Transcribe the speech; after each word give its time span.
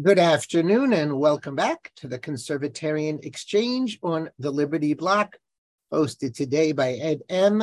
Good 0.00 0.18
afternoon 0.18 0.94
and 0.94 1.18
welcome 1.18 1.54
back 1.54 1.92
to 1.96 2.08
the 2.08 2.18
Conservatarian 2.18 3.22
Exchange 3.26 3.98
on 4.02 4.30
the 4.38 4.50
Liberty 4.50 4.94
Block, 4.94 5.36
hosted 5.92 6.34
today 6.34 6.72
by 6.72 6.92
Ed 6.92 7.20
M., 7.28 7.62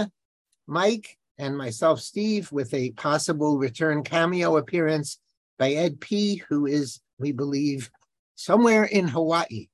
Mike, 0.67 1.17
and 1.39 1.57
myself, 1.57 1.99
Steve, 2.01 2.51
with 2.51 2.71
a 2.75 2.91
possible 2.91 3.57
return 3.57 4.03
cameo 4.03 4.57
appearance 4.57 5.17
by 5.57 5.71
Ed 5.71 5.99
P., 5.99 6.43
who 6.49 6.67
is, 6.67 7.01
we 7.17 7.31
believe, 7.31 7.89
somewhere 8.35 8.83
in 8.83 9.07
Hawaii. 9.07 9.69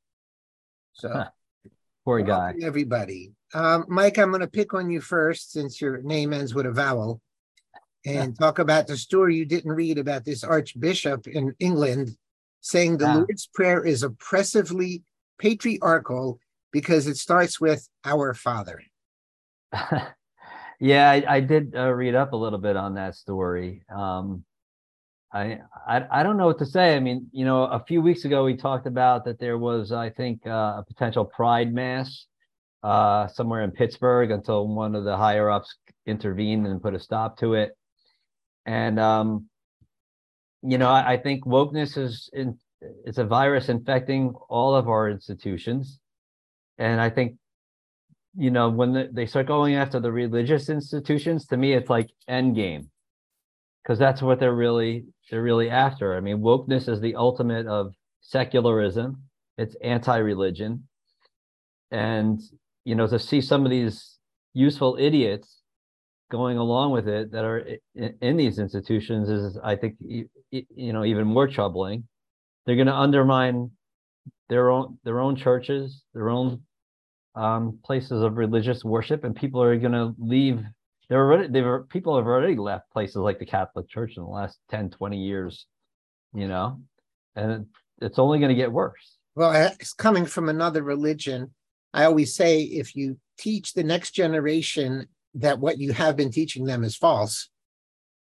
So, 0.94 1.10
huh. 1.10 1.30
poor 2.06 2.22
guy. 2.22 2.54
Everybody. 2.62 3.34
Um, 3.54 3.84
Mike, 3.90 4.18
I'm 4.18 4.30
going 4.30 4.40
to 4.40 4.48
pick 4.48 4.74
on 4.74 4.90
you 4.90 5.02
first 5.02 5.52
since 5.52 5.82
your 5.82 6.02
name 6.04 6.32
ends 6.32 6.56
with 6.56 6.68
a 6.68 6.72
vowel 6.72 7.20
and 8.06 8.40
talk 8.40 8.60
about 8.60 8.88
the 8.88 8.96
story 8.96 9.36
you 9.36 9.44
didn't 9.44 9.74
read 9.74 9.98
about 9.98 10.24
this 10.24 10.42
archbishop 10.42 11.28
in 11.28 11.54
England 11.60 12.16
saying 12.66 12.97
the 12.97 13.13
Lord's 13.13 13.47
Prayer 13.54 13.86
is 13.86 14.02
oppressively 14.02 15.04
patriarchal 15.37 16.39
because 16.71 17.06
it 17.06 17.15
starts 17.15 17.61
with 17.61 17.87
Our 18.04 18.33
Father. 18.33 18.82
yeah, 20.79 21.11
I, 21.11 21.23
I 21.28 21.39
did 21.42 21.75
uh, 21.78 21.92
read 21.92 22.15
up 22.15 22.33
a 22.33 22.36
little 22.36 22.57
bit 22.57 22.75
on 22.75 22.96
that 22.96 23.14
story. 23.14 23.83
Um, 23.96 24.46
I, 25.32 25.59
I, 25.87 26.06
I 26.09 26.23
don't 26.23 26.37
know 26.37 26.47
what 26.47 26.57
to 26.57 26.65
say. 26.65 26.96
I 26.96 27.00
mean, 27.00 27.28
you 27.32 27.46
know, 27.46 27.65
a 27.65 27.83
few 27.87 28.01
weeks 28.01 28.25
ago 28.25 28.43
we 28.43 28.57
talked 28.57 28.87
about 28.87 29.25
that 29.25 29.39
there 29.39 29.59
was, 29.59 29.92
I 29.92 30.09
think, 30.09 30.47
uh, 30.47 30.78
a 30.79 30.86
potential 30.87 31.23
Pride 31.23 31.71
Mass 31.71 32.25
uh, 32.81 33.28
somewhere 33.28 33.61
in 33.61 33.70
Pittsburgh 33.70 34.31
until 34.31 34.67
one 34.67 34.95
of 34.95 35.03
the 35.03 35.16
higher 35.16 35.52
ups 35.52 35.75
intervened 36.08 36.66
and 36.66 36.81
put 36.81 36.95
a 36.95 37.00
stop 37.00 37.38
to 37.42 37.53
it. 37.53 37.78
And 38.66 39.00
um, 39.00 39.50
you 40.66 40.78
know, 40.78 40.89
I, 40.89 41.14
I 41.14 41.17
think 41.17 41.45
wokeness 41.45 41.97
is 41.97 42.30
in, 42.33 42.58
it's 43.06 43.17
a 43.17 43.25
virus 43.25 43.69
infecting 43.69 44.33
all 44.50 44.75
of 44.75 44.88
our 44.88 45.09
institutions, 45.09 46.00
and 46.78 47.00
I 47.00 47.09
think, 47.09 47.36
you 48.38 48.52
know, 48.52 48.70
when 48.70 48.94
the, 48.94 49.09
they 49.12 49.25
start 49.25 49.48
going 49.48 49.75
after 49.75 50.00
the 50.00 50.12
religious 50.12 50.70
institutions, 50.70 51.45
to 51.48 51.58
me, 51.58 51.73
it's 51.73 51.90
like 51.90 52.09
end 52.28 52.56
game, 52.56 52.90
because 53.84 53.98
that's 53.98 54.22
what 54.22 54.40
they're 54.40 54.56
really 54.56 55.06
they're 55.30 55.42
really 55.42 55.70
after. 55.70 56.16
I 56.16 56.20
mean, 56.20 56.40
wokeness 56.40 56.90
is 56.90 57.00
the 57.00 57.16
ultimate 57.16 57.68
of 57.68 57.94
secularism. 58.22 59.23
It's 59.58 59.75
anti-religion, 59.81 60.88
and 61.92 62.42
you 62.84 62.95
know, 62.95 63.08
to 63.08 63.20
see 63.20 63.42
some 63.42 63.66
of 63.66 63.72
these 63.72 64.18
useful 64.53 64.97
idiots 65.00 65.62
going 66.31 66.58
along 66.58 66.92
with 66.92 67.08
it 67.08 67.31
that 67.31 67.45
are 67.45 67.59
in, 67.94 68.16
in 68.22 68.38
these 68.38 68.58
institutions 68.59 69.30
is, 69.30 69.58
I 69.64 69.75
think, 69.75 69.95
you 70.75 70.94
know 70.94 71.03
even 71.03 71.28
more 71.28 71.48
troubling 71.48 72.08
they're 72.66 72.75
going 72.75 72.88
to 72.88 72.95
undermine 72.95 73.72
their 74.50 74.70
own 74.70 74.97
their 75.03 75.20
own 75.20 75.36
churches 75.36 76.03
their 76.14 76.30
own 76.30 76.62
um, 77.36 77.80
places 77.84 78.22
of 78.22 78.38
religious 78.38 78.84
worship 78.84 79.23
and 79.23 79.36
people 79.36 79.62
are 79.62 79.78
going 79.78 79.92
to 79.92 80.14
leave 80.17 80.62
they're 81.09 81.25
already 81.25 81.47
they 81.47 81.62
were 81.62 81.84
people 81.84 82.16
have 82.16 82.28
already 82.28 82.56
left 82.56 82.89
places 82.92 83.17
like 83.17 83.39
the 83.39 83.45
catholic 83.45 83.88
church 83.89 84.14
in 84.17 84.23
the 84.23 84.30
last 84.30 84.58
10 84.70 84.89
20 84.92 85.17
years 85.17 85.66
you 86.36 86.47
know? 86.47 86.81
And 87.36 87.67
it's 88.02 88.19
only 88.19 88.40
going 88.40 88.50
to 88.50 88.56
get 88.56 88.72
worse. 88.72 89.17
Well 89.36 89.52
it's 89.80 89.94
coming 89.94 90.25
from 90.25 90.50
another 90.50 90.84
religion. 90.84 91.53
I 91.94 92.06
always 92.06 92.36
say 92.36 92.62
if 92.62 92.95
you 92.95 93.17
teach 93.38 93.73
the 93.73 93.84
next 93.84 94.12
generation 94.12 95.08
that 95.36 95.59
what 95.59 95.80
you 95.80 95.94
have 95.94 96.16
been 96.16 96.31
teaching 96.31 96.66
them 96.66 96.84
is 96.84 96.95
false 96.95 97.50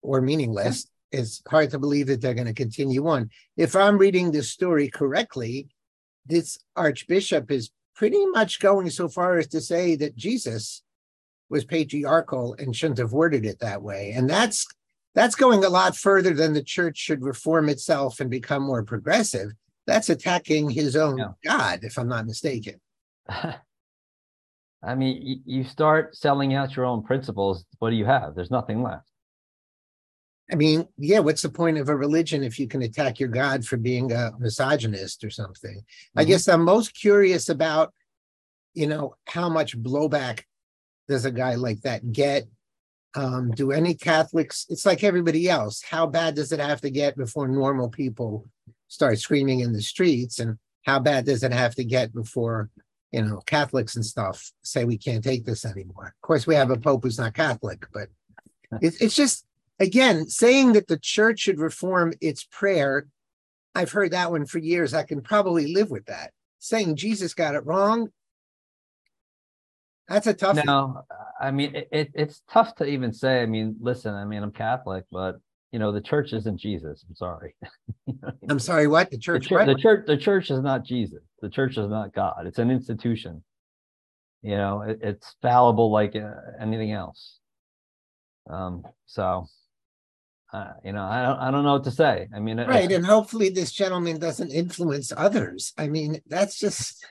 or 0.01 0.21
meaningless 0.21 0.87
it's 1.11 1.41
hard 1.47 1.69
to 1.71 1.79
believe 1.79 2.07
that 2.07 2.21
they're 2.21 2.33
going 2.33 2.47
to 2.47 2.53
continue 2.53 3.07
on. 3.07 3.29
If 3.57 3.75
I'm 3.75 3.97
reading 3.97 4.31
this 4.31 4.49
story 4.49 4.89
correctly, 4.89 5.67
this 6.25 6.57
archbishop 6.75 7.51
is 7.51 7.71
pretty 7.95 8.25
much 8.27 8.59
going 8.59 8.89
so 8.89 9.07
far 9.07 9.37
as 9.37 9.47
to 9.47 9.61
say 9.61 9.95
that 9.97 10.15
Jesus 10.15 10.83
was 11.49 11.65
patriarchal 11.65 12.55
and 12.57 12.75
shouldn't 12.75 12.99
have 12.99 13.11
worded 13.11 13.45
it 13.45 13.59
that 13.59 13.81
way. 13.81 14.13
And 14.15 14.29
that's 14.29 14.65
that's 15.13 15.35
going 15.35 15.63
a 15.65 15.69
lot 15.69 15.97
further 15.97 16.33
than 16.33 16.53
the 16.53 16.63
church 16.63 16.97
should 16.97 17.21
reform 17.21 17.67
itself 17.67 18.21
and 18.21 18.29
become 18.29 18.63
more 18.63 18.83
progressive. 18.83 19.51
That's 19.85 20.09
attacking 20.09 20.69
his 20.69 20.95
own 20.95 21.17
yeah. 21.17 21.31
God, 21.43 21.79
if 21.83 21.97
I'm 21.97 22.07
not 22.07 22.25
mistaken. 22.25 22.79
I 24.83 24.95
mean, 24.95 25.43
you 25.45 25.63
start 25.63 26.15
selling 26.15 26.55
out 26.55 26.75
your 26.75 26.85
own 26.85 27.03
principles. 27.03 27.65
What 27.79 27.89
do 27.89 27.97
you 27.97 28.05
have? 28.05 28.33
There's 28.33 28.49
nothing 28.49 28.81
left. 28.81 29.05
I 30.51 30.55
mean, 30.55 30.87
yeah, 30.97 31.19
what's 31.19 31.43
the 31.43 31.49
point 31.49 31.77
of 31.77 31.87
a 31.87 31.95
religion 31.95 32.43
if 32.43 32.59
you 32.59 32.67
can 32.67 32.81
attack 32.81 33.19
your 33.19 33.29
God 33.29 33.65
for 33.65 33.77
being 33.77 34.11
a 34.11 34.31
misogynist 34.37 35.23
or 35.23 35.29
something? 35.29 35.75
Mm-hmm. 35.75 36.19
I 36.19 36.23
guess 36.25 36.47
I'm 36.47 36.65
most 36.65 36.93
curious 36.93 37.47
about, 37.47 37.93
you 38.73 38.87
know, 38.87 39.15
how 39.27 39.47
much 39.47 39.77
blowback 39.77 40.41
does 41.07 41.23
a 41.25 41.31
guy 41.31 41.55
like 41.55 41.81
that 41.81 42.11
get? 42.11 42.43
Um, 43.15 43.51
do 43.51 43.71
any 43.71 43.93
Catholics, 43.93 44.65
it's 44.69 44.85
like 44.85 45.03
everybody 45.03 45.49
else, 45.49 45.81
how 45.81 46.05
bad 46.05 46.35
does 46.35 46.51
it 46.51 46.59
have 46.59 46.81
to 46.81 46.89
get 46.89 47.17
before 47.17 47.47
normal 47.47 47.89
people 47.89 48.45
start 48.87 49.19
screaming 49.19 49.61
in 49.61 49.73
the 49.73 49.81
streets? 49.81 50.39
And 50.39 50.57
how 50.85 50.99
bad 50.99 51.25
does 51.25 51.43
it 51.43 51.51
have 51.51 51.75
to 51.75 51.83
get 51.83 52.13
before, 52.13 52.69
you 53.11 53.21
know, 53.21 53.41
Catholics 53.45 53.95
and 53.95 54.05
stuff 54.05 54.51
say 54.63 54.85
we 54.85 54.97
can't 54.97 55.23
take 55.23 55.45
this 55.45 55.65
anymore? 55.65 56.07
Of 56.07 56.25
course, 56.25 56.47
we 56.47 56.55
have 56.55 56.71
a 56.71 56.77
Pope 56.77 57.03
who's 57.03 57.19
not 57.19 57.33
Catholic, 57.33 57.85
but 57.93 58.07
it's 58.81 59.15
just, 59.15 59.45
again, 59.81 60.27
saying 60.27 60.73
that 60.73 60.87
the 60.87 60.99
church 60.99 61.39
should 61.39 61.59
reform 61.59 62.13
its 62.21 62.43
prayer, 62.43 63.07
I've 63.75 63.91
heard 63.91 64.11
that 64.11 64.31
one 64.31 64.45
for 64.45 64.59
years. 64.59 64.93
I 64.93 65.03
can 65.03 65.21
probably 65.21 65.73
live 65.73 65.89
with 65.89 66.05
that. 66.05 66.31
Saying 66.59 66.95
Jesus 66.95 67.33
got 67.33 67.55
it 67.55 67.65
wrong, 67.65 68.09
that's 70.07 70.27
a 70.27 70.33
tough. 70.33 70.63
No, 70.65 71.03
I 71.39 71.51
mean 71.51 71.73
it, 71.73 72.11
it's 72.13 72.43
tough 72.51 72.75
to 72.75 72.85
even 72.85 73.13
say. 73.13 73.41
I 73.41 73.45
mean, 73.45 73.77
listen, 73.79 74.13
I 74.13 74.25
mean 74.25 74.43
I'm 74.43 74.51
Catholic, 74.51 75.05
but 75.11 75.39
you 75.71 75.79
know 75.79 75.91
the 75.91 76.01
church 76.01 76.33
isn't 76.33 76.57
Jesus. 76.57 77.05
I'm 77.07 77.15
sorry. 77.15 77.55
you 78.05 78.19
know 78.21 78.33
I'm 78.49 78.59
sorry. 78.59 78.87
What 78.87 79.09
the 79.09 79.17
church? 79.17 79.47
The, 79.47 79.65
the 79.65 79.75
church. 79.75 80.05
The 80.05 80.17
church 80.17 80.51
is 80.51 80.59
not 80.59 80.83
Jesus. 80.83 81.23
The 81.41 81.49
church 81.49 81.77
is 81.77 81.89
not 81.89 82.13
God. 82.13 82.45
It's 82.45 82.59
an 82.59 82.69
institution. 82.69 83.41
You 84.43 84.57
know, 84.57 84.81
it, 84.81 84.99
it's 85.01 85.35
fallible 85.41 85.91
like 85.91 86.15
uh, 86.15 86.33
anything 86.59 86.91
else. 86.91 87.39
Um. 88.49 88.83
So 89.05 89.47
uh, 90.53 90.73
you 90.83 90.91
know, 90.91 91.03
I 91.03 91.25
don't, 91.25 91.39
I 91.39 91.51
don't 91.51 91.63
know 91.63 91.73
what 91.73 91.83
to 91.85 91.91
say. 91.91 92.27
I 92.35 92.39
mean, 92.39 92.59
right, 92.59 92.91
and 92.91 93.05
hopefully 93.05 93.49
this 93.49 93.71
gentleman 93.71 94.19
doesn't 94.19 94.51
influence 94.51 95.13
others. 95.15 95.73
I 95.77 95.87
mean, 95.87 96.19
that's 96.27 96.59
just 96.59 97.05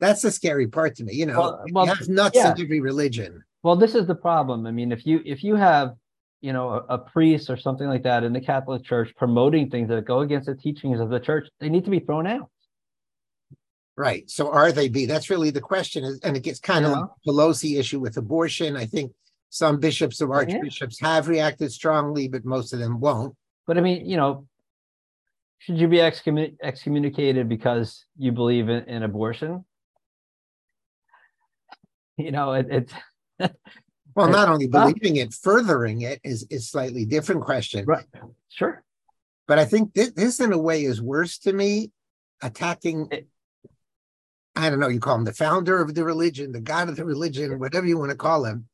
that's 0.00 0.22
the 0.22 0.30
scary 0.30 0.66
part 0.66 0.96
to 0.96 1.04
me. 1.04 1.14
You 1.14 1.26
know, 1.26 1.38
well, 1.38 1.64
well, 1.72 1.84
you 1.86 1.94
have 1.94 2.08
nuts 2.08 2.36
yeah. 2.36 2.52
in 2.52 2.60
every 2.60 2.80
religion. 2.80 3.44
Well, 3.62 3.76
this 3.76 3.94
is 3.94 4.06
the 4.06 4.14
problem. 4.14 4.66
I 4.66 4.70
mean, 4.70 4.90
if 4.90 5.06
you 5.06 5.20
if 5.26 5.44
you 5.44 5.56
have 5.56 5.96
you 6.40 6.52
know 6.52 6.70
a, 6.70 6.94
a, 6.94 6.98
priest 6.98 7.50
or 7.50 7.56
something 7.56 7.88
like 7.88 8.04
that 8.04 8.24
in 8.24 8.32
the 8.32 8.40
Catholic 8.40 8.84
Church 8.84 9.12
promoting 9.16 9.68
things 9.68 9.88
that 9.88 10.04
go 10.06 10.20
against 10.20 10.46
the 10.46 10.54
teachings 10.54 10.98
of 10.98 11.10
the 11.10 11.20
church, 11.20 11.48
they 11.60 11.68
need 11.68 11.84
to 11.84 11.90
be 11.90 12.00
thrown 12.00 12.26
out. 12.26 12.50
Right. 13.98 14.30
So 14.30 14.50
are 14.50 14.72
they 14.72 14.88
be? 14.88 15.06
That's 15.06 15.30
really 15.30 15.50
the 15.50 15.60
question. 15.60 16.18
And 16.22 16.36
it 16.36 16.42
gets 16.42 16.60
kind 16.60 16.84
yeah. 16.84 16.92
of 16.92 16.98
like 16.98 17.08
Pelosi 17.26 17.78
issue 17.78 17.98
with 17.98 18.16
abortion. 18.18 18.76
I 18.76 18.84
think 18.84 19.12
some 19.50 19.78
bishops 19.78 20.20
or 20.20 20.34
archbishops 20.34 21.00
yeah. 21.00 21.14
have 21.14 21.28
reacted 21.28 21.72
strongly, 21.72 22.28
but 22.28 22.44
most 22.44 22.72
of 22.72 22.78
them 22.78 23.00
won't. 23.00 23.34
But 23.66 23.78
I 23.78 23.80
mean, 23.80 24.06
you 24.06 24.16
know, 24.16 24.46
should 25.58 25.78
you 25.78 25.88
be 25.88 25.98
excommun- 25.98 26.56
excommunicated 26.62 27.48
because 27.48 28.04
you 28.16 28.32
believe 28.32 28.68
in, 28.68 28.84
in 28.84 29.02
abortion? 29.02 29.64
You 32.18 32.30
know, 32.30 32.54
it, 32.54 32.66
it's. 32.70 32.94
well, 34.14 34.30
not 34.30 34.48
only 34.48 34.68
believing 34.68 35.16
it, 35.16 35.34
furthering 35.34 36.00
it 36.00 36.18
is 36.24 36.46
is 36.48 36.70
slightly 36.70 37.04
different 37.04 37.42
question. 37.42 37.84
Right. 37.84 38.06
Sure. 38.48 38.82
But 39.46 39.58
I 39.58 39.66
think 39.66 39.92
this, 39.92 40.12
this 40.12 40.40
in 40.40 40.54
a 40.54 40.58
way 40.58 40.84
is 40.84 41.02
worse 41.02 41.36
to 41.40 41.52
me, 41.52 41.92
attacking. 42.42 43.08
It, 43.10 43.28
I 44.56 44.70
don't 44.70 44.80
know. 44.80 44.88
You 44.88 44.98
call 44.98 45.16
him 45.16 45.26
the 45.26 45.34
founder 45.34 45.82
of 45.82 45.94
the 45.94 46.04
religion, 46.04 46.52
the 46.52 46.60
god 46.62 46.88
of 46.88 46.96
the 46.96 47.04
religion, 47.04 47.58
whatever 47.58 47.86
you 47.86 47.98
want 47.98 48.12
to 48.12 48.16
call 48.16 48.46
him 48.46 48.66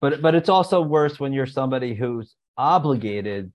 but 0.00 0.20
but 0.22 0.34
it's 0.34 0.48
also 0.48 0.80
worse 0.80 1.18
when 1.18 1.32
you're 1.32 1.46
somebody 1.46 1.94
who's 1.94 2.34
obligated 2.56 3.52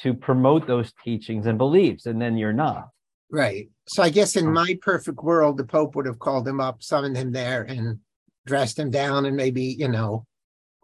to 0.00 0.14
promote 0.14 0.66
those 0.66 0.92
teachings 1.04 1.46
and 1.46 1.58
beliefs 1.58 2.06
and 2.06 2.20
then 2.20 2.36
you're 2.36 2.52
not. 2.52 2.88
Right. 3.30 3.68
So 3.88 4.02
i 4.02 4.10
guess 4.10 4.36
in 4.36 4.52
my 4.52 4.78
perfect 4.82 5.22
world 5.22 5.56
the 5.56 5.64
pope 5.64 5.96
would 5.96 6.06
have 6.06 6.18
called 6.18 6.46
him 6.46 6.60
up 6.60 6.82
summoned 6.82 7.16
him 7.16 7.32
there 7.32 7.62
and 7.62 7.98
dressed 8.46 8.78
him 8.78 8.90
down 8.90 9.26
and 9.26 9.36
maybe 9.36 9.62
you 9.62 9.88
know 9.88 10.26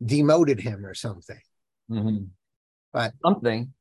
demoted 0.05 0.60
him 0.60 0.84
or 0.84 0.94
something. 0.94 1.40
Mm-hmm. 1.90 2.25
but 2.93 3.14
something. 3.25 3.72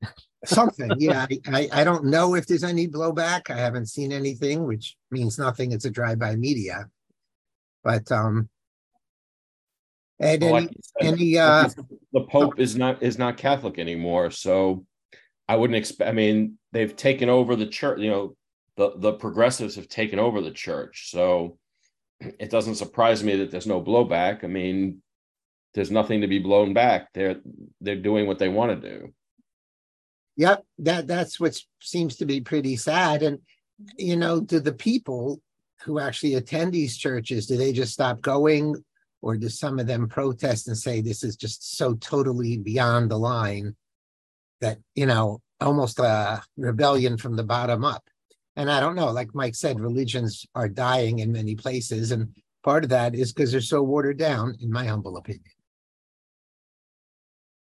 Something 0.45 0.91
yeah. 0.97 1.25
I, 1.29 1.39
I, 1.47 1.69
I 1.81 1.83
don't 1.83 2.05
know 2.05 2.35
if 2.35 2.47
there's 2.47 2.63
any 2.63 2.87
blowback. 2.87 3.49
I 3.49 3.57
haven't 3.57 3.87
seen 3.87 4.11
anything 4.11 4.65
which 4.65 4.95
means 5.11 5.37
nothing. 5.37 5.71
It's 5.71 5.85
a 5.85 5.89
drive-by 5.89 6.35
media. 6.35 6.85
But 7.83 8.11
um 8.11 8.49
and 10.19 10.41
well, 10.41 10.51
like 10.53 10.69
said, 10.99 11.13
any 11.13 11.37
uh, 11.37 11.69
the 12.11 12.23
Pope 12.23 12.59
is 12.59 12.75
not 12.75 13.03
is 13.03 13.17
not 13.17 13.37
Catholic 13.37 13.77
anymore, 13.77 14.31
so 14.31 14.85
I 15.47 15.55
wouldn't 15.55 15.77
expect. 15.77 16.09
I 16.09 16.13
mean, 16.13 16.57
they've 16.71 16.95
taken 16.95 17.29
over 17.29 17.55
the 17.55 17.67
church. 17.67 17.99
You 17.99 18.09
know, 18.09 18.35
the 18.75 18.93
the 18.97 19.13
progressives 19.13 19.75
have 19.75 19.87
taken 19.87 20.19
over 20.19 20.41
the 20.41 20.51
church, 20.51 21.11
so 21.11 21.57
it 22.19 22.49
doesn't 22.49 22.75
surprise 22.75 23.23
me 23.23 23.35
that 23.37 23.51
there's 23.51 23.67
no 23.67 23.81
blowback. 23.81 24.43
I 24.43 24.47
mean, 24.47 25.01
there's 25.73 25.91
nothing 25.91 26.21
to 26.21 26.27
be 26.27 26.39
blown 26.39 26.73
back. 26.73 27.09
They're 27.13 27.37
they're 27.81 27.95
doing 27.95 28.25
what 28.25 28.39
they 28.39 28.49
want 28.49 28.81
to 28.81 28.89
do. 28.89 29.13
Yep, 30.37 30.63
that 30.79 31.07
that's 31.07 31.39
what 31.39 31.59
seems 31.79 32.17
to 32.17 32.25
be 32.25 32.41
pretty 32.41 32.75
sad. 32.75 33.21
And 33.21 33.39
you 33.97 34.15
know, 34.15 34.39
do 34.39 34.59
the 34.59 34.73
people 34.73 35.41
who 35.83 35.99
actually 35.99 36.33
attend 36.33 36.73
these 36.73 36.97
churches 36.97 37.45
do 37.45 37.55
they 37.55 37.71
just 37.71 37.93
stop 37.93 38.21
going, 38.21 38.83
or 39.21 39.37
do 39.37 39.49
some 39.49 39.79
of 39.79 39.87
them 39.87 40.07
protest 40.07 40.67
and 40.67 40.77
say 40.77 41.01
this 41.01 41.23
is 41.23 41.35
just 41.35 41.77
so 41.77 41.95
totally 41.95 42.57
beyond 42.57 43.11
the 43.11 43.17
line 43.17 43.75
that 44.61 44.77
you 44.95 45.05
know 45.05 45.39
almost 45.59 45.99
a 45.99 46.41
rebellion 46.55 47.17
from 47.17 47.35
the 47.35 47.43
bottom 47.43 47.83
up? 47.83 48.03
And 48.55 48.71
I 48.71 48.79
don't 48.79 48.95
know, 48.95 49.11
like 49.11 49.35
Mike 49.35 49.53
said, 49.53 49.79
religions 49.79 50.45
are 50.55 50.67
dying 50.67 51.19
in 51.19 51.31
many 51.31 51.55
places, 51.55 52.11
and 52.11 52.35
part 52.63 52.83
of 52.83 52.89
that 52.89 53.13
is 53.13 53.31
because 53.31 53.51
they're 53.51 53.61
so 53.61 53.83
watered 53.83 54.17
down, 54.17 54.55
in 54.61 54.71
my 54.71 54.85
humble 54.85 55.17
opinion. 55.17 55.43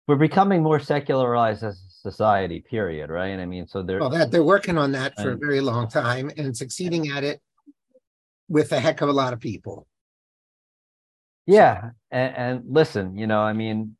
We're 0.07 0.15
becoming 0.17 0.61
more 0.61 0.79
secularized 0.79 1.63
as 1.63 1.75
a 1.75 1.91
society 2.01 2.59
period 2.59 3.09
right? 3.09 3.39
I 3.39 3.45
mean 3.45 3.67
so 3.67 3.83
they're 3.83 3.99
well 3.99 4.09
that 4.09 4.31
they're 4.31 4.43
working 4.43 4.77
on 4.77 4.91
that 4.93 5.13
for 5.15 5.31
a 5.31 5.37
very 5.37 5.61
long 5.61 5.87
time 5.87 6.31
and 6.35 6.57
succeeding 6.57 7.09
at 7.09 7.23
it 7.23 7.39
with 8.49 8.71
a 8.71 8.79
heck 8.79 9.01
of 9.01 9.09
a 9.09 9.13
lot 9.13 9.33
of 9.33 9.39
people 9.39 9.87
yeah 11.51 11.89
and, 12.11 12.35
and 12.35 12.63
listen 12.67 13.15
you 13.17 13.27
know 13.27 13.39
i 13.41 13.53
mean 13.53 13.95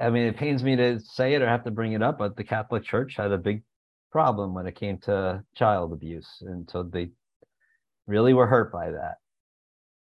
i 0.00 0.10
mean 0.10 0.26
it 0.26 0.36
pains 0.36 0.62
me 0.62 0.76
to 0.76 1.00
say 1.00 1.34
it 1.34 1.42
or 1.42 1.48
have 1.48 1.64
to 1.64 1.70
bring 1.70 1.92
it 1.92 2.02
up 2.02 2.18
but 2.18 2.36
the 2.36 2.44
catholic 2.44 2.84
church 2.84 3.16
had 3.16 3.32
a 3.32 3.38
big 3.38 3.62
problem 4.12 4.54
when 4.54 4.66
it 4.66 4.76
came 4.76 4.98
to 4.98 5.42
child 5.56 5.92
abuse 5.92 6.28
and 6.42 6.68
so 6.70 6.82
they 6.82 7.10
really 8.06 8.34
were 8.34 8.46
hurt 8.46 8.72
by 8.72 8.90
that 8.90 9.16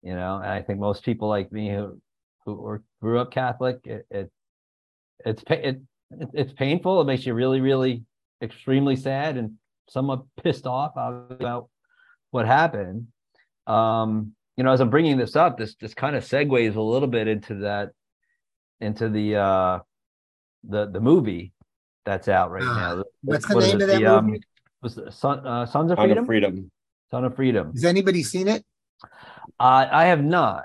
you 0.01 0.13
know 0.13 0.37
and 0.37 0.51
i 0.51 0.61
think 0.61 0.79
most 0.79 1.03
people 1.03 1.27
like 1.27 1.51
me 1.51 1.69
who 1.69 1.99
who 2.45 2.79
grew 3.01 3.19
up 3.19 3.31
catholic 3.31 3.79
it, 3.85 4.05
it 4.11 4.31
it's 5.25 5.43
it, 5.49 5.81
it's 6.33 6.53
painful. 6.53 7.01
It 7.01 7.05
makes 7.05 7.25
you 7.25 7.33
really, 7.33 7.61
really 7.61 8.03
extremely 8.41 8.95
sad 8.95 9.37
and 9.37 9.53
somewhat 9.89 10.23
pissed 10.43 10.65
off 10.65 10.93
about 10.95 11.69
what 12.31 12.45
happened. 12.45 13.07
Um, 13.67 14.33
you 14.57 14.63
know, 14.63 14.71
as 14.71 14.81
I'm 14.81 14.89
bringing 14.89 15.17
this 15.17 15.35
up, 15.35 15.57
this 15.57 15.75
this 15.75 15.93
kind 15.93 16.15
of 16.15 16.23
segues 16.23 16.75
a 16.75 16.81
little 16.81 17.07
bit 17.07 17.27
into 17.27 17.55
that, 17.55 17.91
into 18.79 19.09
the 19.09 19.35
uh, 19.37 19.79
the 20.63 20.87
the 20.89 20.99
movie 20.99 21.53
that's 22.05 22.27
out 22.27 22.51
right 22.51 22.63
uh, 22.63 22.95
now. 22.95 23.03
What's 23.23 23.47
the 23.47 23.55
what 23.55 23.63
name 23.63 23.81
of 23.81 23.87
that 23.87 23.99
the, 23.99 24.05
um, 24.05 24.25
movie? 24.25 24.37
Um, 24.37 24.43
was 24.81 24.95
the 24.95 25.11
Son, 25.11 25.45
uh, 25.47 25.65
Sons 25.65 25.91
of 25.91 25.97
Freedom? 25.97 26.15
Son 26.15 26.23
of 26.23 26.25
Freedom. 26.25 26.71
Son 27.09 27.25
of 27.25 27.35
Freedom. 27.35 27.71
Has 27.73 27.85
anybody 27.85 28.21
seen 28.23 28.47
it? 28.47 28.63
Uh, 29.59 29.87
I 29.91 30.05
have 30.05 30.23
not. 30.23 30.63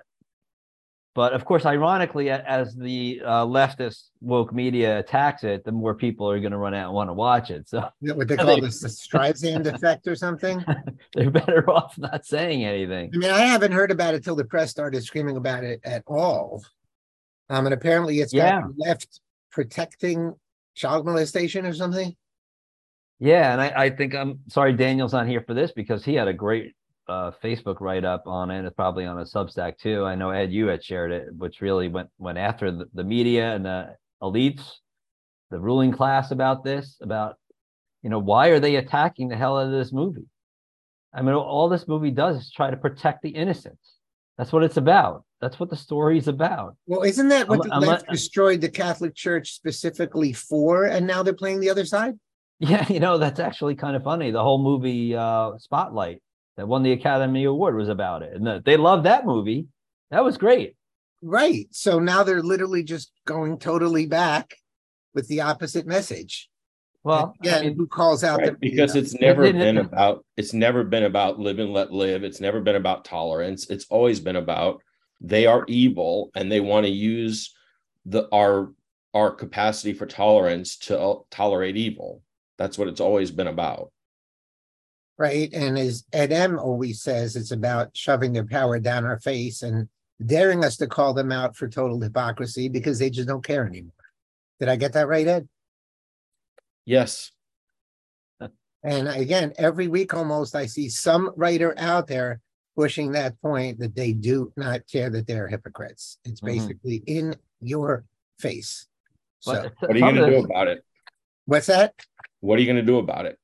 But 1.18 1.32
of 1.32 1.44
course, 1.44 1.66
ironically, 1.66 2.30
as 2.30 2.76
the 2.76 3.20
uh, 3.24 3.44
leftist 3.44 4.10
woke 4.20 4.54
media 4.54 5.00
attacks 5.00 5.42
it, 5.42 5.64
the 5.64 5.72
more 5.72 5.92
people 5.92 6.30
are 6.30 6.38
going 6.38 6.52
to 6.52 6.58
run 6.58 6.74
out 6.74 6.84
and 6.84 6.94
want 6.94 7.10
to 7.10 7.12
watch 7.12 7.50
it. 7.50 7.68
So 7.68 7.88
what 7.98 8.28
they 8.28 8.36
call 8.36 8.60
this 8.60 8.82
the 8.82 8.86
Streisand 8.86 9.66
effect 9.74 10.06
or 10.06 10.14
something. 10.14 10.64
They're 11.14 11.32
better 11.32 11.68
off 11.72 11.98
not 11.98 12.24
saying 12.24 12.64
anything. 12.64 13.10
I 13.12 13.16
mean, 13.16 13.32
I 13.32 13.40
haven't 13.40 13.72
heard 13.72 13.90
about 13.90 14.14
it 14.14 14.22
till 14.22 14.36
the 14.36 14.44
press 14.44 14.70
started 14.70 15.02
screaming 15.02 15.36
about 15.36 15.64
it 15.64 15.80
at 15.82 16.04
all. 16.06 16.62
Um, 17.50 17.66
and 17.66 17.74
apparently, 17.74 18.20
it's 18.20 18.32
yeah. 18.32 18.60
got 18.60 18.70
left 18.76 19.20
protecting 19.50 20.36
child 20.76 21.04
molestation 21.04 21.66
or 21.66 21.74
something. 21.74 22.14
Yeah, 23.18 23.54
and 23.54 23.60
I, 23.60 23.72
I 23.86 23.90
think 23.90 24.14
I'm 24.14 24.38
sorry 24.46 24.72
Daniel's 24.72 25.14
not 25.14 25.26
here 25.26 25.42
for 25.44 25.52
this 25.52 25.72
because 25.72 26.04
he 26.04 26.14
had 26.14 26.28
a 26.28 26.32
great 26.32 26.76
uh, 27.08 27.30
Facebook 27.42 27.80
write 27.80 28.04
up 28.04 28.24
on 28.26 28.50
it. 28.50 28.64
It's 28.64 28.74
probably 28.74 29.06
on 29.06 29.18
a 29.18 29.24
Substack 29.24 29.78
too. 29.78 30.04
I 30.04 30.14
know 30.14 30.30
Ed, 30.30 30.52
you 30.52 30.66
had 30.66 30.84
shared 30.84 31.12
it, 31.12 31.34
which 31.34 31.60
really 31.60 31.88
went 31.88 32.10
went 32.18 32.38
after 32.38 32.70
the, 32.70 32.86
the 32.94 33.04
media 33.04 33.54
and 33.54 33.64
the 33.64 33.96
elites, 34.22 34.70
the 35.50 35.58
ruling 35.58 35.92
class 35.92 36.30
about 36.30 36.64
this, 36.64 36.98
about 37.00 37.36
you 38.02 38.10
know 38.10 38.18
why 38.18 38.48
are 38.48 38.60
they 38.60 38.76
attacking 38.76 39.28
the 39.28 39.36
hell 39.36 39.58
out 39.58 39.66
of 39.66 39.72
this 39.72 39.92
movie? 39.92 40.26
I 41.14 41.22
mean, 41.22 41.34
all 41.34 41.68
this 41.68 41.88
movie 41.88 42.10
does 42.10 42.36
is 42.36 42.50
try 42.50 42.70
to 42.70 42.76
protect 42.76 43.22
the 43.22 43.30
innocents. 43.30 43.96
That's 44.36 44.52
what 44.52 44.62
it's 44.62 44.76
about. 44.76 45.24
That's 45.40 45.58
what 45.58 45.70
the 45.70 45.76
story 45.76 46.18
is 46.18 46.28
about. 46.28 46.76
Well, 46.86 47.02
isn't 47.02 47.28
that 47.28 47.48
what 47.48 47.72
I'm, 47.72 47.80
the 47.80 47.86
left 47.86 48.08
destroyed 48.08 48.60
the 48.60 48.68
Catholic 48.68 49.14
Church 49.14 49.52
specifically 49.52 50.32
for? 50.32 50.84
And 50.84 51.06
now 51.06 51.22
they're 51.22 51.32
playing 51.32 51.60
the 51.60 51.70
other 51.70 51.84
side. 51.84 52.14
Yeah, 52.60 52.84
you 52.88 52.98
know 52.98 53.18
that's 53.18 53.38
actually 53.38 53.76
kind 53.76 53.94
of 53.94 54.02
funny. 54.02 54.32
The 54.32 54.42
whole 54.42 54.60
movie 54.60 55.14
uh, 55.14 55.56
Spotlight 55.58 56.20
that 56.58 56.66
won 56.66 56.82
the 56.82 56.92
Academy 56.92 57.44
Award 57.44 57.76
was 57.76 57.88
about 57.88 58.22
it. 58.22 58.34
And 58.34 58.64
they 58.64 58.76
loved 58.76 59.06
that 59.06 59.24
movie. 59.24 59.68
That 60.10 60.24
was 60.24 60.36
great. 60.36 60.74
Right. 61.22 61.68
So 61.70 62.00
now 62.00 62.24
they're 62.24 62.42
literally 62.42 62.82
just 62.82 63.12
going 63.24 63.58
totally 63.58 64.06
back 64.06 64.56
with 65.14 65.28
the 65.28 65.42
opposite 65.42 65.86
message. 65.86 66.50
Well, 67.04 67.32
yeah, 67.44 67.58
I 67.58 67.62
mean, 67.62 67.76
who 67.76 67.86
calls 67.86 68.24
out 68.24 68.40
right, 68.40 68.58
because 68.58 68.96
it's 68.96 69.14
never 69.14 69.52
been 69.52 69.78
about 69.78 70.24
it's 70.36 70.52
never 70.52 70.82
been 70.82 71.04
about 71.04 71.38
live 71.38 71.60
and 71.60 71.72
let 71.72 71.92
live. 71.92 72.24
It's 72.24 72.40
never 72.40 72.60
been 72.60 72.74
about 72.74 73.04
tolerance. 73.04 73.70
It's 73.70 73.86
always 73.88 74.18
been 74.18 74.36
about 74.36 74.82
they 75.20 75.46
are 75.46 75.64
evil 75.68 76.32
and 76.34 76.50
they 76.50 76.60
want 76.60 76.86
to 76.86 76.92
use 76.92 77.54
the 78.04 78.28
our 78.32 78.72
our 79.14 79.30
capacity 79.30 79.92
for 79.92 80.06
tolerance 80.06 80.76
to 80.78 80.98
uh, 81.00 81.14
tolerate 81.30 81.76
evil. 81.76 82.20
That's 82.58 82.76
what 82.76 82.88
it's 82.88 83.00
always 83.00 83.30
been 83.30 83.46
about 83.46 83.92
right? 85.18 85.52
And 85.52 85.76
as 85.76 86.04
Ed 86.12 86.32
M 86.32 86.58
always 86.58 87.02
says, 87.02 87.36
it's 87.36 87.50
about 87.50 87.96
shoving 87.96 88.32
their 88.32 88.46
power 88.46 88.78
down 88.78 89.04
our 89.04 89.18
face 89.18 89.62
and 89.62 89.88
daring 90.24 90.64
us 90.64 90.76
to 90.78 90.86
call 90.86 91.12
them 91.12 91.32
out 91.32 91.56
for 91.56 91.68
total 91.68 92.00
hypocrisy 92.00 92.68
because 92.68 92.98
they 92.98 93.10
just 93.10 93.28
don't 93.28 93.44
care 93.44 93.66
anymore. 93.66 93.92
Did 94.60 94.68
I 94.68 94.76
get 94.76 94.92
that 94.94 95.08
right, 95.08 95.26
Ed? 95.26 95.48
Yes. 96.84 97.32
And 98.84 99.08
again, 99.08 99.52
every 99.58 99.88
week 99.88 100.14
almost, 100.14 100.54
I 100.54 100.66
see 100.66 100.88
some 100.88 101.32
writer 101.36 101.74
out 101.76 102.06
there 102.06 102.40
pushing 102.76 103.12
that 103.12 103.40
point 103.42 103.80
that 103.80 103.94
they 103.96 104.12
do 104.12 104.52
not 104.56 104.82
care 104.90 105.10
that 105.10 105.26
they're 105.26 105.48
hypocrites. 105.48 106.18
It's 106.24 106.40
mm-hmm. 106.40 106.58
basically 106.58 107.00
mm-hmm. 107.00 107.30
in 107.30 107.36
your 107.60 108.04
face. 108.38 108.86
So, 109.40 109.68
what 109.80 109.90
are 109.90 109.94
you 109.94 110.00
going 110.00 110.14
to 110.14 110.30
do 110.30 110.44
about 110.44 110.68
it? 110.68 110.84
What's 111.44 111.66
that? 111.66 111.94
What 112.40 112.58
are 112.58 112.62
you 112.62 112.66
going 112.66 112.76
to 112.76 112.82
do 112.82 112.98
about 112.98 113.26
it? 113.26 113.38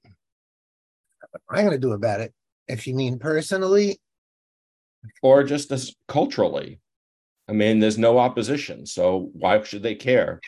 I'm 1.51 1.65
going 1.65 1.71
to 1.73 1.79
do 1.79 1.93
about 1.93 2.21
it. 2.21 2.33
If 2.69 2.87
you 2.87 2.95
mean 2.95 3.19
personally, 3.19 3.99
or 5.23 5.45
just 5.45 5.71
as 5.71 5.95
culturally, 6.09 6.81
I 7.49 7.53
mean, 7.53 7.79
there's 7.79 7.99
no 7.99 8.19
opposition, 8.19 8.87
so 8.87 9.31
why 9.35 9.63
should 9.63 9.83
they 9.83 9.95
care? 9.95 10.41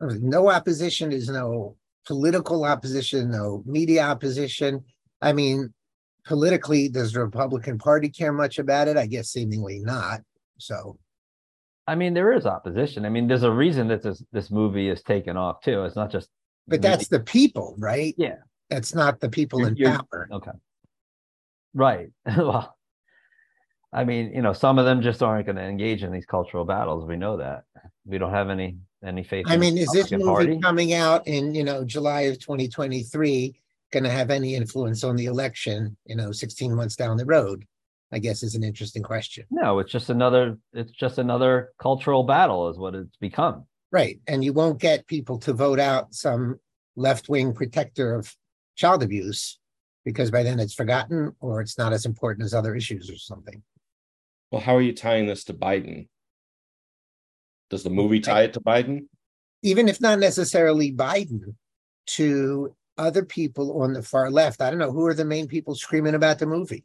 No 0.00 0.50
opposition 0.50 1.12
is 1.12 1.28
no 1.28 1.76
political 2.06 2.64
opposition, 2.64 3.30
no 3.30 3.62
media 3.66 4.04
opposition. 4.04 4.84
I 5.20 5.32
mean, 5.32 5.72
politically, 6.26 6.88
does 6.88 7.12
the 7.12 7.20
Republican 7.20 7.78
Party 7.78 8.08
care 8.08 8.32
much 8.32 8.58
about 8.58 8.88
it? 8.88 8.96
I 8.96 9.06
guess 9.06 9.30
seemingly 9.30 9.80
not. 9.80 10.20
So, 10.58 10.98
I 11.86 11.94
mean, 11.94 12.14
there 12.14 12.32
is 12.32 12.46
opposition. 12.46 13.04
I 13.04 13.10
mean, 13.10 13.26
there's 13.26 13.42
a 13.42 13.50
reason 13.50 13.88
that 13.88 14.02
this 14.02 14.22
this 14.32 14.50
movie 14.50 14.88
is 14.88 15.02
taken 15.02 15.36
off 15.36 15.60
too. 15.62 15.84
It's 15.84 15.96
not 15.96 16.10
just 16.10 16.28
but 16.66 16.82
that's 16.82 17.08
the 17.08 17.20
people, 17.20 17.74
right? 17.78 18.14
Yeah. 18.16 18.36
That's 18.70 18.94
not 18.94 19.20
the 19.20 19.28
people 19.28 19.60
you're, 19.60 19.68
in 19.68 19.76
you're, 19.76 19.90
power. 19.90 20.28
Okay. 20.30 20.50
Right. 21.74 22.10
well, 22.36 22.76
I 23.92 24.04
mean, 24.04 24.32
you 24.34 24.42
know, 24.42 24.52
some 24.52 24.78
of 24.78 24.84
them 24.84 25.02
just 25.02 25.22
aren't 25.22 25.46
going 25.46 25.56
to 25.56 25.62
engage 25.62 26.02
in 26.02 26.10
these 26.10 26.26
cultural 26.26 26.64
battles. 26.64 27.04
We 27.04 27.16
know 27.16 27.36
that. 27.36 27.64
We 28.06 28.18
don't 28.18 28.32
have 28.32 28.50
any 28.50 28.76
any 29.04 29.22
faith. 29.22 29.46
I 29.48 29.56
mean, 29.56 29.76
is 29.78 29.90
this 29.92 30.10
movie 30.10 30.24
party? 30.24 30.60
coming 30.60 30.94
out 30.94 31.26
in 31.26 31.54
you 31.54 31.62
know 31.62 31.84
July 31.84 32.22
of 32.22 32.38
2023 32.38 33.54
going 33.92 34.04
to 34.04 34.10
have 34.10 34.30
any 34.30 34.54
influence 34.54 35.04
on 35.04 35.16
the 35.16 35.26
election? 35.26 35.96
You 36.06 36.16
know, 36.16 36.32
16 36.32 36.74
months 36.74 36.96
down 36.96 37.16
the 37.16 37.26
road. 37.26 37.66
I 38.12 38.18
guess 38.18 38.42
is 38.42 38.54
an 38.54 38.62
interesting 38.62 39.02
question. 39.02 39.44
No, 39.50 39.78
it's 39.78 39.92
just 39.92 40.10
another. 40.10 40.58
It's 40.72 40.92
just 40.92 41.18
another 41.18 41.72
cultural 41.78 42.24
battle, 42.24 42.68
is 42.68 42.78
what 42.78 42.94
it's 42.94 43.16
become. 43.16 43.66
Right. 43.94 44.18
And 44.26 44.42
you 44.42 44.52
won't 44.52 44.80
get 44.80 45.06
people 45.06 45.38
to 45.38 45.52
vote 45.52 45.78
out 45.78 46.12
some 46.12 46.58
left 46.96 47.28
wing 47.28 47.52
protector 47.52 48.16
of 48.16 48.34
child 48.74 49.04
abuse 49.04 49.60
because 50.04 50.32
by 50.32 50.42
then 50.42 50.58
it's 50.58 50.74
forgotten 50.74 51.32
or 51.38 51.60
it's 51.60 51.78
not 51.78 51.92
as 51.92 52.04
important 52.04 52.44
as 52.44 52.54
other 52.54 52.74
issues 52.74 53.08
or 53.08 53.16
something. 53.16 53.62
Well, 54.50 54.60
how 54.60 54.74
are 54.74 54.82
you 54.82 54.94
tying 54.94 55.26
this 55.26 55.44
to 55.44 55.54
Biden? 55.54 56.08
Does 57.70 57.84
the 57.84 57.90
movie 57.90 58.18
tie 58.18 58.42
it 58.42 58.54
to 58.54 58.60
Biden? 58.60 59.06
Even 59.62 59.88
if 59.88 60.00
not 60.00 60.18
necessarily 60.18 60.92
Biden, 60.92 61.54
to 62.06 62.74
other 62.98 63.24
people 63.24 63.80
on 63.80 63.92
the 63.92 64.02
far 64.02 64.28
left. 64.28 64.60
I 64.60 64.70
don't 64.70 64.80
know 64.80 64.90
who 64.90 65.06
are 65.06 65.14
the 65.14 65.24
main 65.24 65.46
people 65.46 65.76
screaming 65.76 66.16
about 66.16 66.40
the 66.40 66.46
movie. 66.46 66.84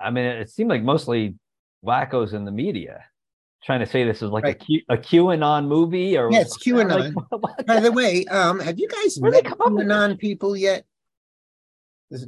I 0.00 0.10
mean, 0.10 0.24
it 0.24 0.50
seemed 0.50 0.70
like 0.70 0.82
mostly 0.82 1.36
wackos 1.86 2.32
in 2.32 2.44
the 2.44 2.50
media 2.50 3.04
trying 3.64 3.80
to 3.80 3.86
say 3.86 4.04
this 4.04 4.22
is 4.22 4.30
like 4.30 4.44
right. 4.44 4.56
a, 4.60 4.64
Q, 4.64 4.80
a 4.88 4.96
QAnon 4.96 5.66
movie 5.66 6.16
or 6.16 6.28
it's 6.32 6.58
QAnon. 6.64 7.14
Like, 7.14 7.66
By 7.66 7.80
the 7.80 7.92
way, 7.92 8.24
um, 8.26 8.60
have 8.60 8.78
you 8.78 8.88
guys 8.88 9.20
met 9.20 9.44
QAnon 9.44 10.18
people 10.18 10.56
yet? 10.56 10.84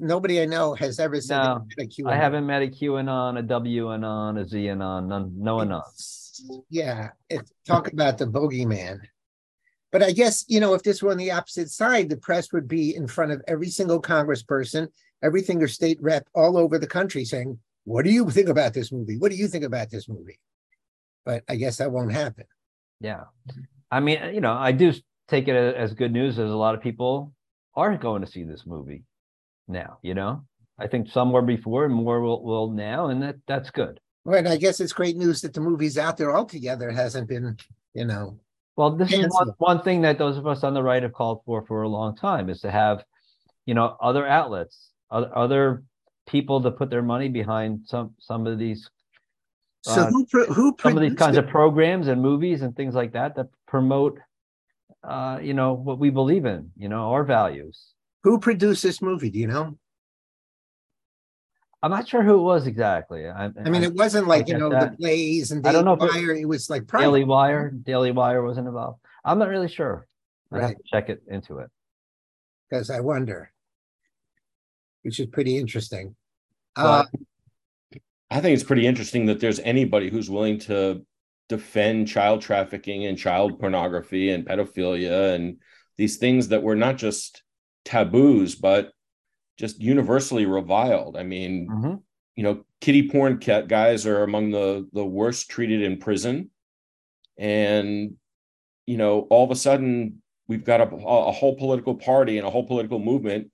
nobody 0.00 0.40
I 0.40 0.46
know 0.46 0.74
has 0.74 0.98
ever 0.98 1.20
said 1.20 1.42
no, 1.42 1.66
a 1.78 1.82
QAnon. 1.82 2.12
I 2.12 2.16
haven't 2.16 2.46
met 2.46 2.62
a 2.62 2.66
QAnon, 2.66 3.38
a 3.38 3.42
WAnon, 3.42 4.40
a 4.40 4.44
ZAnon, 4.44 5.06
none, 5.06 5.32
no 5.36 5.60
anon. 5.60 5.82
Yeah, 6.70 7.10
it, 7.28 7.48
talk 7.66 7.92
about 7.92 8.18
the 8.18 8.26
bogeyman. 8.26 9.00
But 9.92 10.02
I 10.02 10.10
guess, 10.10 10.44
you 10.48 10.58
know, 10.58 10.74
if 10.74 10.82
this 10.82 11.02
were 11.02 11.12
on 11.12 11.18
the 11.18 11.30
opposite 11.30 11.70
side, 11.70 12.08
the 12.08 12.16
press 12.16 12.52
would 12.52 12.66
be 12.66 12.96
in 12.96 13.06
front 13.06 13.30
of 13.30 13.42
every 13.46 13.68
single 13.68 14.02
congressperson, 14.02 14.88
every 15.22 15.42
single 15.42 15.68
state 15.68 15.98
rep 16.00 16.26
all 16.34 16.56
over 16.56 16.78
the 16.78 16.86
country 16.86 17.24
saying, 17.24 17.58
What 17.84 18.04
do 18.04 18.10
you 18.10 18.28
think 18.30 18.48
about 18.48 18.74
this 18.74 18.90
movie? 18.90 19.18
What 19.18 19.30
do 19.30 19.36
you 19.36 19.46
think 19.46 19.64
about 19.64 19.90
this 19.90 20.08
movie? 20.08 20.40
But 21.24 21.44
I 21.48 21.56
guess 21.56 21.78
that 21.78 21.90
won't 21.90 22.12
happen. 22.12 22.44
Yeah. 23.00 23.24
I 23.90 24.00
mean, 24.00 24.34
you 24.34 24.40
know, 24.40 24.52
I 24.52 24.72
do 24.72 24.92
take 25.28 25.48
it 25.48 25.56
as 25.56 25.94
good 25.94 26.12
news 26.12 26.38
as 26.38 26.50
a 26.50 26.56
lot 26.56 26.74
of 26.74 26.82
people 26.82 27.32
are 27.74 27.96
going 27.96 28.22
to 28.22 28.30
see 28.30 28.44
this 28.44 28.66
movie 28.66 29.04
now, 29.68 29.98
you 30.02 30.14
know? 30.14 30.44
I 30.78 30.86
think 30.86 31.08
some 31.08 31.32
were 31.32 31.42
before 31.42 31.84
and 31.84 31.94
more 31.94 32.20
will, 32.20 32.42
will 32.42 32.70
now, 32.70 33.06
and 33.08 33.22
that 33.22 33.36
that's 33.46 33.70
good. 33.70 34.00
Right. 34.24 34.46
I 34.46 34.56
guess 34.56 34.80
it's 34.80 34.92
great 34.92 35.16
news 35.16 35.40
that 35.42 35.52
the 35.52 35.60
movie's 35.60 35.98
out 35.98 36.16
there 36.16 36.34
altogether 36.34 36.90
hasn't 36.90 37.28
been, 37.28 37.56
you 37.94 38.06
know. 38.06 38.40
Well, 38.76 38.96
this 38.96 39.10
canceled. 39.10 39.48
is 39.48 39.54
one, 39.58 39.76
one 39.76 39.84
thing 39.84 40.02
that 40.02 40.18
those 40.18 40.36
of 40.36 40.46
us 40.46 40.64
on 40.64 40.74
the 40.74 40.82
right 40.82 41.02
have 41.02 41.12
called 41.12 41.42
for 41.46 41.64
for 41.64 41.82
a 41.82 41.88
long 41.88 42.16
time 42.16 42.48
is 42.48 42.60
to 42.62 42.70
have, 42.70 43.04
you 43.66 43.74
know, 43.74 43.96
other 44.00 44.26
outlets, 44.26 44.90
other, 45.10 45.30
other 45.36 45.84
people 46.26 46.60
to 46.62 46.72
put 46.72 46.90
their 46.90 47.02
money 47.02 47.28
behind 47.28 47.82
some 47.84 48.14
some 48.18 48.46
of 48.46 48.58
these. 48.58 48.90
So 49.84 50.00
uh, 50.00 50.10
who 50.10 50.24
who 50.46 50.74
some 50.80 50.96
of 50.96 51.02
these 51.02 51.14
kinds 51.14 51.36
it? 51.36 51.44
of 51.44 51.50
programs 51.50 52.08
and 52.08 52.22
movies 52.22 52.62
and 52.62 52.74
things 52.74 52.94
like 52.94 53.12
that 53.12 53.36
that 53.36 53.48
promote, 53.66 54.18
uh, 55.02 55.38
you 55.42 55.52
know, 55.52 55.74
what 55.74 55.98
we 55.98 56.08
believe 56.08 56.46
in, 56.46 56.70
you 56.78 56.88
know, 56.88 57.10
our 57.12 57.22
values. 57.22 57.92
Who 58.22 58.38
produced 58.38 58.82
this 58.82 59.02
movie? 59.02 59.28
Do 59.28 59.38
you 59.38 59.46
know? 59.46 59.76
I'm 61.82 61.90
not 61.90 62.08
sure 62.08 62.22
who 62.22 62.36
it 62.36 62.42
was 62.42 62.66
exactly. 62.66 63.28
I, 63.28 63.44
I 63.44 63.68
mean, 63.68 63.82
I, 63.82 63.88
it 63.88 63.94
wasn't 63.94 64.26
like 64.26 64.48
you 64.48 64.56
know 64.56 64.70
that. 64.70 64.92
the 64.92 64.96
Blaze 64.96 65.52
and 65.52 65.62
Daily 65.62 65.76
I 65.76 65.82
don't 65.82 65.84
know 65.84 66.06
Wire. 66.06 66.32
It, 66.32 66.40
it, 66.40 66.44
was 66.46 66.70
like 66.70 66.86
private. 66.86 67.04
Daily 67.04 67.24
Wire. 67.24 67.68
Daily 67.68 68.10
Wire 68.10 68.42
wasn't 68.42 68.68
involved. 68.68 69.00
I'm 69.22 69.38
not 69.38 69.50
really 69.50 69.68
sure. 69.68 70.06
I 70.50 70.56
right. 70.56 70.68
have 70.68 70.76
to 70.78 70.82
check 70.86 71.10
it 71.10 71.22
into 71.28 71.58
it 71.58 71.68
because 72.70 72.88
I 72.88 73.00
wonder, 73.00 73.52
which 75.02 75.20
is 75.20 75.26
pretty 75.26 75.58
interesting. 75.58 76.16
Well, 76.74 76.86
uh, 76.86 77.04
I 78.30 78.40
think 78.40 78.54
it's 78.54 78.64
pretty 78.64 78.86
interesting 78.86 79.26
that 79.26 79.40
there's 79.40 79.60
anybody 79.60 80.10
who's 80.10 80.30
willing 80.30 80.58
to 80.60 81.04
defend 81.48 82.08
child 82.08 82.40
trafficking 82.40 83.04
and 83.06 83.18
child 83.18 83.60
pornography 83.60 84.30
and 84.30 84.46
pedophilia 84.46 85.34
and 85.34 85.58
these 85.96 86.16
things 86.16 86.48
that 86.48 86.62
were 86.62 86.74
not 86.74 86.96
just 86.96 87.42
taboos, 87.84 88.54
but 88.54 88.92
just 89.58 89.80
universally 89.80 90.46
reviled. 90.46 91.16
I 91.16 91.22
mean, 91.22 91.68
mm-hmm. 91.70 91.94
you 92.34 92.42
know, 92.42 92.64
kitty 92.80 93.08
porn 93.08 93.38
cat 93.38 93.68
guys 93.68 94.06
are 94.06 94.22
among 94.22 94.50
the 94.50 94.88
the 94.92 95.04
worst 95.04 95.48
treated 95.50 95.82
in 95.82 95.98
prison, 95.98 96.50
and 97.38 98.14
you 98.86 98.96
know, 98.96 99.20
all 99.30 99.44
of 99.44 99.50
a 99.50 99.56
sudden 99.56 100.22
we've 100.48 100.64
got 100.64 100.80
a, 100.80 100.84
a 100.84 101.32
whole 101.32 101.56
political 101.56 101.94
party 101.94 102.38
and 102.38 102.46
a 102.46 102.50
whole 102.50 102.66
political 102.66 102.98
movement 102.98 103.50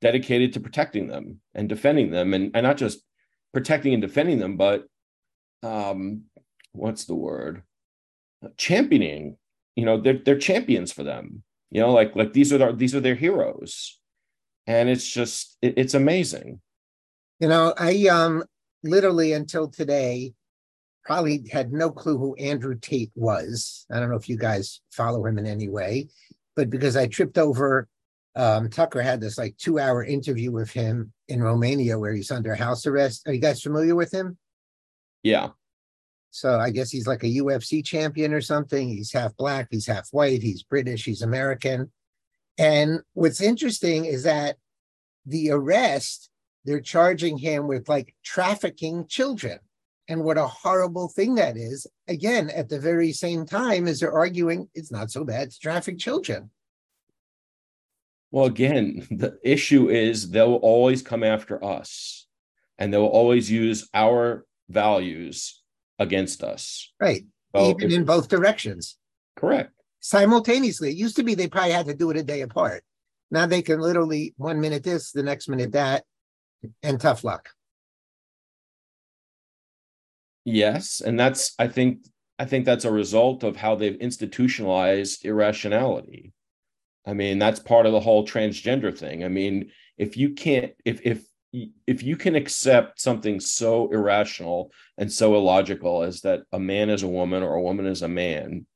dedicated 0.00 0.54
to 0.54 0.60
protecting 0.60 1.06
them 1.06 1.40
and 1.54 1.68
defending 1.68 2.10
them, 2.10 2.34
and 2.34 2.52
and 2.54 2.64
not 2.64 2.76
just 2.76 3.00
protecting 3.52 3.92
and 3.92 4.02
defending 4.02 4.38
them, 4.38 4.56
but 4.56 4.86
um, 5.62 6.22
what's 6.72 7.04
the 7.04 7.14
word? 7.14 7.62
Championing. 8.56 9.36
You 9.76 9.84
know, 9.84 10.00
they're 10.00 10.18
they're 10.18 10.38
champions 10.38 10.92
for 10.92 11.02
them. 11.02 11.42
You 11.70 11.80
know, 11.80 11.92
like 11.92 12.16
like 12.16 12.32
these 12.32 12.52
are 12.52 12.58
their 12.58 12.72
these 12.72 12.94
are 12.94 13.00
their 13.00 13.14
heroes 13.14 14.00
and 14.70 14.88
it's 14.88 15.06
just 15.06 15.56
it, 15.62 15.74
it's 15.76 15.94
amazing 15.94 16.60
you 17.40 17.48
know 17.48 17.74
i 17.76 18.06
um 18.06 18.42
literally 18.82 19.32
until 19.32 19.68
today 19.68 20.32
probably 21.04 21.44
had 21.50 21.72
no 21.72 21.90
clue 21.90 22.18
who 22.18 22.34
andrew 22.36 22.78
tate 22.80 23.10
was 23.14 23.86
i 23.92 23.98
don't 23.98 24.10
know 24.10 24.16
if 24.16 24.28
you 24.28 24.36
guys 24.36 24.80
follow 24.92 25.24
him 25.26 25.38
in 25.38 25.46
any 25.46 25.68
way 25.68 26.08
but 26.56 26.70
because 26.70 26.96
i 26.96 27.06
tripped 27.06 27.38
over 27.38 27.88
um, 28.36 28.70
tucker 28.70 29.02
had 29.02 29.20
this 29.20 29.36
like 29.36 29.56
two 29.56 29.80
hour 29.80 30.04
interview 30.04 30.52
with 30.52 30.70
him 30.70 31.12
in 31.30 31.42
romania 31.42 31.98
where 31.98 32.12
he's 32.12 32.30
under 32.30 32.54
house 32.54 32.86
arrest 32.86 33.22
are 33.26 33.32
you 33.32 33.40
guys 33.40 33.62
familiar 33.62 33.94
with 33.94 34.12
him 34.12 34.36
yeah 35.22 35.48
so 36.30 36.58
i 36.58 36.70
guess 36.70 36.90
he's 36.90 37.06
like 37.06 37.22
a 37.22 37.38
ufc 37.38 37.84
champion 37.84 38.32
or 38.32 38.40
something 38.40 38.88
he's 38.88 39.12
half 39.12 39.36
black 39.36 39.68
he's 39.70 39.86
half 39.86 40.08
white 40.10 40.42
he's 40.42 40.62
british 40.62 41.04
he's 41.04 41.22
american 41.22 41.90
and 42.60 43.00
what's 43.14 43.40
interesting 43.40 44.04
is 44.04 44.24
that 44.24 44.56
the 45.24 45.50
arrest, 45.50 46.28
they're 46.66 46.80
charging 46.80 47.38
him 47.38 47.66
with 47.66 47.88
like 47.88 48.14
trafficking 48.22 49.06
children. 49.06 49.58
And 50.08 50.24
what 50.24 50.36
a 50.36 50.46
horrible 50.46 51.08
thing 51.08 51.36
that 51.36 51.56
is. 51.56 51.86
Again, 52.08 52.50
at 52.50 52.68
the 52.68 52.78
very 52.78 53.12
same 53.12 53.46
time 53.46 53.86
as 53.86 54.00
they're 54.00 54.12
arguing 54.12 54.68
it's 54.74 54.92
not 54.92 55.10
so 55.10 55.24
bad 55.24 55.52
to 55.52 55.58
traffic 55.58 55.98
children. 55.98 56.50
Well, 58.30 58.46
again, 58.46 59.06
the 59.10 59.38
issue 59.42 59.88
is 59.88 60.30
they'll 60.30 60.54
always 60.54 61.02
come 61.02 61.24
after 61.24 61.62
us 61.64 62.26
and 62.78 62.92
they'll 62.92 63.04
always 63.04 63.50
use 63.50 63.88
our 63.92 64.46
values 64.68 65.62
against 65.98 66.42
us. 66.42 66.92
Right. 67.00 67.24
So 67.54 67.70
Even 67.70 67.90
if, 67.90 67.98
in 67.98 68.04
both 68.04 68.28
directions. 68.28 68.96
Correct 69.36 69.72
simultaneously. 70.00 70.90
It 70.90 70.96
used 70.96 71.16
to 71.16 71.22
be 71.22 71.34
they 71.34 71.48
probably 71.48 71.72
had 71.72 71.86
to 71.86 71.94
do 71.94 72.10
it 72.10 72.16
a 72.16 72.22
day 72.22 72.40
apart. 72.40 72.82
Now 73.30 73.46
they 73.46 73.62
can 73.62 73.80
literally 73.80 74.34
one 74.36 74.60
minute 74.60 74.82
this, 74.82 75.12
the 75.12 75.22
next 75.22 75.48
minute 75.48 75.72
that, 75.72 76.04
and 76.82 77.00
tough 77.00 77.22
luck. 77.22 77.50
Yes, 80.44 81.00
and 81.00 81.20
that's 81.20 81.54
I 81.58 81.68
think 81.68 82.06
I 82.38 82.46
think 82.46 82.64
that's 82.64 82.86
a 82.86 82.90
result 82.90 83.44
of 83.44 83.56
how 83.56 83.76
they've 83.76 83.96
institutionalized 83.96 85.24
irrationality. 85.24 86.32
I 87.06 87.14
mean, 87.14 87.38
that's 87.38 87.60
part 87.60 87.86
of 87.86 87.92
the 87.92 88.00
whole 88.00 88.26
transgender 88.26 88.96
thing. 88.96 89.24
I 89.24 89.28
mean, 89.28 89.70
if 89.96 90.16
you 90.16 90.34
can't 90.34 90.72
if 90.84 91.00
if 91.04 91.24
if 91.86 92.02
you 92.02 92.16
can 92.16 92.36
accept 92.36 93.00
something 93.00 93.40
so 93.40 93.90
irrational 93.90 94.70
and 94.98 95.10
so 95.10 95.34
illogical 95.34 96.02
as 96.02 96.20
that 96.20 96.42
a 96.52 96.60
man 96.60 96.90
is 96.90 97.02
a 97.02 97.08
woman 97.08 97.42
or 97.42 97.54
a 97.54 97.62
woman 97.62 97.86
is 97.86 98.02
a 98.02 98.08
man, 98.08 98.66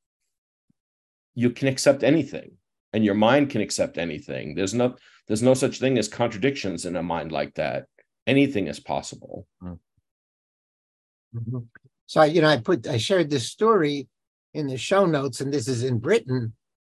you 1.34 1.50
can 1.50 1.68
accept 1.68 2.02
anything 2.02 2.52
and 2.94 3.04
your 3.04 3.14
mind 3.14 3.50
can 3.50 3.60
accept 3.60 3.98
anything 3.98 4.54
there's 4.54 4.72
no 4.72 4.94
there's 5.26 5.42
no 5.42 5.52
such 5.52 5.78
thing 5.78 5.98
as 5.98 6.08
contradictions 6.08 6.86
in 6.86 6.96
a 6.96 7.02
mind 7.02 7.32
like 7.32 7.52
that 7.54 7.86
anything 8.26 8.68
is 8.68 8.80
possible 8.80 9.46
mm-hmm. 9.62 11.58
so 12.06 12.22
you 12.22 12.40
know 12.40 12.48
i 12.48 12.56
put 12.56 12.86
i 12.86 12.96
shared 12.96 13.28
this 13.28 13.50
story 13.50 14.08
in 14.54 14.66
the 14.66 14.78
show 14.78 15.04
notes 15.04 15.40
and 15.40 15.52
this 15.52 15.68
is 15.68 15.82
in 15.82 15.98
britain 15.98 16.54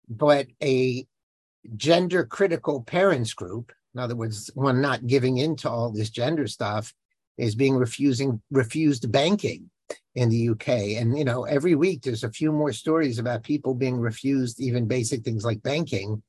but 0.08 0.46
a 0.62 1.06
gender 1.76 2.24
critical 2.24 2.82
parents 2.82 3.32
group 3.32 3.72
in 3.94 4.00
other 4.00 4.16
words 4.16 4.50
one 4.54 4.80
not 4.80 5.06
giving 5.06 5.38
in 5.38 5.56
to 5.56 5.70
all 5.70 5.90
this 5.90 6.10
gender 6.10 6.46
stuff 6.46 6.92
is 7.38 7.54
being 7.54 7.74
refusing 7.76 8.40
refused 8.50 9.10
banking 9.10 9.70
in 10.14 10.28
the 10.28 10.50
UK. 10.50 10.68
And, 10.68 11.16
you 11.18 11.24
know, 11.24 11.44
every 11.44 11.74
week 11.74 12.02
there's 12.02 12.24
a 12.24 12.30
few 12.30 12.52
more 12.52 12.72
stories 12.72 13.18
about 13.18 13.42
people 13.42 13.74
being 13.74 13.96
refused 13.96 14.60
even 14.60 14.86
basic 14.86 15.24
things 15.24 15.44
like 15.44 15.62
banking. 15.62 16.22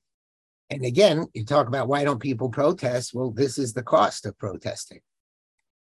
And 0.69 0.83
again, 0.83 1.27
you 1.33 1.45
talk 1.45 1.67
about 1.67 1.87
why 1.87 2.03
don't 2.03 2.19
people 2.19 2.49
protest? 2.49 3.13
Well, 3.13 3.31
this 3.31 3.57
is 3.57 3.73
the 3.73 3.83
cost 3.83 4.25
of 4.25 4.37
protesting 4.37 5.01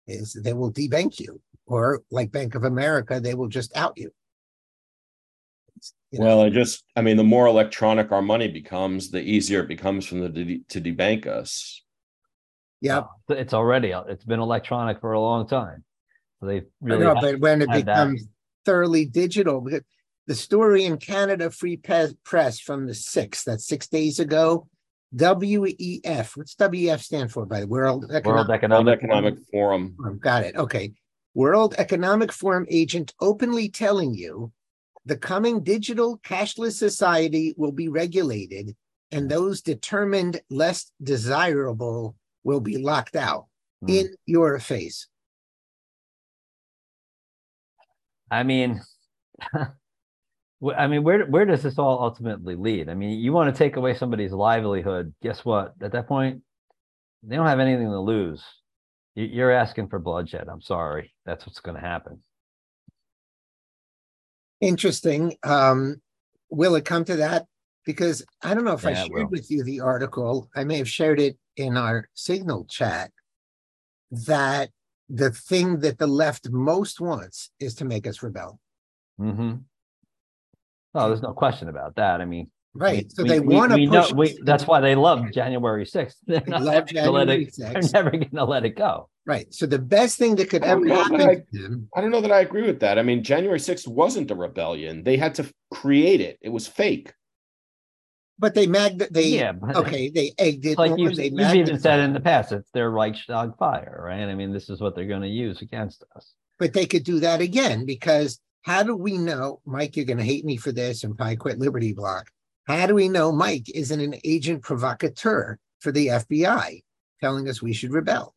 is 0.08 0.34
they 0.34 0.54
will 0.54 0.72
debank 0.72 1.20
you 1.20 1.42
or 1.66 2.04
like 2.12 2.32
Bank 2.32 2.54
of 2.54 2.64
America, 2.64 3.20
they 3.20 3.34
will 3.34 3.48
just 3.48 3.76
out 3.76 3.98
you. 3.98 4.12
You 6.12 6.20
know? 6.20 6.26
Well, 6.26 6.42
I 6.42 6.50
just, 6.50 6.84
I 6.96 7.02
mean, 7.02 7.18
the 7.18 7.24
more 7.24 7.48
electronic 7.48 8.12
our 8.12 8.22
money 8.22 8.48
becomes, 8.48 9.12
the 9.12 9.22
easier 9.22 9.62
it 9.62 9.68
becomes 9.68 10.06
from 10.06 10.22
the 10.22 10.30
de- 10.30 10.64
to 10.70 10.82
debank 10.82 11.28
us. 11.28 11.82
Yeah, 12.82 13.04
it's 13.30 13.54
already 13.54 13.94
it's 14.08 14.26
been 14.26 14.40
electronic 14.40 15.02
for 15.02 15.14
a 15.14 15.20
long 15.20 15.48
time. 15.48 15.84
So 16.40 16.48
they 16.48 16.64
really. 16.82 17.06
know, 17.06 17.16
but 17.20 17.40
when 17.40 17.62
it 17.62 17.72
becomes 17.72 18.22
that. 18.22 18.30
thoroughly 18.66 19.06
digital, 19.06 19.62
because 19.62 19.82
the 20.28 20.36
story 20.36 20.86
in 20.86 20.98
Canada 20.98 21.50
Free 21.50 21.78
Press 21.78 22.60
from 22.60 22.88
the 22.88 22.94
6th, 22.94 23.44
that's 23.44 23.68
six 23.68 23.88
days 23.88 24.20
ago, 24.20 24.68
WEF. 25.16 26.36
What's 26.36 26.56
WEF 26.56 27.02
stand 27.02 27.32
for? 27.32 27.46
By 27.46 27.62
the 27.62 27.68
World 27.68 28.06
Economic, 28.06 28.26
World 28.26 28.52
Economic, 28.52 29.00
Economic 29.00 29.36
Forum. 29.52 29.96
Forum. 29.98 30.20
Got 30.20 30.44
it. 30.44 30.56
Okay. 30.56 30.94
World 31.34 31.76
Economic 31.78 32.32
Forum 32.32 32.66
agent 32.70 33.14
openly 33.22 33.70
telling 33.70 34.14
you 34.14 34.52
the 35.06 35.18
coming 35.18 35.62
digital 35.62 36.18
cashless 36.20 36.74
society 36.74 37.54
will 37.58 37.72
be 37.72 37.88
regulated 37.90 38.76
and 39.12 39.30
those 39.30 39.62
determined 39.62 40.42
less 40.50 40.92
desirable 41.02 42.16
will 42.44 42.60
be 42.60 42.78
locked 42.78 43.16
out 43.16 43.46
mm. 43.84 43.90
in 43.90 44.16
your 44.26 44.60
face. 44.60 45.08
I 48.32 48.44
mean, 48.44 48.82
I 50.78 50.88
mean, 50.88 51.04
where 51.04 51.26
where 51.26 51.46
does 51.46 51.64
this 51.64 51.78
all 51.78 52.02
ultimately 52.02 52.56
lead? 52.56 52.90
I 52.90 52.96
mean, 52.96 53.20
you 53.20 53.32
want 53.32 53.54
to 53.54 53.58
take 53.58 53.76
away 53.76 53.94
somebody's 53.94 54.32
livelihood. 54.32 55.14
Guess 55.22 55.46
what? 55.46 55.74
At 55.82 55.92
that 55.92 56.08
point, 56.08 56.42
they 57.24 57.36
don't 57.36 57.46
have 57.46 57.60
anything 57.60 57.90
to 57.90 58.00
lose. 58.00 58.44
You're 59.16 59.52
asking 59.52 59.88
for 59.88 60.00
bloodshed. 60.00 60.48
I'm 60.50 60.62
sorry. 60.62 61.14
That's 61.26 61.46
what's 61.46 61.62
going 61.62 61.76
to 61.76 61.82
happen. 61.82 62.22
Interesting. 64.62 65.36
Um, 65.44 66.02
will 66.50 66.76
it 66.76 66.86
come 66.86 67.06
to 67.06 67.18
that? 67.18 67.46
Because 67.86 68.26
I 68.42 68.54
don't 68.54 68.66
know 68.66 68.74
if 68.74 68.84
yeah, 68.84 68.90
I 68.90 68.94
shared 69.08 69.30
with 69.30 69.52
you 69.52 69.64
the 69.64 69.82
article. 69.82 70.50
I 70.56 70.64
may 70.64 70.78
have 70.78 70.90
shared 70.90 71.20
it 71.20 71.38
in 71.56 71.78
our 71.78 72.10
signal 72.14 72.66
chat 72.66 73.12
that 74.12 74.70
the 75.10 75.32
thing 75.32 75.80
that 75.80 76.00
the 76.00 76.08
left 76.08 76.50
most 76.50 77.00
wants 77.00 77.52
is 77.60 77.76
to 77.76 77.86
make 77.86 78.08
us 78.08 78.24
rebel. 78.24 78.60
Mm-hmm. 79.20 79.56
Oh, 80.96 81.08
there's 81.10 81.22
no 81.22 81.34
question 81.34 81.70
about 81.70 81.96
that. 81.96 82.22
I 82.22 82.26
mean, 82.26 82.50
right. 82.74 83.12
So 83.12 83.24
they 83.24 83.40
want 83.40 83.72
to 83.74 83.78
push. 83.78 84.12
Know, 84.12 84.16
we, 84.16 84.40
that's 84.44 84.66
why 84.66 84.80
they 84.80 84.96
love 84.96 85.32
January 85.32 85.86
6th. 85.86 86.16
They're, 86.26 86.40
they 86.40 86.58
love 86.58 86.88
January 86.88 87.44
it, 87.44 87.56
6th. 87.56 87.92
they're 87.92 88.04
never 88.04 88.12
going 88.12 88.30
to 88.30 88.46
let 88.46 88.66
it 88.66 88.76
go. 88.76 89.10
Right. 89.28 89.52
So 89.54 89.66
the 89.66 89.80
best 89.80 90.20
thing 90.20 90.36
that 90.36 90.50
could 90.50 90.64
ever 90.64 90.88
happen 90.88 91.22
I, 91.22 91.36
to 91.36 91.44
them. 91.52 91.90
I 91.96 92.02
don't 92.02 92.12
know 92.12 92.22
that 92.22 92.32
I 92.32 92.42
agree 92.42 92.62
with 92.62 92.80
that. 92.82 93.00
I 93.00 93.02
mean, 93.02 93.24
January 93.24 93.58
6th 93.58 93.88
wasn't 93.88 94.30
a 94.30 94.36
rebellion. 94.36 95.04
They 95.04 95.18
had 95.18 95.34
to 95.36 95.52
create 95.74 96.22
it. 96.22 96.38
It 96.42 96.50
was 96.50 96.68
fake. 96.68 97.12
But 98.38 98.54
they 98.54 98.68
mag 98.68 98.98
they 99.12 99.28
yeah, 99.28 99.54
okay, 99.76 100.10
they 100.10 100.34
egged 100.38 100.66
it. 100.66 100.78
Like 100.78 100.98
you, 100.98 101.08
have 101.08 101.56
even 101.56 101.80
said 101.80 102.02
in 102.02 102.12
the 102.12 102.20
past, 102.20 102.52
it's 102.52 102.70
their 102.72 102.92
Reichstag 102.92 103.56
fire, 103.58 104.02
right? 104.06 104.28
I 104.30 104.36
mean, 104.36 104.52
this 104.52 104.70
is 104.70 104.82
what 104.82 104.94
they're 104.94 105.08
going 105.08 105.22
to 105.22 105.28
use 105.30 105.62
against 105.62 106.04
us. 106.18 106.34
But 106.60 106.74
they 106.74 106.86
could 106.86 107.06
do 107.06 107.22
that 107.22 107.40
again 107.40 107.86
because 107.86 108.42
how 108.64 108.84
do 108.84 108.96
we 108.96 109.18
know, 109.18 109.62
Mike, 109.66 109.96
you're 109.96 110.06
going 110.06 110.18
to 110.18 110.24
hate 110.24 110.44
me 110.44 110.58
for 110.58 110.74
this 110.74 111.06
and 111.06 111.16
probably 111.16 111.38
quit 111.38 111.60
Liberty 111.60 111.94
Block. 111.94 112.30
How 112.68 112.88
do 112.88 112.96
we 112.96 113.08
know 113.08 113.32
Mike 113.32 113.70
isn't 113.74 114.02
an 114.02 114.16
agent 114.26 114.64
provocateur 114.64 115.58
for 115.80 115.94
the 115.94 116.08
FBI 116.08 116.84
telling 117.22 117.48
us 117.48 117.62
we 117.62 117.74
should 117.74 117.94
rebel? 117.94 118.35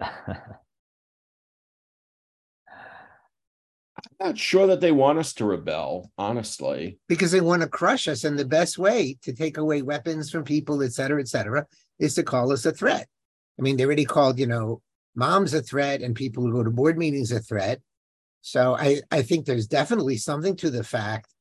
I'm 0.00 0.12
not 4.20 4.38
sure 4.38 4.66
that 4.66 4.80
they 4.80 4.92
want 4.92 5.18
us 5.18 5.32
to 5.34 5.44
rebel, 5.44 6.10
honestly. 6.16 6.98
Because 7.08 7.32
they 7.32 7.40
want 7.40 7.62
to 7.62 7.68
crush 7.68 8.08
us. 8.08 8.24
And 8.24 8.38
the 8.38 8.44
best 8.44 8.78
way 8.78 9.18
to 9.22 9.32
take 9.32 9.56
away 9.58 9.82
weapons 9.82 10.30
from 10.30 10.44
people, 10.44 10.82
et 10.82 10.92
cetera, 10.92 11.20
et 11.20 11.28
cetera, 11.28 11.66
is 11.98 12.14
to 12.14 12.22
call 12.22 12.52
us 12.52 12.66
a 12.66 12.72
threat. 12.72 13.08
I 13.58 13.62
mean, 13.62 13.76
they 13.76 13.84
already 13.84 14.04
called, 14.04 14.38
you 14.38 14.46
know, 14.46 14.80
moms 15.14 15.54
a 15.54 15.62
threat 15.62 16.02
and 16.02 16.14
people 16.14 16.42
who 16.42 16.52
go 16.52 16.62
to 16.62 16.70
board 16.70 16.98
meetings 16.98 17.32
a 17.32 17.40
threat. 17.40 17.80
So 18.42 18.76
I, 18.76 19.00
I 19.10 19.22
think 19.22 19.44
there's 19.44 19.66
definitely 19.66 20.18
something 20.18 20.56
to 20.56 20.70
the 20.70 20.84
fact 20.84 21.32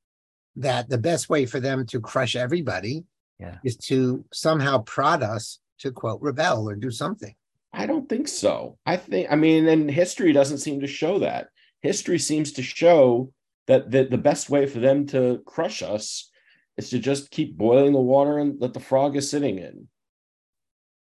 that 0.56 0.90
the 0.90 0.98
best 0.98 1.30
way 1.30 1.46
for 1.46 1.60
them 1.60 1.86
to 1.88 2.00
crush 2.00 2.36
everybody 2.36 3.04
yeah. 3.40 3.58
is 3.64 3.76
to 3.78 4.24
somehow 4.34 4.80
prod 4.80 5.22
us 5.22 5.60
to 5.80 5.92
quote 5.92 6.22
rebel 6.22 6.70
or 6.70 6.76
do 6.76 6.90
something. 6.90 7.36
I 7.76 7.86
don't 7.86 8.08
think 8.08 8.28
so. 8.28 8.78
I 8.86 8.98
think 8.98 9.28
I 9.32 9.36
mean, 9.36 9.68
and 9.68 9.90
history 9.90 10.34
doesn't 10.34 10.60
seem 10.60 10.82
to 10.82 10.88
show 10.88 11.20
that. 11.20 11.48
History 11.82 12.20
seems 12.20 12.54
to 12.54 12.64
show 12.64 13.32
that 13.68 13.92
the, 13.92 14.06
the 14.06 14.18
best 14.18 14.50
way 14.50 14.66
for 14.66 14.80
them 14.80 15.08
to 15.08 15.42
crush 15.46 15.82
us 15.82 16.32
is 16.78 16.90
to 16.90 17.00
just 17.00 17.32
keep 17.32 17.58
boiling 17.58 17.94
the 17.94 18.00
water 18.00 18.38
and 18.38 18.60
that 18.62 18.74
the 18.74 18.80
frog 18.80 19.16
is 19.16 19.30
sitting 19.30 19.60
in. 19.60 19.88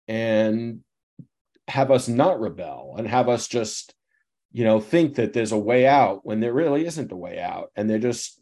And 0.07 0.81
have 1.67 1.89
us 1.91 2.07
not 2.07 2.39
rebel 2.39 2.95
and 2.97 3.07
have 3.07 3.27
us 3.27 3.47
just 3.47 3.95
you 4.55 4.63
know, 4.63 4.79
think 4.79 5.15
that 5.15 5.33
there's 5.33 5.51
a 5.51 5.57
way 5.57 5.85
out 5.85 6.21
when 6.23 6.39
there 6.39 6.53
really 6.53 6.85
isn't 6.85 7.11
a 7.11 7.15
way 7.15 7.41
out. 7.41 7.71
And 7.75 7.89
they're 7.89 7.99
just, 7.99 8.41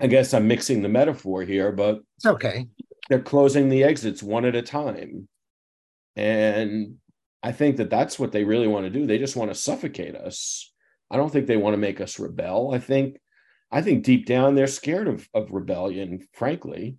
I 0.00 0.08
guess 0.08 0.34
I'm 0.34 0.48
mixing 0.48 0.82
the 0.82 0.88
metaphor 0.88 1.42
here, 1.42 1.70
but 1.70 2.00
it's 2.16 2.26
okay. 2.26 2.66
They're 3.08 3.20
closing 3.20 3.68
the 3.68 3.84
exits 3.84 4.24
one 4.24 4.44
at 4.44 4.56
a 4.56 4.62
time. 4.62 5.28
And 6.16 6.96
I 7.42 7.52
think 7.52 7.76
that 7.76 7.90
that's 7.90 8.18
what 8.18 8.32
they 8.32 8.44
really 8.44 8.66
want 8.66 8.86
to 8.86 8.90
do. 8.90 9.06
They 9.06 9.18
just 9.18 9.36
want 9.36 9.50
to 9.50 9.54
suffocate 9.54 10.16
us. 10.16 10.72
I 11.10 11.16
don't 11.16 11.30
think 11.30 11.46
they 11.46 11.56
want 11.56 11.74
to 11.74 11.78
make 11.78 12.00
us 12.00 12.18
rebel. 12.18 12.72
I 12.74 12.78
think, 12.78 13.18
I 13.70 13.82
think 13.82 14.04
deep 14.04 14.26
down 14.26 14.54
they're 14.54 14.66
scared 14.66 15.06
of, 15.06 15.28
of 15.34 15.52
rebellion, 15.52 16.26
frankly. 16.32 16.96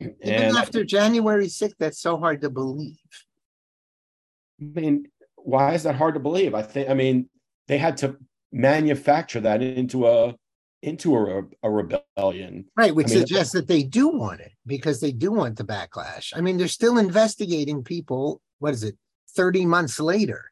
Even 0.00 0.16
and 0.22 0.56
after 0.56 0.84
January 0.84 1.46
6th, 1.46 1.74
that's 1.78 2.00
so 2.00 2.18
hard 2.18 2.42
to 2.42 2.50
believe. 2.50 2.98
I 4.60 4.80
mean, 4.80 5.06
why 5.36 5.74
is 5.74 5.84
that 5.84 5.96
hard 5.96 6.14
to 6.14 6.20
believe? 6.20 6.54
I 6.54 6.62
think 6.62 6.90
I 6.90 6.94
mean 6.94 7.28
they 7.68 7.78
had 7.78 7.96
to 7.98 8.16
manufacture 8.52 9.40
that 9.40 9.62
into 9.62 10.06
a 10.06 10.34
into 10.82 11.16
a, 11.16 11.42
a 11.62 11.70
rebellion. 11.70 12.66
Right, 12.76 12.94
which 12.94 13.08
I 13.08 13.10
mean, 13.10 13.18
suggests 13.20 13.52
that 13.52 13.68
they 13.68 13.82
do 13.82 14.08
want 14.08 14.40
it 14.40 14.52
because 14.66 15.00
they 15.00 15.12
do 15.12 15.32
want 15.32 15.56
the 15.56 15.64
backlash. 15.64 16.32
I 16.36 16.40
mean, 16.40 16.56
they're 16.56 16.68
still 16.68 16.98
investigating 16.98 17.82
people, 17.82 18.40
what 18.58 18.74
is 18.74 18.84
it, 18.84 18.96
30 19.34 19.66
months 19.66 20.00
later 20.00 20.50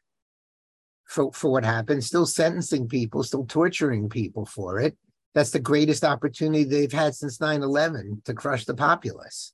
for, 1.05 1.31
for 1.31 1.51
what 1.51 1.65
happened, 1.65 2.03
still 2.03 2.25
sentencing 2.25 2.87
people, 2.87 3.23
still 3.23 3.45
torturing 3.45 4.09
people 4.09 4.45
for 4.45 4.79
it. 4.79 4.97
That's 5.33 5.51
the 5.51 5.59
greatest 5.59 6.03
opportunity 6.03 6.63
they've 6.63 6.91
had 6.91 7.15
since 7.15 7.37
9-11 7.37 8.23
to 8.25 8.33
crush 8.33 8.65
the 8.65 8.73
populace. 8.73 9.53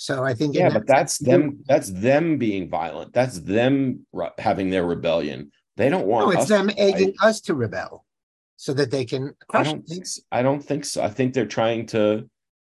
So 0.00 0.22
I 0.22 0.32
think 0.32 0.54
yeah, 0.54 0.70
but 0.70 0.86
that's 0.86 1.18
them. 1.18 1.64
That's 1.66 1.90
them 1.90 2.38
being 2.38 2.70
violent. 2.70 3.12
That's 3.12 3.40
them 3.40 4.06
having 4.38 4.70
their 4.70 4.84
rebellion. 4.84 5.50
They 5.76 5.88
don't 5.88 6.06
want. 6.06 6.26
No, 6.26 6.40
it's 6.40 6.48
them 6.48 6.70
egging 6.78 7.14
us 7.20 7.40
to 7.42 7.54
rebel, 7.56 8.04
so 8.58 8.74
that 8.74 8.90
they 8.90 9.04
can. 9.04 9.34
I 9.54 9.62
don't 9.62 9.86
think. 9.86 10.04
So. 10.04 10.20
I 10.32 10.42
don't 10.42 10.60
think 10.60 10.84
so. 10.84 11.02
I 11.02 11.08
think 11.08 11.32
they're 11.32 11.46
trying 11.46 11.86
to. 11.86 12.28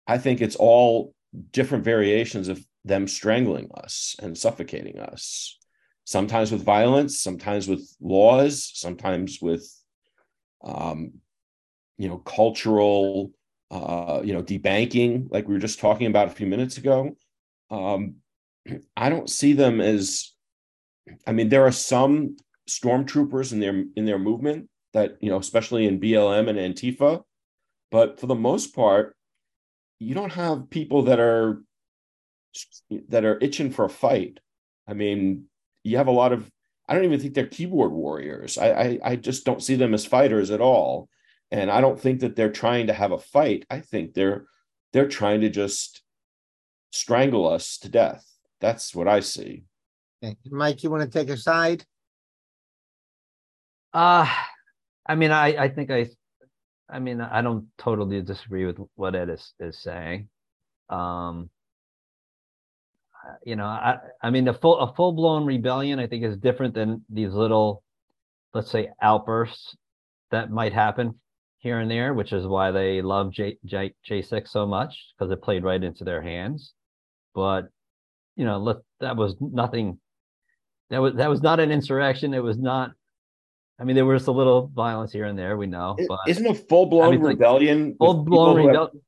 I 0.06 0.18
think 0.18 0.40
it's 0.40 0.56
all 0.56 1.14
different 1.52 1.84
variations 1.84 2.48
of 2.48 2.62
them 2.84 3.06
strangling 3.06 3.70
us 3.74 4.16
and 4.20 4.36
suffocating 4.36 4.98
us. 4.98 5.56
Sometimes 6.04 6.50
with 6.50 6.64
violence, 6.64 7.20
sometimes 7.20 7.68
with 7.68 7.88
laws, 8.00 8.72
sometimes 8.74 9.38
with, 9.40 9.70
um, 10.64 11.12
you 11.96 12.08
know, 12.08 12.18
cultural 12.18 13.30
uh, 13.70 14.22
you 14.24 14.32
know, 14.32 14.42
debanking, 14.42 15.28
like 15.30 15.46
we 15.46 15.54
were 15.54 15.60
just 15.60 15.78
talking 15.78 16.06
about 16.06 16.28
a 16.28 16.32
few 16.32 16.46
minutes 16.46 16.78
ago. 16.78 17.16
Um, 17.70 18.16
I 18.96 19.10
don't 19.10 19.30
see 19.30 19.52
them 19.52 19.80
as. 19.80 20.32
I 21.26 21.32
mean, 21.32 21.50
there 21.50 21.66
are 21.66 21.72
some 21.72 22.36
stormtroopers 22.68 23.52
in 23.52 23.60
their 23.60 23.84
in 23.94 24.06
their 24.06 24.18
movement 24.18 24.68
that 24.92 25.16
you 25.20 25.30
know, 25.30 25.38
especially 25.38 25.86
in 25.86 26.00
BLM 26.00 26.48
and 26.48 26.58
Antifa, 26.58 27.22
but 27.90 28.18
for 28.20 28.26
the 28.26 28.34
most 28.34 28.74
part, 28.74 29.16
you 29.98 30.14
don't 30.14 30.32
have 30.32 30.70
people 30.70 31.02
that 31.02 31.20
are 31.20 31.62
that 33.08 33.24
are 33.24 33.38
itching 33.40 33.70
for 33.70 33.84
a 33.84 33.90
fight. 33.90 34.40
I 34.86 34.94
mean, 34.94 35.44
you 35.84 35.96
have 35.96 36.08
a 36.08 36.12
lot 36.12 36.32
of. 36.32 36.50
I 36.88 36.94
don't 36.94 37.04
even 37.04 37.20
think 37.20 37.34
they're 37.34 37.46
keyboard 37.46 37.92
warriors. 37.92 38.56
I, 38.56 38.70
I, 38.70 38.98
I 39.04 39.16
just 39.16 39.44
don't 39.44 39.62
see 39.62 39.74
them 39.74 39.92
as 39.92 40.06
fighters 40.06 40.50
at 40.50 40.62
all 40.62 41.10
and 41.50 41.70
i 41.70 41.80
don't 41.80 42.00
think 42.00 42.20
that 42.20 42.36
they're 42.36 42.52
trying 42.52 42.86
to 42.86 42.92
have 42.92 43.12
a 43.12 43.18
fight 43.18 43.64
i 43.70 43.80
think 43.80 44.14
they're 44.14 44.44
they're 44.92 45.08
trying 45.08 45.40
to 45.40 45.48
just 45.48 46.02
strangle 46.90 47.46
us 47.46 47.78
to 47.78 47.88
death 47.88 48.24
that's 48.60 48.94
what 48.94 49.08
i 49.08 49.20
see 49.20 49.64
okay. 50.24 50.36
mike 50.50 50.82
you 50.82 50.90
want 50.90 51.02
to 51.02 51.18
take 51.18 51.28
a 51.30 51.36
side 51.36 51.84
uh 53.92 54.30
i 55.08 55.14
mean 55.14 55.30
i 55.30 55.64
i 55.64 55.68
think 55.68 55.90
i 55.90 56.06
i 56.88 56.98
mean 56.98 57.20
i 57.20 57.42
don't 57.42 57.66
totally 57.78 58.20
disagree 58.22 58.66
with 58.66 58.78
what 58.94 59.14
ed 59.14 59.28
is 59.28 59.52
is 59.60 59.78
saying 59.82 60.28
um 60.90 61.50
you 63.44 63.56
know 63.56 63.64
i 63.64 63.96
i 64.22 64.30
mean 64.30 64.44
the 64.44 64.54
full 64.54 64.78
a 64.78 64.94
full-blown 64.94 65.44
rebellion 65.44 65.98
i 65.98 66.06
think 66.06 66.24
is 66.24 66.36
different 66.36 66.74
than 66.74 67.04
these 67.10 67.32
little 67.32 67.82
let's 68.54 68.70
say 68.70 68.88
outbursts 69.02 69.76
that 70.30 70.50
might 70.50 70.72
happen 70.72 71.14
here 71.58 71.80
and 71.80 71.90
there, 71.90 72.14
which 72.14 72.32
is 72.32 72.46
why 72.46 72.70
they 72.70 73.02
love 73.02 73.32
J, 73.32 73.58
J, 73.64 73.94
J6 74.08 74.48
so 74.48 74.66
much 74.66 74.96
because 75.16 75.30
it 75.30 75.42
played 75.42 75.64
right 75.64 75.82
into 75.82 76.04
their 76.04 76.22
hands. 76.22 76.72
But, 77.34 77.68
you 78.36 78.44
know, 78.44 78.58
let, 78.58 78.76
that 79.00 79.16
was 79.16 79.36
nothing. 79.40 79.98
That 80.90 81.02
was 81.02 81.14
that 81.16 81.28
was 81.28 81.42
not 81.42 81.60
an 81.60 81.70
insurrection. 81.70 82.32
It 82.32 82.42
was 82.42 82.56
not. 82.56 82.92
I 83.80 83.84
mean, 83.84 83.94
there 83.94 84.04
was 84.04 84.26
a 84.26 84.32
little 84.32 84.70
violence 84.74 85.12
here 85.12 85.26
and 85.26 85.38
there. 85.38 85.56
We 85.56 85.66
know, 85.66 85.96
but 86.08 86.18
isn't 86.26 86.46
a 86.46 86.54
full 86.54 86.86
blown 86.86 87.08
I 87.08 87.10
mean, 87.12 87.20
rebellion? 87.20 87.88
Like 87.88 87.98
full 87.98 88.24
blown 88.24 88.56
rebellion. 88.56 89.02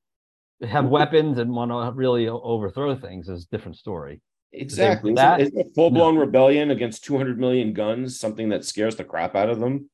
Have, 0.63 0.71
have 0.71 0.85
weapons 0.87 1.39
and 1.39 1.51
want 1.51 1.71
to 1.71 1.93
really 1.93 2.29
overthrow 2.29 2.95
things 2.95 3.29
is 3.29 3.45
a 3.45 3.57
different 3.57 3.77
story. 3.77 4.21
Exactly. 4.53 5.15
That, 5.15 5.41
isn't, 5.41 5.59
isn't 5.59 5.71
a 5.71 5.75
full 5.75 5.91
blown 5.91 6.15
no. 6.15 6.21
rebellion 6.21 6.71
against 6.71 7.05
200 7.05 7.39
million 7.39 7.73
guns 7.73 8.19
something 8.19 8.49
that 8.51 8.65
scares 8.65 8.97
the 8.97 9.05
crap 9.05 9.35
out 9.35 9.49
of 9.49 9.61
them? 9.61 9.89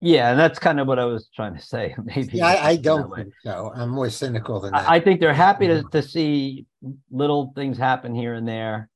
Yeah, 0.00 0.30
and 0.30 0.38
that's 0.38 0.58
kind 0.58 0.78
of 0.78 0.86
what 0.86 0.98
I 0.98 1.04
was 1.06 1.28
trying 1.34 1.54
to 1.54 1.62
say. 1.62 1.94
Maybe 2.04 2.38
yeah, 2.38 2.46
I, 2.46 2.68
I 2.70 2.76
don't 2.76 3.14
think 3.14 3.32
so. 3.42 3.72
I'm 3.74 3.90
more 3.90 4.10
cynical 4.10 4.60
than 4.60 4.72
that. 4.72 4.88
I, 4.88 4.96
I 4.96 5.00
think 5.00 5.20
they're 5.20 5.32
happy 5.32 5.66
to, 5.68 5.74
mm-hmm. 5.74 5.88
to 5.88 6.02
see 6.02 6.66
little 7.10 7.52
things 7.56 7.78
happen 7.78 8.14
here 8.14 8.34
and 8.34 8.46
there, 8.46 8.88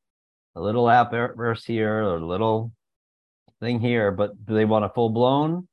a 0.54 0.60
little 0.60 0.88
outburst 0.88 1.66
here, 1.66 2.04
or 2.04 2.16
a 2.16 2.26
little 2.26 2.72
thing 3.60 3.80
here. 3.80 4.10
But 4.10 4.44
do 4.44 4.54
they 4.54 4.64
want 4.64 4.84
a 4.84 4.88
full 4.88 5.10
blown 5.10 5.68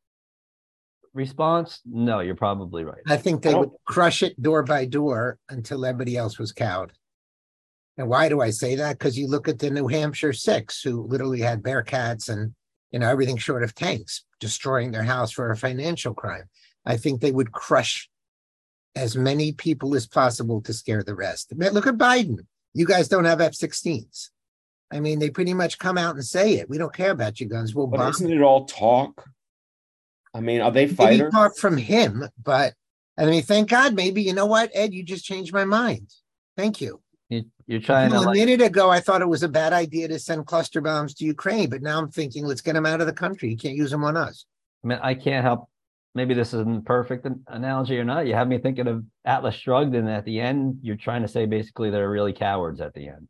response, 1.18 1.82
no, 1.86 2.22
you're 2.22 2.36
probably 2.36 2.86
right. 2.86 3.02
I 3.08 3.18
think 3.18 3.42
they 3.42 3.54
would 3.54 3.72
crush 3.86 4.24
it 4.24 4.42
door 4.42 4.64
by 4.64 4.86
door 4.86 5.40
until 5.50 5.86
everybody 5.86 6.16
else 6.16 6.40
was 6.40 6.54
cowed. 6.54 6.94
And 7.98 8.08
why 8.08 8.30
do 8.30 8.40
I 8.40 8.52
say 8.52 8.76
that? 8.76 9.00
Because 9.00 9.18
you 9.18 9.28
look 9.28 9.48
at 9.50 9.60
the 9.60 9.72
New 9.72 9.88
Hampshire 9.88 10.32
Six, 10.32 10.82
who 10.82 11.08
literally 11.08 11.42
had 11.42 11.64
Bearcats 11.64 12.30
and 12.30 12.54
you 12.92 13.00
know 13.00 13.10
everything 13.10 13.38
short 13.38 13.64
of 13.64 13.74
tanks, 13.74 14.24
destroying 14.40 14.92
their 14.92 15.04
house 15.04 15.32
for 15.32 15.50
a 15.50 15.58
financial 15.58 16.14
crime. 16.14 16.44
I 16.86 16.96
think 16.96 17.20
they 17.20 17.32
would 17.32 17.52
crush 17.52 18.08
as 18.96 19.18
many 19.18 19.52
people 19.52 19.96
as 19.96 20.08
possible 20.08 20.62
to 20.62 20.74
scare 20.74 21.04
the 21.04 21.16
rest. 21.16 21.52
Look 21.56 21.88
at 21.88 21.98
Biden. 21.98 22.38
You 22.74 22.86
guys 22.86 23.08
don't 23.08 23.26
have 23.26 23.42
F-16s. 23.42 24.30
I 24.92 25.00
mean, 25.00 25.20
they 25.20 25.30
pretty 25.30 25.54
much 25.54 25.80
come 25.80 25.98
out 25.98 26.16
and 26.16 26.26
say 26.26 26.54
it. 26.56 26.70
We 26.70 26.78
don't 26.78 26.94
care 26.94 27.12
about 27.12 27.40
your 27.40 27.50
guns. 27.50 27.76
We'll 27.76 27.88
But 27.88 27.98
bomb. 27.98 28.10
isn't 28.12 28.32
it 28.32 28.42
all 28.42 28.66
talk? 28.66 29.26
I 30.34 30.40
mean, 30.40 30.62
are 30.62 30.72
they 30.72 30.86
Maybe 30.86 30.96
fighters? 30.96 31.34
talk 31.34 31.58
from 31.58 31.78
him, 31.78 32.24
but 32.42 32.74
I 33.18 33.26
mean, 33.26 33.42
thank 33.42 33.70
God. 33.70 33.96
Maybe 33.96 34.22
you 34.22 34.34
know 34.34 34.46
what, 34.46 34.70
Ed, 34.74 34.94
you 34.94 35.04
just 35.04 35.26
changed 35.26 35.54
my 35.54 35.66
mind. 35.66 36.14
Thank 36.56 36.80
you. 36.80 37.02
You, 37.30 37.46
you're 37.66 37.82
trying 37.82 38.12
to 38.12 38.18
a 38.18 38.20
like, 38.20 38.36
minute 38.36 38.62
ago, 38.62 38.90
I 38.90 39.00
thought 39.00 39.22
it 39.22 39.28
was 39.28 39.44
a 39.44 39.50
bad 39.50 39.74
idea 39.74 40.08
to 40.08 40.20
send 40.20 40.46
cluster 40.46 40.80
bombs 40.80 41.14
to 41.16 41.26
Ukraine, 41.26 41.70
but 41.70 41.82
now 41.82 42.00
I'm 42.00 42.10
thinking, 42.10 42.46
let's 42.46 42.62
get 42.62 42.74
them 42.74 42.86
out 42.86 43.02
of 43.02 43.08
the 43.08 43.14
country. 43.14 43.50
You 43.50 43.58
can't 43.58 43.76
use 43.76 43.92
them 43.92 44.04
on 44.04 44.16
us. 44.16 44.46
I 44.84 44.88
mean, 44.88 45.00
I 45.02 45.14
can't 45.14 45.44
help. 45.44 45.68
Maybe 46.16 46.34
this 46.34 46.54
isn't 46.54 46.86
perfect 46.86 47.28
analogy 47.48 48.00
or 48.00 48.04
not. 48.04 48.28
You 48.28 48.34
have 48.34 48.48
me 48.48 48.60
thinking 48.60 48.88
of 48.88 49.04
Atlas 49.26 49.56
Shrugged, 49.56 49.94
and 49.94 50.10
at 50.10 50.26
the 50.26 50.40
end, 50.40 50.80
you're 50.82 50.96
trying 50.96 51.24
to 51.24 51.28
say 51.28 51.46
basically 51.46 51.90
they're 51.90 52.10
really 52.10 52.34
cowards 52.34 52.80
at 52.80 52.94
the 52.94 53.10
end. 53.10 53.28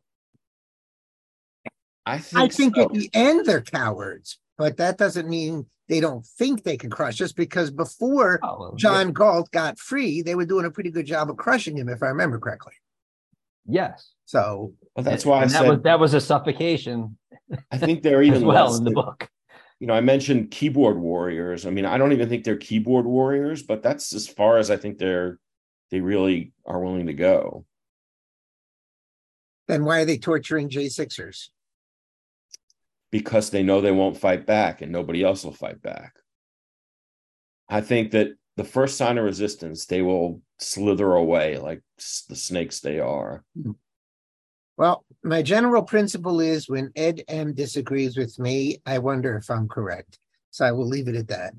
I 2.08 2.18
think, 2.20 2.42
I 2.42 2.48
think 2.48 2.76
so. 2.76 2.84
at 2.84 2.94
the 2.94 3.10
end 3.14 3.46
they're 3.46 3.62
cowards, 3.62 4.40
but 4.58 4.78
that 4.78 4.98
doesn't 4.98 5.28
mean 5.28 5.66
they 5.90 6.00
don't 6.00 6.26
think 6.26 6.64
they 6.64 6.78
can 6.78 6.90
crush 6.90 7.22
us 7.22 7.34
because 7.34 7.70
before 7.70 8.40
Oh, 8.44 8.58
well, 8.60 8.72
yeah. 8.74 8.82
John 8.82 9.12
Galt 9.12 9.52
got 9.52 9.78
free, 9.78 10.22
they 10.22 10.36
were 10.36 10.46
doing 10.46 10.66
a 10.66 10.72
pretty 10.72 10.90
good 10.90 11.06
job 11.06 11.30
of 11.30 11.38
crushing 11.38 11.78
him, 11.78 11.90
if 11.90 12.02
I 12.02 12.08
remember 12.08 12.40
correctly. 12.40 12.74
Yes, 13.66 14.14
So 14.26 14.74
But 14.96 15.04
that's 15.04 15.26
why 15.26 15.40
I 15.40 15.42
that 15.42 15.52
said 15.52 15.68
was 15.70 15.82
that 15.82 16.00
was 16.00 16.14
a 16.14 16.22
suffocation 16.22 17.18
I 17.72 17.78
think 17.78 18.04
they're 18.04 18.22
as 18.22 18.28
even 18.28 18.46
well 18.46 18.70
less 18.70 18.78
in 18.80 18.86
the 18.86 18.92
book. 18.92 19.30
you 19.80 19.88
know, 19.88 19.94
I 19.94 20.00
mentioned 20.02 20.52
keyboard 20.52 20.98
warriors. 20.98 21.66
I 21.66 21.72
mean, 21.72 21.86
I 21.86 21.98
don't 21.98 22.14
even 22.14 22.30
think 22.30 22.46
they're 22.46 22.56
keyboard 22.56 23.06
warriors, 23.06 23.64
but 23.64 23.84
that's 23.84 24.14
as 24.14 24.28
far 24.28 24.58
as 24.58 24.72
I 24.72 24.78
think 24.78 24.98
they're 24.98 25.40
they 25.92 26.00
really 26.00 26.54
are 26.66 26.80
willing 26.80 27.08
to 27.08 27.14
go. 27.14 27.66
then 29.68 29.84
why 29.84 30.00
are 30.02 30.06
they 30.06 30.18
torturing 30.18 30.70
J6ers? 30.70 31.50
Because 33.12 33.50
they 33.50 33.64
know 33.64 33.82
they 33.82 33.92
won't 33.92 34.18
fight 34.18 34.46
back 34.46 34.82
and 34.82 34.92
nobody 34.92 35.24
else 35.24 35.44
will 35.44 35.54
fight 35.54 35.82
back. 35.82 36.14
I 37.70 37.82
think 37.82 38.12
that 38.12 38.30
the 38.56 38.64
first 38.64 38.98
sign 38.98 39.18
of 39.18 39.26
resistance, 39.26 39.86
they 39.86 40.02
will 40.02 40.42
slither 40.60 41.14
away 41.14 41.58
like 41.58 41.82
the 42.30 42.36
snakes 42.36 42.80
they 42.80 43.00
are. 43.00 43.44
Well, 44.78 45.06
my 45.24 45.42
general 45.42 45.84
principle 45.84 46.40
is 46.40 46.70
when 46.70 46.92
Ed 46.96 47.24
M 47.28 47.54
disagrees 47.54 48.18
with 48.18 48.38
me, 48.40 48.82
I 48.86 49.00
wonder 49.00 49.36
if 49.36 49.50
I'm 49.50 49.68
correct. 49.68 50.20
So 50.52 50.66
I 50.66 50.72
will 50.72 50.88
leave 50.88 51.08
it 51.08 51.16
at 51.16 51.28
that, 51.28 51.54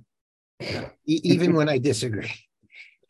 even 1.06 1.54
when 1.54 1.68
I 1.68 1.78
disagree. 1.78 2.32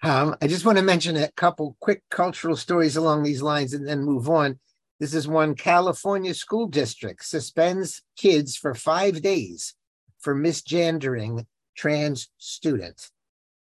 Um, 0.03 0.37
I 0.41 0.47
just 0.47 0.65
want 0.65 0.79
to 0.79 0.85
mention 0.85 1.17
a 1.17 1.31
couple 1.33 1.77
quick 1.81 2.03
cultural 2.11 2.57
stories 2.57 2.97
along 2.97 3.23
these 3.23 3.43
lines 3.43 3.75
and 3.75 3.87
then 3.87 4.03
move 4.03 4.29
on. 4.29 4.59
This 5.01 5.15
is 5.15 5.29
one 5.29 5.55
California 5.55 6.35
school 6.35 6.67
district 6.67 7.25
suspends 7.25 8.03
kids 8.17 8.57
for 8.57 8.75
five 8.75 9.23
days 9.23 9.75
for 10.19 10.35
misgendering 10.35 11.47
trans 11.77 12.29
student. 12.39 13.11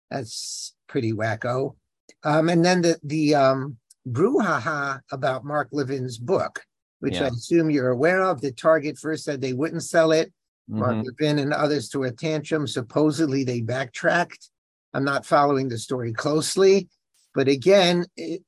That's 0.09 0.73
pretty 0.87 1.11
wacko. 1.11 1.75
Um, 2.23 2.49
and 2.49 2.63
then 2.63 2.81
the 2.81 2.99
the 3.03 3.35
um, 3.35 3.77
brouhaha 4.07 5.01
about 5.11 5.43
Mark 5.43 5.69
Levin's 5.71 6.17
book, 6.17 6.63
which 6.99 7.19
I 7.19 7.27
assume 7.27 7.69
you're 7.69 7.89
aware 7.89 8.23
of. 8.23 8.39
The 8.39 8.51
Target 8.51 8.97
first 8.97 9.25
said 9.25 9.41
they 9.41 9.53
wouldn't 9.53 9.83
sell 9.83 10.11
it. 10.11 10.31
Mark 10.67 10.95
Mhm. 10.95 11.05
Levin 11.05 11.39
and 11.39 11.53
others 11.53 11.89
to 11.89 12.03
a 12.03 12.11
tantrum. 12.11 12.65
Supposedly 12.67 13.43
they 13.43 13.61
backtracked. 13.61 14.49
I'm 14.93 15.03
not 15.03 15.25
following 15.25 15.67
the 15.67 15.77
story 15.77 16.13
closely, 16.13 16.87
but 17.33 17.47
again, 17.47 18.05
it, 18.15 18.41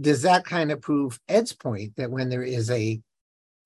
does 0.00 0.22
that 0.22 0.44
kind 0.44 0.70
of 0.72 0.80
prove 0.80 1.20
Ed's 1.28 1.52
point 1.52 1.96
that 1.96 2.10
when 2.10 2.28
there 2.28 2.42
is 2.42 2.70
a 2.70 3.00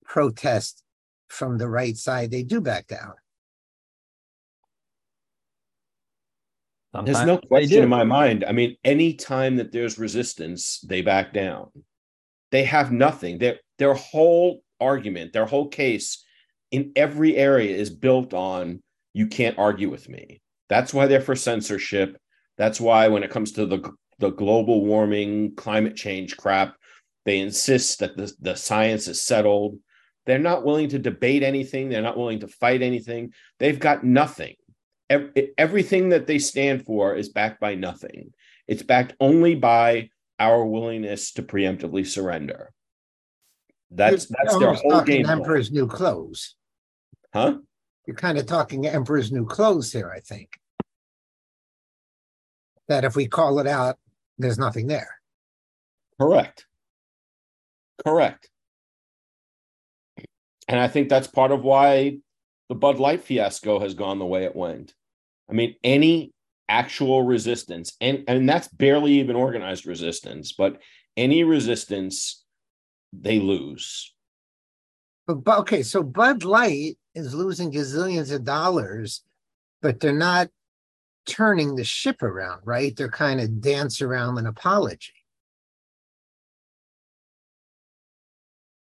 protest 0.05 0.83
from 1.29 1.57
the 1.57 1.67
right 1.67 1.97
side, 1.97 2.31
they 2.31 2.43
do 2.43 2.61
back 2.61 2.87
down? 2.87 3.13
There's 7.03 7.25
no 7.25 7.37
question 7.37 7.83
in 7.83 7.89
my 7.89 8.03
mind. 8.03 8.43
I 8.47 8.51
mean, 8.53 8.75
any 8.83 9.13
time 9.13 9.57
that 9.57 9.71
there's 9.71 9.99
resistance, 9.99 10.79
they 10.81 11.01
back 11.01 11.31
down. 11.31 11.69
They 12.51 12.63
have 12.63 12.91
nothing. 12.91 13.37
Their 13.37 13.59
their 13.77 13.93
whole 13.93 14.63
argument, 14.79 15.33
their 15.33 15.45
whole 15.45 15.67
case 15.67 16.23
in 16.71 16.91
every 16.95 17.35
area 17.35 17.75
is 17.75 17.89
built 17.89 18.33
on 18.33 18.81
you 19.13 19.27
can't 19.27 19.57
argue 19.57 19.89
with 19.89 20.09
me. 20.09 20.41
That's 20.69 20.93
why 20.93 21.07
they're 21.07 21.21
for 21.21 21.35
censorship. 21.35 22.17
That's 22.57 22.81
why 22.81 23.07
when 23.09 23.23
it 23.23 23.29
comes 23.29 23.51
to 23.53 23.65
the 23.65 23.91
the 24.19 24.29
global 24.29 24.85
warming, 24.85 25.55
climate 25.55 25.95
change 25.95 26.37
crap, 26.37 26.75
they 27.25 27.39
insist 27.39 27.99
that 27.99 28.15
the, 28.17 28.31
the 28.39 28.55
science 28.55 29.07
is 29.07 29.21
settled. 29.21 29.79
They're 30.25 30.39
not 30.39 30.65
willing 30.65 30.89
to 30.89 30.99
debate 30.99 31.43
anything. 31.43 31.89
They're 31.89 32.01
not 32.01 32.17
willing 32.17 32.39
to 32.39 32.47
fight 32.47 32.81
anything. 32.81 33.33
They've 33.59 33.79
got 33.79 34.03
nothing. 34.03 34.55
Ev- 35.09 35.31
everything 35.57 36.09
that 36.09 36.27
they 36.27 36.39
stand 36.39 36.85
for 36.85 37.15
is 37.15 37.29
backed 37.29 37.59
by 37.59 37.75
nothing. 37.75 38.33
It's 38.67 38.83
backed 38.83 39.13
only 39.19 39.55
by 39.55 40.09
our 40.39 40.65
willingness 40.65 41.33
to 41.33 41.43
preemptively 41.43 42.05
surrender. 42.05 42.71
That's 43.89 44.29
You're 44.29 44.37
that's 44.43 44.59
their 44.59 44.73
whole 44.73 45.01
game. 45.01 45.25
Emperor's 45.29 45.71
new 45.71 45.87
clothes. 45.87 46.55
huh? 47.33 47.57
You're 48.05 48.15
kind 48.15 48.37
of 48.37 48.45
talking 48.45 48.85
Emperor's 48.85 49.31
new 49.31 49.45
clothes 49.45 49.91
here, 49.91 50.11
I 50.13 50.19
think. 50.19 50.59
That 52.87 53.03
if 53.03 53.15
we 53.15 53.27
call 53.27 53.59
it 53.59 53.67
out, 53.67 53.97
there's 54.37 54.59
nothing 54.59 54.87
there. 54.87 55.09
Correct. 56.19 56.65
Correct. 58.05 58.49
And 60.67 60.79
I 60.79 60.87
think 60.87 61.09
that's 61.09 61.27
part 61.27 61.51
of 61.51 61.63
why 61.63 62.17
the 62.69 62.75
Bud 62.75 62.99
Light 62.99 63.23
fiasco 63.23 63.79
has 63.79 63.93
gone 63.93 64.19
the 64.19 64.25
way 64.25 64.43
it 64.43 64.55
went. 64.55 64.93
I 65.49 65.53
mean, 65.53 65.75
any 65.83 66.31
actual 66.67 67.23
resistance, 67.23 67.95
and, 68.01 68.23
and 68.27 68.47
that's 68.47 68.67
barely 68.67 69.13
even 69.13 69.35
organized 69.35 69.87
resistance, 69.87 70.51
but 70.51 70.81
any 71.15 71.43
resistance, 71.43 72.43
they 73.13 73.39
lose. 73.39 74.13
But, 75.25 75.43
but 75.43 75.59
okay, 75.59 75.83
so 75.83 76.03
Bud 76.03 76.43
Light 76.43 76.97
is 77.15 77.33
losing 77.33 77.71
gazillions 77.71 78.33
of 78.33 78.43
dollars, 78.43 79.23
but 79.81 79.99
they're 79.99 80.11
not 80.11 80.49
turning 81.27 81.75
the 81.75 81.83
ship 81.83 82.23
around, 82.23 82.61
right? 82.63 82.95
They're 82.95 83.09
kind 83.09 83.39
of 83.39 83.61
dance 83.61 84.01
around 84.01 84.37
an 84.37 84.47
apology. 84.47 85.13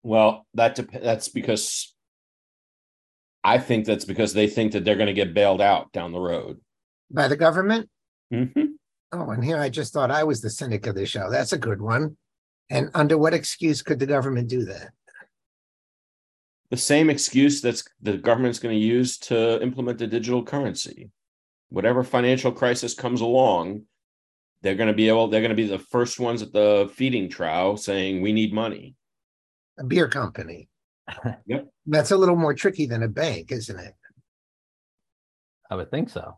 Well, 0.04 0.48
that 0.56 0.76
dep- 0.76 1.02
that's 1.04 1.28
because 1.28 1.94
I 3.44 3.60
think 3.60 3.86
that's 3.86 4.06
because 4.06 4.34
they 4.34 4.48
think 4.48 4.72
that 4.72 4.84
they're 4.84 4.96
going 4.96 5.08
to 5.08 5.13
get 5.13 5.34
bailed 5.34 5.62
out 5.62 5.91
down 5.91 6.12
the 6.12 6.20
road. 6.20 6.60
By 7.12 7.28
the 7.28 7.36
government? 7.38 7.89
Mhm. 8.34 8.70
Oh, 9.12 9.30
and 9.30 9.44
here 9.44 9.58
I 9.58 9.70
just 9.70 9.94
thought 9.94 10.10
I 10.10 10.24
was 10.24 10.41
the 10.41 10.50
cynic 10.50 10.88
of 10.88 10.96
the 10.96 11.06
show. 11.06 11.30
That's 11.30 11.54
a 11.54 11.58
good 11.58 11.82
one. 11.82 12.17
And 12.70 12.89
under 12.94 13.17
what 13.17 13.34
excuse 13.34 13.82
could 13.82 14.00
the 14.00 14.06
government 14.06 14.48
do 14.48 14.63
that? 14.65 14.91
The 16.70 16.78
same 16.78 17.10
excuse 17.10 17.62
that's 17.62 17.84
the 18.02 18.17
government's 18.17 18.60
going 18.60 18.80
to 18.80 18.86
use 18.86 19.17
to 19.20 19.62
implement 19.62 20.00
the 20.00 20.08
digital 20.08 20.44
currency. 20.44 21.10
Whatever 21.71 22.03
financial 22.03 22.51
crisis 22.51 22.93
comes 22.93 23.21
along, 23.21 23.84
they're 24.62 24.75
going 24.75 24.88
to 24.89 24.93
be 24.93 25.07
able. 25.07 25.27
They're 25.29 25.41
going 25.41 25.49
to 25.49 25.55
be 25.55 25.67
the 25.67 25.79
first 25.79 26.19
ones 26.19 26.41
at 26.41 26.51
the 26.53 26.91
feeding 26.93 27.29
trough 27.29 27.79
saying, 27.79 28.21
"We 28.21 28.34
need 28.34 28.53
money." 28.53 28.95
A 29.79 29.84
beer 29.84 30.07
company. 30.07 30.67
Yep. 31.47 31.67
That's 31.88 32.12
a 32.12 32.17
little 32.17 32.36
more 32.36 32.53
tricky 32.53 32.86
than 32.86 33.03
a 33.03 33.07
bank, 33.07 33.51
isn't 33.51 33.77
it? 33.79 33.95
I 35.69 35.75
would 35.75 35.89
think 35.91 36.10
so. 36.10 36.38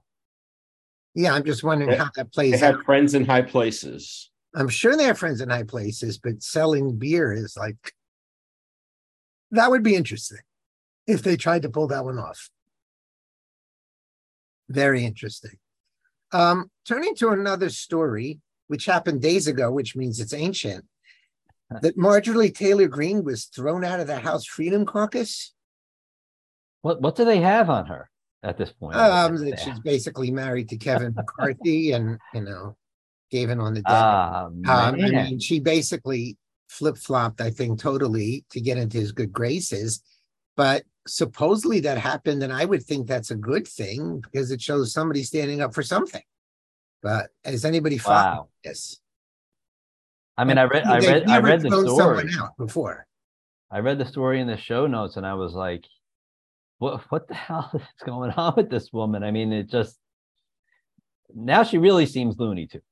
Yeah, 1.15 1.34
I'm 1.34 1.43
just 1.43 1.63
wondering 1.63 1.91
They- 1.91 1.98
how 1.98 2.10
that 2.15 2.28
They 2.28 2.30
plays 2.52 2.63
out. 2.63 2.76
have 2.76 2.84
friends 2.86 3.13
in 3.13 3.26
high 3.26 3.41
places. 3.43 4.32
I'm 4.56 4.69
sure 4.69 4.96
they 4.96 5.04
have 5.06 5.17
friends 5.17 5.41
in 5.41 5.50
high 5.50 5.63
places, 5.63 6.17
but 6.19 6.41
selling 6.43 6.98
beer 6.98 7.34
is 7.34 7.58
like 7.58 7.93
that 9.52 9.69
would 9.69 9.84
be 9.84 9.96
interesting 9.96 10.39
if 11.08 11.22
they 11.24 11.36
tried 11.38 11.63
to 11.63 11.69
pull 11.69 11.88
that 11.88 12.06
one 12.06 12.17
off. 12.19 12.50
Very 14.69 15.06
interesting. 15.06 15.58
Um, 16.32 16.71
turning 16.88 17.15
to 17.15 17.30
another 17.30 17.69
story, 17.69 18.39
which 18.67 18.86
happened 18.86 19.21
days 19.21 19.47
ago, 19.47 19.71
which 19.71 19.95
means 19.95 20.19
it's 20.19 20.34
ancient, 20.34 20.86
that 21.82 21.97
Marjorie 21.97 22.52
Taylor 22.52 22.88
Greene 22.88 23.23
was 23.23 23.45
thrown 23.45 23.84
out 23.84 23.99
of 23.99 24.08
the 24.08 24.19
House 24.19 24.45
Freedom 24.45 24.86
Caucus. 24.86 25.54
What 26.82 27.02
what 27.02 27.15
do 27.15 27.26
they 27.26 27.39
have 27.39 27.69
on 27.69 27.86
her? 27.88 28.10
at 28.43 28.58
this 28.58 28.73
point. 28.73 28.95
Um, 28.95 29.38
that 29.38 29.60
she's 29.60 29.80
basically 29.80 30.30
married 30.30 30.69
to 30.69 30.78
Kevin 30.78 31.13
McCarthy, 31.15 31.93
and 31.93 32.19
you 32.34 32.41
know, 32.41 32.76
gave 33.32 33.49
in 33.49 33.60
on 33.60 33.73
the 33.73 33.82
dead. 33.82 33.91
Ah, 33.91 34.45
Um, 34.45 34.62
I 34.67 34.91
mean, 34.91 35.39
she 35.39 35.60
basically 35.60 36.38
flip 36.67 36.97
flopped, 36.97 37.39
I 37.39 37.52
think, 37.52 37.80
totally 37.80 38.43
to 38.52 38.60
get 38.60 38.78
into 38.78 38.97
his 38.97 39.12
good 39.12 39.32
graces. 39.32 40.04
But 40.56 40.84
supposedly 41.08 41.80
that 41.82 41.98
happened, 41.98 42.44
and 42.44 42.54
I 42.54 42.66
would 42.66 42.84
think 42.84 43.08
that's 43.08 43.32
a 43.32 43.36
good 43.36 43.68
thing 43.68 44.20
because 44.20 44.52
it 44.52 44.62
shows 44.62 44.94
somebody 44.94 45.24
standing 45.24 45.62
up 45.62 45.74
for 45.74 45.84
something. 45.84 46.22
But 47.02 47.30
has 47.44 47.66
anybody 47.66 47.98
followed 47.98 48.16
wow. 48.16 48.48
this? 48.63 49.00
I 50.38 50.46
mean, 50.46 50.58
I 50.58 50.63
read, 50.63 50.86
I 50.86 50.98
read, 51.00 51.30
I 51.30 51.39
read 51.39 51.62
the 51.62 51.70
story. 51.70 52.30
before. 52.58 53.06
I 53.70 53.80
read 53.80 54.00
the 54.00 54.06
story 54.06 54.39
in 54.39 54.48
the 54.48 54.58
show 54.58 54.88
notes, 54.88 55.18
and 55.18 55.26
I 55.26 55.34
was 55.34 55.54
like, 55.54 55.86
"What? 56.80 57.02
What 57.10 57.28
the 57.28 57.34
hell 57.48 57.70
is 57.74 57.82
going 58.06 58.32
on 58.32 58.54
with 58.56 58.70
this 58.70 58.92
woman?" 58.94 59.24
I 59.24 59.32
mean, 59.32 59.52
it 59.52 59.70
just 59.70 59.98
now 61.34 61.63
she 61.63 61.78
really 61.78 62.06
seems 62.06 62.39
Looney 62.39 62.68
Tunes. 62.68 62.84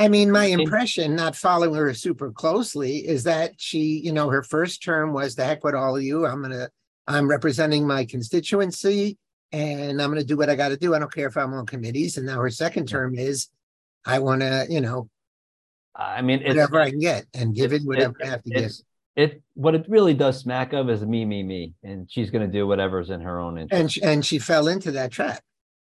I 0.00 0.06
mean, 0.06 0.30
my 0.30 0.44
impression, 0.44 1.16
not 1.16 1.34
following 1.34 1.74
her 1.74 1.92
super 1.92 2.30
closely, 2.30 2.98
is 2.98 3.24
that 3.24 3.54
she, 3.56 4.00
you 4.04 4.12
know, 4.12 4.28
her 4.28 4.44
first 4.44 4.82
term 4.82 5.12
was 5.12 5.34
the 5.34 5.44
heck 5.44 5.64
with 5.64 5.74
all 5.74 5.96
of 5.96 6.02
you. 6.02 6.24
I'm 6.24 6.40
gonna, 6.40 6.68
I'm 7.08 7.28
representing 7.28 7.86
my 7.86 8.04
constituency, 8.04 9.16
and 9.50 10.00
I'm 10.00 10.10
gonna 10.10 10.22
do 10.22 10.36
what 10.36 10.50
I 10.50 10.54
got 10.54 10.68
to 10.68 10.76
do. 10.76 10.94
I 10.94 10.98
don't 10.98 11.12
care 11.12 11.26
if 11.26 11.36
I'm 11.36 11.54
on 11.54 11.66
committees. 11.66 12.18
And 12.18 12.26
now 12.26 12.40
her 12.40 12.50
second 12.50 12.86
term 12.86 13.18
is, 13.18 13.48
I 14.04 14.18
want 14.18 14.42
to, 14.42 14.66
you 14.68 14.80
know, 14.80 15.08
I 15.96 16.22
mean, 16.22 16.40
it's 16.40 16.48
whatever 16.48 16.80
I 16.80 16.90
can 16.90 17.00
get 17.00 17.26
and 17.34 17.54
give 17.54 17.72
it 17.72 17.82
whatever 17.82 18.14
I 18.22 18.26
have 18.28 18.42
to 18.44 18.50
give. 18.50 18.72
it. 19.16 19.42
What 19.54 19.74
it 19.74 19.86
really 19.88 20.14
does 20.14 20.38
smack 20.38 20.72
of 20.72 20.88
is 20.88 21.04
me, 21.04 21.24
me, 21.24 21.42
me, 21.42 21.74
and 21.82 22.08
she's 22.08 22.30
going 22.30 22.46
to 22.46 22.52
do 22.52 22.68
whatever's 22.68 23.10
in 23.10 23.20
her 23.22 23.40
own 23.40 23.58
interest. 23.58 23.80
And 23.80 23.92
she, 23.92 24.02
and 24.02 24.24
she 24.24 24.38
fell 24.38 24.68
into 24.68 24.92
that 24.92 25.10
trap. 25.10 25.42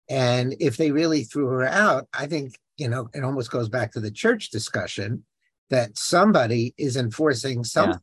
And 0.10 0.56
if 0.60 0.78
they 0.78 0.90
really 0.92 1.24
threw 1.24 1.46
her 1.48 1.66
out, 1.66 2.08
I 2.12 2.26
think 2.26 2.58
you 2.78 2.88
know 2.88 3.10
it 3.14 3.24
almost 3.24 3.52
goes 3.52 3.70
back 3.70 3.92
to 3.92 4.00
the 4.00 4.10
church 4.10 4.50
discussion 4.50 5.26
that 5.70 5.98
somebody 5.98 6.74
is 6.78 6.98
enforcing 6.98 7.64
something. 7.64 8.00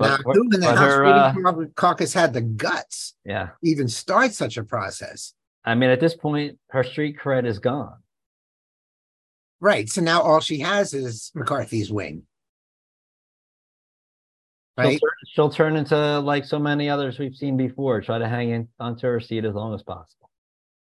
Now, 0.00 0.18
But- 0.24 0.36
in 0.36 0.48
the 0.60 0.66
House 0.66 0.78
her, 0.78 1.32
Freedom 1.34 1.46
uh, 1.46 1.64
Caucus 1.76 2.12
had 2.14 2.32
the 2.32 2.40
guts 2.40 3.14
yeah, 3.24 3.46
to 3.46 3.52
even 3.62 3.86
start 3.88 4.32
such 4.32 4.56
a 4.56 4.64
process? 4.64 5.34
I 5.64 5.74
mean, 5.74 5.90
at 5.90 6.00
this 6.00 6.16
point, 6.16 6.58
her 6.70 6.82
street 6.82 7.16
cred 7.22 7.46
is 7.46 7.58
gone. 7.58 7.96
Right. 9.60 9.88
So 9.90 10.00
now 10.00 10.22
all 10.22 10.40
she 10.40 10.60
has 10.60 10.94
is 10.94 11.30
McCarthy's 11.34 11.92
wing. 11.92 12.22
She'll, 14.78 14.86
Right. 14.88 15.00
turn, 15.00 15.10
she'll 15.26 15.50
turn 15.50 15.76
into 15.76 16.20
like 16.20 16.46
so 16.46 16.58
many 16.58 16.88
others 16.88 17.18
we've 17.18 17.34
seen 17.36 17.58
before. 17.58 18.00
Try 18.00 18.18
to 18.18 18.26
hang 18.28 18.50
in 18.50 18.68
onto 18.78 19.06
her 19.06 19.20
seat 19.20 19.44
as 19.44 19.54
long 19.54 19.74
as 19.74 19.82
possible. 19.82 20.30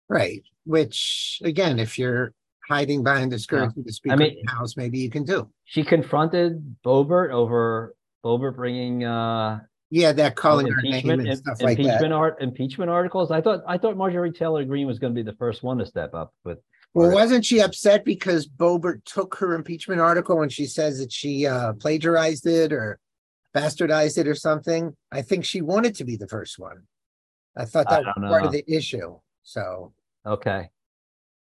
Right. 0.08 0.44
Which, 0.66 1.42
again, 1.44 1.80
if 1.80 1.98
you're 1.98 2.34
hiding 2.70 3.02
behind 3.04 3.32
the 3.32 3.40
skirt 3.40 3.76
of 3.76 3.84
the 3.84 3.92
Speaker 3.92 4.18
mean- 4.18 4.38
of 4.38 4.46
the 4.46 4.52
House, 4.52 4.78
maybe 4.78 5.00
you 5.00 5.10
can 5.10 5.24
do. 5.24 5.50
She 5.66 5.84
confronted 5.84 6.76
Boebert 6.86 7.32
over 7.32 7.96
Boebert 8.24 8.56
bringing 8.56 9.04
uh 9.04 9.60
Yeah, 9.90 10.12
that 10.14 10.36
calling 10.36 10.68
her 10.68 10.82
name 10.82 10.94
impeachment 10.94 11.22
and 11.22 11.30
im- 11.30 11.36
stuff 11.36 11.62
like 11.62 11.78
that. 11.78 11.84
impeachment 11.86 12.14
art 12.14 12.42
impeachment 12.42 12.92
articles. 12.92 13.32
I 13.32 13.42
thought 13.42 13.62
I 13.68 13.78
thought 13.78 13.98
Marjorie 13.98 14.32
Taylor 14.32 14.64
Greene 14.66 14.88
was 14.88 15.00
going 15.00 15.14
to 15.14 15.24
be 15.24 15.30
the 15.30 15.38
first 15.38 15.64
one 15.64 15.78
to 15.80 15.86
step 15.86 16.14
up, 16.14 16.34
but 16.44 16.62
Well, 16.94 17.12
wasn't 17.14 17.46
she 17.46 17.60
upset 17.62 18.06
because 18.06 18.48
Boebert 18.48 19.04
took 19.06 19.36
her 19.36 19.54
impeachment 19.54 20.02
article 20.02 20.42
and 20.42 20.52
she 20.52 20.66
says 20.66 21.00
that 21.00 21.12
she 21.12 21.46
uh, 21.48 21.74
plagiarized 21.74 22.46
it 22.48 22.72
or 22.74 23.00
bastardized 23.56 24.18
it 24.18 24.28
or 24.28 24.36
something? 24.36 24.96
I 25.12 25.22
think 25.22 25.46
she 25.46 25.62
wanted 25.62 25.96
to 25.96 26.04
be 26.06 26.16
the 26.18 26.28
first 26.28 26.60
one. 26.60 26.84
I 27.58 27.66
thought 27.66 27.88
I 27.88 27.96
that 27.96 28.06
was 28.06 28.14
don't 28.16 28.30
part 28.30 28.46
of 28.46 28.52
the 28.52 28.64
issue. 28.68 29.20
So 29.44 29.94
okay. 30.26 30.70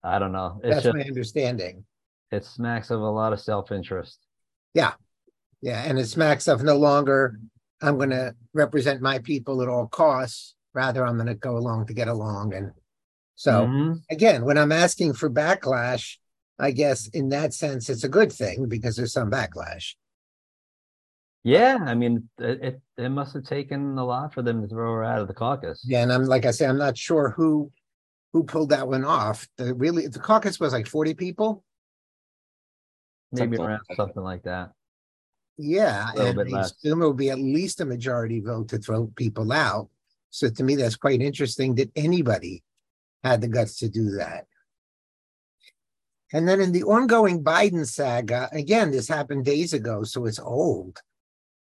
I 0.03 0.19
don't 0.19 0.33
know. 0.33 0.59
It's 0.63 0.73
that's 0.73 0.83
just 0.83 0.95
my 0.97 1.03
understanding. 1.03 1.86
it 2.31 2.43
smacks 2.43 2.89
of 2.89 2.99
a 2.99 3.09
lot 3.09 3.31
of 3.31 3.39
self-interest. 3.39 4.19
Yeah, 4.73 4.93
and 5.71 5.97
it 5.99 6.08
smacks 6.08 6.47
of 6.47 6.63
no 6.63 6.78
longer 6.78 7.39
I'm 7.82 7.97
going 7.97 8.12
to 8.12 8.36
represent 8.54 9.02
my 9.02 9.19
people 9.19 9.62
at 9.62 9.67
all 9.67 9.88
costs. 9.88 10.56
Rather, 10.73 11.06
I'm 11.06 11.15
going 11.15 11.28
to 11.28 11.36
go 11.36 11.58
along 11.58 11.88
to 11.88 11.93
get 11.93 12.08
along. 12.08 12.54
And 12.54 12.71
so, 13.36 13.65
Mhm. 13.67 14.02
again, 14.10 14.45
when 14.45 14.58
I'm 14.58 14.71
asking 14.71 15.13
for 15.13 15.30
backlash, 15.30 16.17
I 16.60 16.71
guess 16.71 17.08
in 17.08 17.30
that 17.30 17.54
sense, 17.54 17.89
it's 17.89 18.04
a 18.04 18.10
good 18.10 18.32
thing 18.32 18.67
because 18.67 18.95
there's 18.95 19.13
some 19.13 19.30
backlash. 19.30 19.95
Yeah, 21.43 21.78
I 21.82 21.93
mean, 21.93 22.30
it, 22.38 22.63
it 22.63 22.82
it 22.97 23.10
must 23.10 23.34
have 23.34 23.43
taken 23.43 23.97
a 23.97 24.06
lot 24.06 24.34
for 24.34 24.41
them 24.41 24.62
to 24.62 24.67
throw 24.67 24.93
her 24.93 25.04
out 25.04 25.19
of 25.19 25.28
the 25.28 25.34
caucus. 25.34 25.84
Yeah, 25.86 26.02
and 26.02 26.12
I'm 26.12 26.23
like 26.23 26.45
I 26.45 26.52
say, 26.52 26.65
I'm 26.65 26.78
not 26.78 26.97
sure 26.97 27.32
who 27.32 27.69
who 28.32 28.43
pulled 28.45 28.69
that 28.69 28.88
one 28.88 29.04
off. 29.04 29.47
The 29.58 29.73
really 29.73 30.08
the 30.08 30.19
caucus 30.19 30.60
was 30.60 30.71
like 30.71 30.88
40 30.88 31.13
people. 31.13 31.63
maybe 33.34 33.58
something 33.58 33.65
around 33.65 33.82
something 33.95 34.23
like 34.23 34.43
that. 34.43 34.71
Yeah, 35.65 36.10
and 36.17 36.56
I 36.56 36.62
assume 36.62 37.02
it 37.02 37.06
will 37.06 37.13
be 37.13 37.30
at 37.30 37.39
least 37.39 37.80
a 37.80 37.86
majority 37.86 38.41
vote 38.41 38.67
to 38.69 38.78
throw 38.78 39.08
people 39.15 39.54
out. 39.54 39.88
So 40.30 40.49
to 40.49 40.63
me, 40.63 40.76
that's 40.76 40.97
quite 40.97 41.21
interesting 41.21 41.76
that 41.76 41.91
anybody 41.95 42.63
had 43.23 43.39
the 43.39 43.47
guts 43.47 43.78
to 43.78 43.88
do 43.88 44.12
that. 44.17 44.45
And 46.34 46.49
then 46.49 46.60
in 46.60 46.73
the 46.73 46.84
ongoing 46.84 47.43
Biden 47.43 47.88
saga, 47.88 48.49
again, 48.52 48.91
this 48.91 49.08
happened 49.08 49.45
days 49.45 49.71
ago, 49.71 50.04
so 50.04 50.26
it's 50.26 50.39
old. 50.39 50.99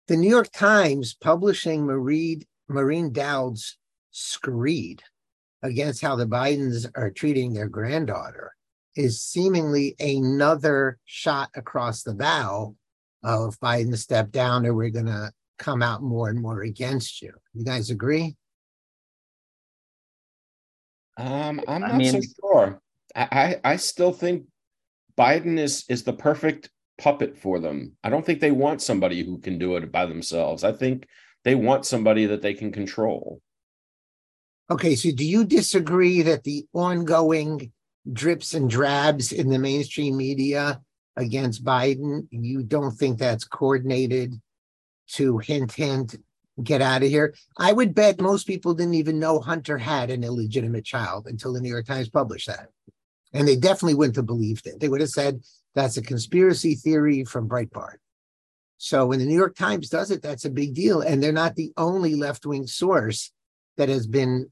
The 0.07 0.17
New 0.17 0.29
York 0.29 0.51
Times 0.51 1.13
publishing 1.13 1.85
Maureen, 1.85 2.41
Maureen 2.67 3.11
Dowd's 3.11 3.77
screed 4.09 5.03
against 5.61 6.01
how 6.01 6.15
the 6.15 6.25
Bidens 6.25 6.89
are 6.95 7.11
treating 7.11 7.53
their 7.53 7.69
granddaughter 7.69 8.53
is 8.95 9.21
seemingly 9.21 9.95
another 9.99 10.97
shot 11.05 11.49
across 11.55 12.01
the 12.01 12.13
bow 12.13 12.75
of 13.23 13.59
Biden 13.59 13.97
step 13.97 14.31
down 14.31 14.65
or 14.65 14.73
we're 14.73 14.89
going 14.89 15.05
to 15.05 15.31
come 15.59 15.81
out 15.81 16.01
more 16.01 16.29
and 16.29 16.41
more 16.41 16.61
against 16.61 17.21
you. 17.21 17.31
You 17.53 17.63
guys 17.63 17.89
agree? 17.89 18.35
Um, 21.17 21.61
I'm 21.67 21.83
I 21.83 21.97
not 21.97 22.05
so 22.05 22.21
sure. 22.41 22.81
I, 23.15 23.27
I 23.31 23.71
I 23.73 23.75
still 23.75 24.11
think 24.11 24.45
Biden 25.17 25.59
is 25.59 25.85
is 25.87 26.03
the 26.03 26.13
perfect 26.13 26.69
puppet 26.97 27.37
for 27.37 27.59
them. 27.59 27.93
I 28.03 28.09
don't 28.09 28.25
think 28.25 28.39
they 28.39 28.51
want 28.51 28.81
somebody 28.81 29.23
who 29.23 29.37
can 29.39 29.59
do 29.59 29.75
it 29.75 29.91
by 29.91 30.05
themselves. 30.05 30.63
I 30.63 30.71
think 30.71 31.07
they 31.43 31.55
want 31.55 31.85
somebody 31.85 32.25
that 32.27 32.41
they 32.41 32.53
can 32.53 32.71
control. 32.71 33.41
Okay, 34.71 34.95
so 34.95 35.11
do 35.11 35.25
you 35.25 35.45
disagree 35.45 36.21
that 36.23 36.43
the 36.43 36.65
ongoing 36.73 37.71
drips 38.11 38.53
and 38.53 38.69
drabs 38.69 39.31
in 39.31 39.49
the 39.49 39.59
mainstream 39.59 40.17
media 40.17 40.81
against 41.15 41.63
Biden, 41.63 42.27
you 42.31 42.63
don't 42.63 42.91
think 42.91 43.17
that's 43.17 43.43
coordinated 43.43 44.39
to 45.09 45.37
hint, 45.37 45.73
hint, 45.73 46.15
get 46.63 46.81
out 46.81 47.03
of 47.03 47.09
here? 47.09 47.33
I 47.57 47.73
would 47.73 47.95
bet 47.95 48.21
most 48.21 48.47
people 48.47 48.73
didn't 48.73 48.95
even 48.95 49.19
know 49.19 49.39
Hunter 49.39 49.77
had 49.77 50.09
an 50.09 50.23
illegitimate 50.23 50.85
child 50.85 51.27
until 51.27 51.53
the 51.53 51.61
New 51.61 51.69
York 51.69 51.85
Times 51.85 52.09
published 52.09 52.47
that. 52.47 52.69
And 53.33 53.47
they 53.47 53.55
definitely 53.55 53.95
wouldn't 53.95 54.15
have 54.15 54.25
believed 54.25 54.67
it. 54.67 54.79
They 54.79 54.89
would 54.89 55.01
have 55.01 55.09
said 55.09 55.41
that's 55.75 55.97
a 55.97 56.01
conspiracy 56.01 56.75
theory 56.75 57.25
from 57.25 57.49
Breitbart. 57.49 57.97
So 58.77 59.07
when 59.07 59.19
the 59.19 59.25
New 59.25 59.35
York 59.37 59.55
Times 59.55 59.89
does 59.89 60.11
it, 60.11 60.21
that's 60.21 60.45
a 60.45 60.49
big 60.49 60.73
deal. 60.73 61.01
And 61.01 61.21
they're 61.21 61.31
not 61.31 61.55
the 61.55 61.71
only 61.77 62.15
left 62.15 62.45
wing 62.45 62.67
source 62.67 63.31
that 63.77 63.89
has 63.89 64.05
been 64.05 64.51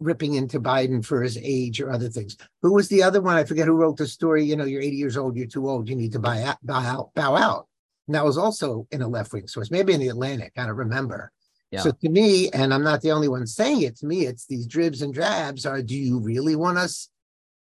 ripping 0.00 0.34
into 0.34 0.60
Biden 0.60 1.04
for 1.04 1.22
his 1.22 1.38
age 1.42 1.80
or 1.80 1.90
other 1.90 2.08
things. 2.08 2.36
Who 2.62 2.74
was 2.74 2.88
the 2.88 3.02
other 3.02 3.20
one? 3.20 3.36
I 3.36 3.44
forget 3.44 3.66
who 3.66 3.72
wrote 3.72 3.96
the 3.96 4.06
story. 4.06 4.44
You 4.44 4.56
know, 4.56 4.64
you're 4.64 4.82
80 4.82 4.96
years 4.96 5.16
old, 5.16 5.36
you're 5.36 5.46
too 5.46 5.68
old, 5.68 5.88
you 5.88 5.96
need 5.96 6.12
to 6.12 6.18
buy 6.18 6.42
out, 6.42 6.58
bow 6.62 6.80
out, 6.80 7.14
bow 7.14 7.36
out. 7.36 7.66
And 8.06 8.14
that 8.14 8.24
was 8.24 8.38
also 8.38 8.86
in 8.90 9.02
a 9.02 9.08
left 9.08 9.32
wing 9.32 9.48
source, 9.48 9.70
maybe 9.70 9.92
in 9.92 10.00
the 10.00 10.08
Atlantic. 10.08 10.52
I 10.56 10.66
don't 10.66 10.76
remember. 10.76 11.32
Yeah. 11.70 11.80
So 11.80 11.90
to 11.90 12.08
me, 12.08 12.48
and 12.50 12.72
I'm 12.72 12.84
not 12.84 13.00
the 13.02 13.10
only 13.10 13.28
one 13.28 13.46
saying 13.46 13.82
it, 13.82 13.96
to 13.98 14.06
me, 14.06 14.26
it's 14.26 14.46
these 14.46 14.66
dribs 14.66 15.02
and 15.02 15.12
drabs 15.12 15.66
are 15.66 15.82
do 15.82 15.96
you 15.96 16.18
really 16.20 16.54
want 16.54 16.78
us, 16.78 17.08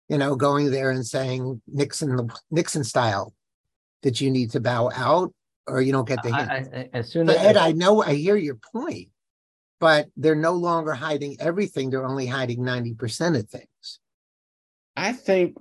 you 0.09 0.19
know, 0.19 0.37
going 0.37 0.71
there 0.71 0.91
and 0.91 1.07
saying 1.07 1.63
Nixon 1.67 2.15
the 2.15 2.29
Nixon 2.51 2.85
style 2.85 3.33
that 4.03 4.21
you 4.21 4.31
need 4.31 4.51
to 4.51 4.61
bow 4.61 4.91
out 4.95 5.33
or 5.67 5.81
you 5.81 5.93
don't 5.93 6.07
get 6.07 6.23
the 6.23 6.35
hint? 6.35 6.51
I, 6.51 6.57
I, 6.57 6.89
as 6.93 7.11
soon 7.11 7.27
But 7.27 7.37
as 7.37 7.47
Ed, 7.47 7.57
I 7.57 7.73
know, 7.73 8.03
I 8.03 8.15
hear 8.15 8.37
your 8.37 8.57
point, 8.57 9.09
but 9.81 10.09
they're 10.17 10.35
no 10.35 10.53
longer 10.53 10.95
hiding 10.95 11.37
everything. 11.41 11.91
They're 11.91 12.07
only 12.07 12.27
hiding 12.27 12.61
90% 12.61 13.39
of 13.39 13.49
things. 13.49 14.01
I 14.97 15.13
think 15.13 15.57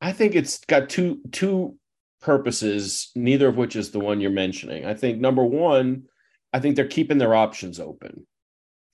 I 0.00 0.12
think 0.12 0.34
it's 0.34 0.58
got 0.64 0.88
two 0.88 1.20
two 1.30 1.76
purposes, 2.20 3.10
neither 3.14 3.48
of 3.48 3.56
which 3.56 3.76
is 3.76 3.90
the 3.90 4.00
one 4.00 4.20
you're 4.20 4.30
mentioning. 4.30 4.86
I 4.86 4.94
think 4.94 5.18
number 5.18 5.44
one, 5.44 6.04
I 6.52 6.60
think 6.60 6.76
they're 6.76 6.86
keeping 6.86 7.18
their 7.18 7.34
options 7.34 7.78
open. 7.78 8.26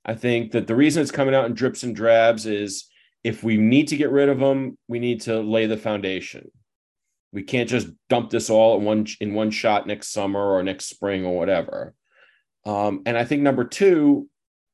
I 0.05 0.15
think 0.15 0.53
that 0.53 0.67
the 0.67 0.75
reason 0.75 1.03
it's 1.03 1.11
coming 1.11 1.35
out 1.35 1.47
in 1.47 1.55
drips 1.55 1.83
and 1.83 1.95
drabs 1.95 2.47
is 2.47 2.89
if 3.23 3.45
we 3.45 3.57
need 3.57 3.89
to 3.89 3.97
get 3.97 4.11
rid 4.11 4.29
of 4.29 4.39
them, 4.39 4.79
we 4.89 4.99
need 4.99 5.21
to 5.23 5.41
lay 5.41 5.67
the 5.67 5.77
foundation. 5.77 6.51
We 7.33 7.43
can't 7.43 7.69
just 7.69 7.89
dump 8.09 8.31
this 8.31 8.51
all 8.51 8.79
in 8.79 8.85
one 8.85 9.07
in 9.21 9.35
one 9.35 9.51
shot 9.51 9.87
next 9.87 10.13
summer 10.13 10.41
or 10.41 10.63
next 10.63 10.87
spring 10.87 11.25
or 11.25 11.37
whatever. 11.37 11.95
Um, 12.65 13.03
and 13.07 13.17
I 13.17 13.25
think 13.25 13.43
number 13.43 13.65
two, 13.65 14.29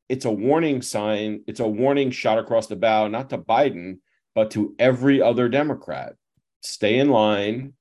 it's 0.09 0.25
a 0.25 0.31
warning 0.31 0.83
sign. 0.83 1.43
It's 1.47 1.61
a 1.61 1.69
warning 1.69 2.11
shot 2.11 2.39
across 2.39 2.67
the 2.67 2.77
bow, 2.77 3.09
not 3.09 3.31
to 3.31 3.39
Biden, 3.39 3.99
but 4.35 4.51
to 4.53 4.75
every 4.79 5.23
other 5.23 5.49
Democrat. 5.49 6.15
Stay 6.63 6.99
in 6.99 7.11
line. 7.11 7.75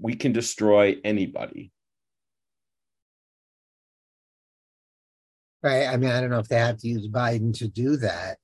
We 0.00 0.14
can 0.14 0.32
destroy 0.32 0.96
anybody. 1.04 1.70
Right. 5.62 5.86
I 5.86 5.96
mean, 5.96 6.10
I 6.10 6.20
don't 6.20 6.30
know 6.30 6.40
if 6.40 6.48
they 6.48 6.58
have 6.58 6.78
to 6.78 6.88
use 6.88 7.08
Biden 7.08 7.56
to 7.58 7.68
do 7.68 7.96
that. 7.96 8.38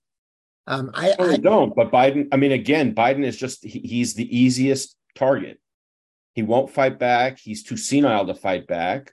Um, 0.66 0.90
I, 0.94 1.14
I 1.18 1.36
don't, 1.36 1.74
but 1.74 1.90
Biden, 1.90 2.28
I 2.32 2.36
mean, 2.36 2.52
again, 2.52 2.94
Biden 2.94 3.24
is 3.24 3.36
just, 3.36 3.64
he, 3.64 3.80
he's 3.80 4.14
the 4.14 4.36
easiest 4.36 4.96
target. 5.16 5.58
He 6.34 6.42
won't 6.42 6.70
fight 6.70 6.98
back. 6.98 7.38
He's 7.38 7.64
too 7.64 7.76
senile 7.76 8.26
to 8.26 8.34
fight 8.34 8.68
back. 8.68 9.12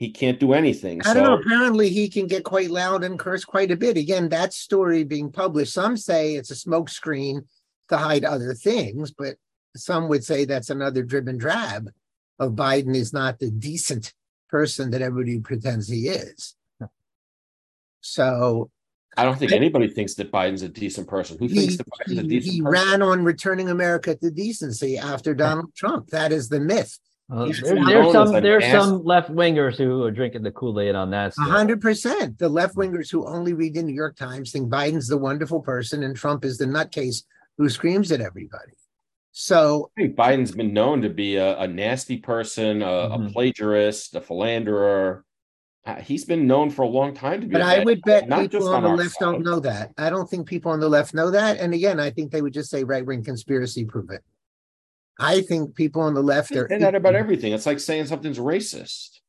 He 0.00 0.10
can't 0.10 0.40
do 0.40 0.54
anything. 0.54 1.02
I 1.04 1.12
don't 1.12 1.24
know. 1.24 1.34
Apparently, 1.34 1.90
he 1.90 2.08
can 2.08 2.26
get 2.26 2.42
quite 2.42 2.70
loud 2.70 3.04
and 3.04 3.18
curse 3.18 3.44
quite 3.44 3.70
a 3.70 3.76
bit. 3.76 3.98
Again, 3.98 4.30
that 4.30 4.54
story 4.54 5.04
being 5.04 5.30
published, 5.30 5.74
some 5.74 5.98
say 5.98 6.36
it's 6.36 6.50
a 6.50 6.54
smokescreen 6.54 7.44
to 7.90 7.98
hide 7.98 8.24
other 8.24 8.54
things, 8.54 9.10
but 9.10 9.36
some 9.76 10.08
would 10.08 10.24
say 10.24 10.46
that's 10.46 10.70
another 10.70 11.04
drib 11.04 11.28
and 11.28 11.38
drab 11.38 11.90
of 12.38 12.52
Biden 12.52 12.96
is 12.96 13.12
not 13.12 13.38
the 13.38 13.50
decent 13.50 14.14
person 14.48 14.90
that 14.92 15.02
everybody 15.02 15.38
pretends 15.38 15.86
he 15.86 16.08
is. 16.08 16.56
So 18.00 18.70
I 19.18 19.24
don't 19.24 19.38
think 19.38 19.52
anybody 19.52 19.88
thinks 19.88 20.14
that 20.14 20.32
Biden's 20.32 20.62
a 20.62 20.68
decent 20.70 21.08
person. 21.08 21.36
Who 21.38 21.46
thinks 21.46 21.76
that 21.76 21.86
Biden's 21.86 22.18
a 22.18 22.22
decent 22.22 22.54
he 22.54 22.62
person? 22.62 22.72
ran 22.72 23.02
on 23.02 23.22
returning 23.22 23.68
America 23.68 24.14
to 24.14 24.30
decency 24.30 24.96
after 24.96 25.34
Donald 25.34 25.74
Trump. 25.74 26.08
That 26.08 26.32
is 26.32 26.48
the 26.48 26.58
myth. 26.58 26.98
Uh, 27.30 27.44
there, 27.62 27.84
there's 27.84 28.12
some 28.12 28.32
there's 28.32 28.66
some 28.66 29.04
left 29.04 29.30
wingers 29.30 29.76
who 29.76 30.02
are 30.02 30.10
drinking 30.10 30.42
the 30.42 30.50
Kool 30.50 30.80
Aid 30.80 30.96
on 30.96 31.10
that. 31.10 31.32
hundred 31.38 31.80
percent. 31.80 32.38
The 32.38 32.48
left 32.48 32.74
wingers 32.74 33.10
who 33.10 33.26
only 33.26 33.52
read 33.52 33.74
the 33.74 33.82
New 33.82 33.94
York 33.94 34.16
Times 34.16 34.50
think 34.50 34.68
Biden's 34.68 35.06
the 35.06 35.18
wonderful 35.18 35.60
person 35.60 36.02
and 36.02 36.16
Trump 36.16 36.44
is 36.44 36.58
the 36.58 36.64
nutcase 36.64 37.22
who 37.56 37.68
screams 37.68 38.10
at 38.10 38.20
everybody. 38.20 38.72
So 39.32 39.90
I 39.96 40.02
think 40.02 40.16
Biden's 40.16 40.50
been 40.50 40.72
known 40.72 41.02
to 41.02 41.08
be 41.08 41.36
a, 41.36 41.56
a 41.58 41.68
nasty 41.68 42.16
person, 42.16 42.82
a, 42.82 42.86
mm-hmm. 42.86 43.26
a, 43.26 43.30
plagiarist, 43.30 44.16
a 44.16 44.20
philanderer. 44.20 45.24
Uh, 45.86 45.96
he's 45.96 46.24
been 46.24 46.46
known 46.46 46.68
for 46.68 46.82
a 46.82 46.88
long 46.88 47.14
time 47.14 47.40
to 47.40 47.46
be. 47.46 47.52
But 47.52 47.62
I 47.62 47.84
would 47.84 48.02
bet 48.02 48.24
people 48.24 48.68
on, 48.68 48.84
on 48.84 48.96
the 48.96 49.02
left 49.02 49.12
side. 49.12 49.24
don't 49.24 49.42
know 49.42 49.60
that. 49.60 49.92
I 49.96 50.10
don't 50.10 50.28
think 50.28 50.48
people 50.48 50.72
on 50.72 50.80
the 50.80 50.88
left 50.88 51.14
know 51.14 51.30
that. 51.30 51.58
And 51.58 51.72
again, 51.72 52.00
I 52.00 52.10
think 52.10 52.32
they 52.32 52.42
would 52.42 52.52
just 52.52 52.70
say 52.70 52.82
right 52.82 53.06
wing 53.06 53.22
conspiracy 53.22 53.84
prove 53.84 54.10
it. 54.10 54.22
I 55.18 55.42
think 55.42 55.74
people 55.74 56.02
on 56.02 56.14
the 56.14 56.22
left 56.22 56.52
are 56.52 56.68
say 56.68 56.78
that 56.78 56.94
about 56.94 57.14
everything. 57.14 57.52
It's 57.52 57.66
like 57.66 57.80
saying 57.80 58.06
something's 58.06 58.38
racist. 58.38 59.20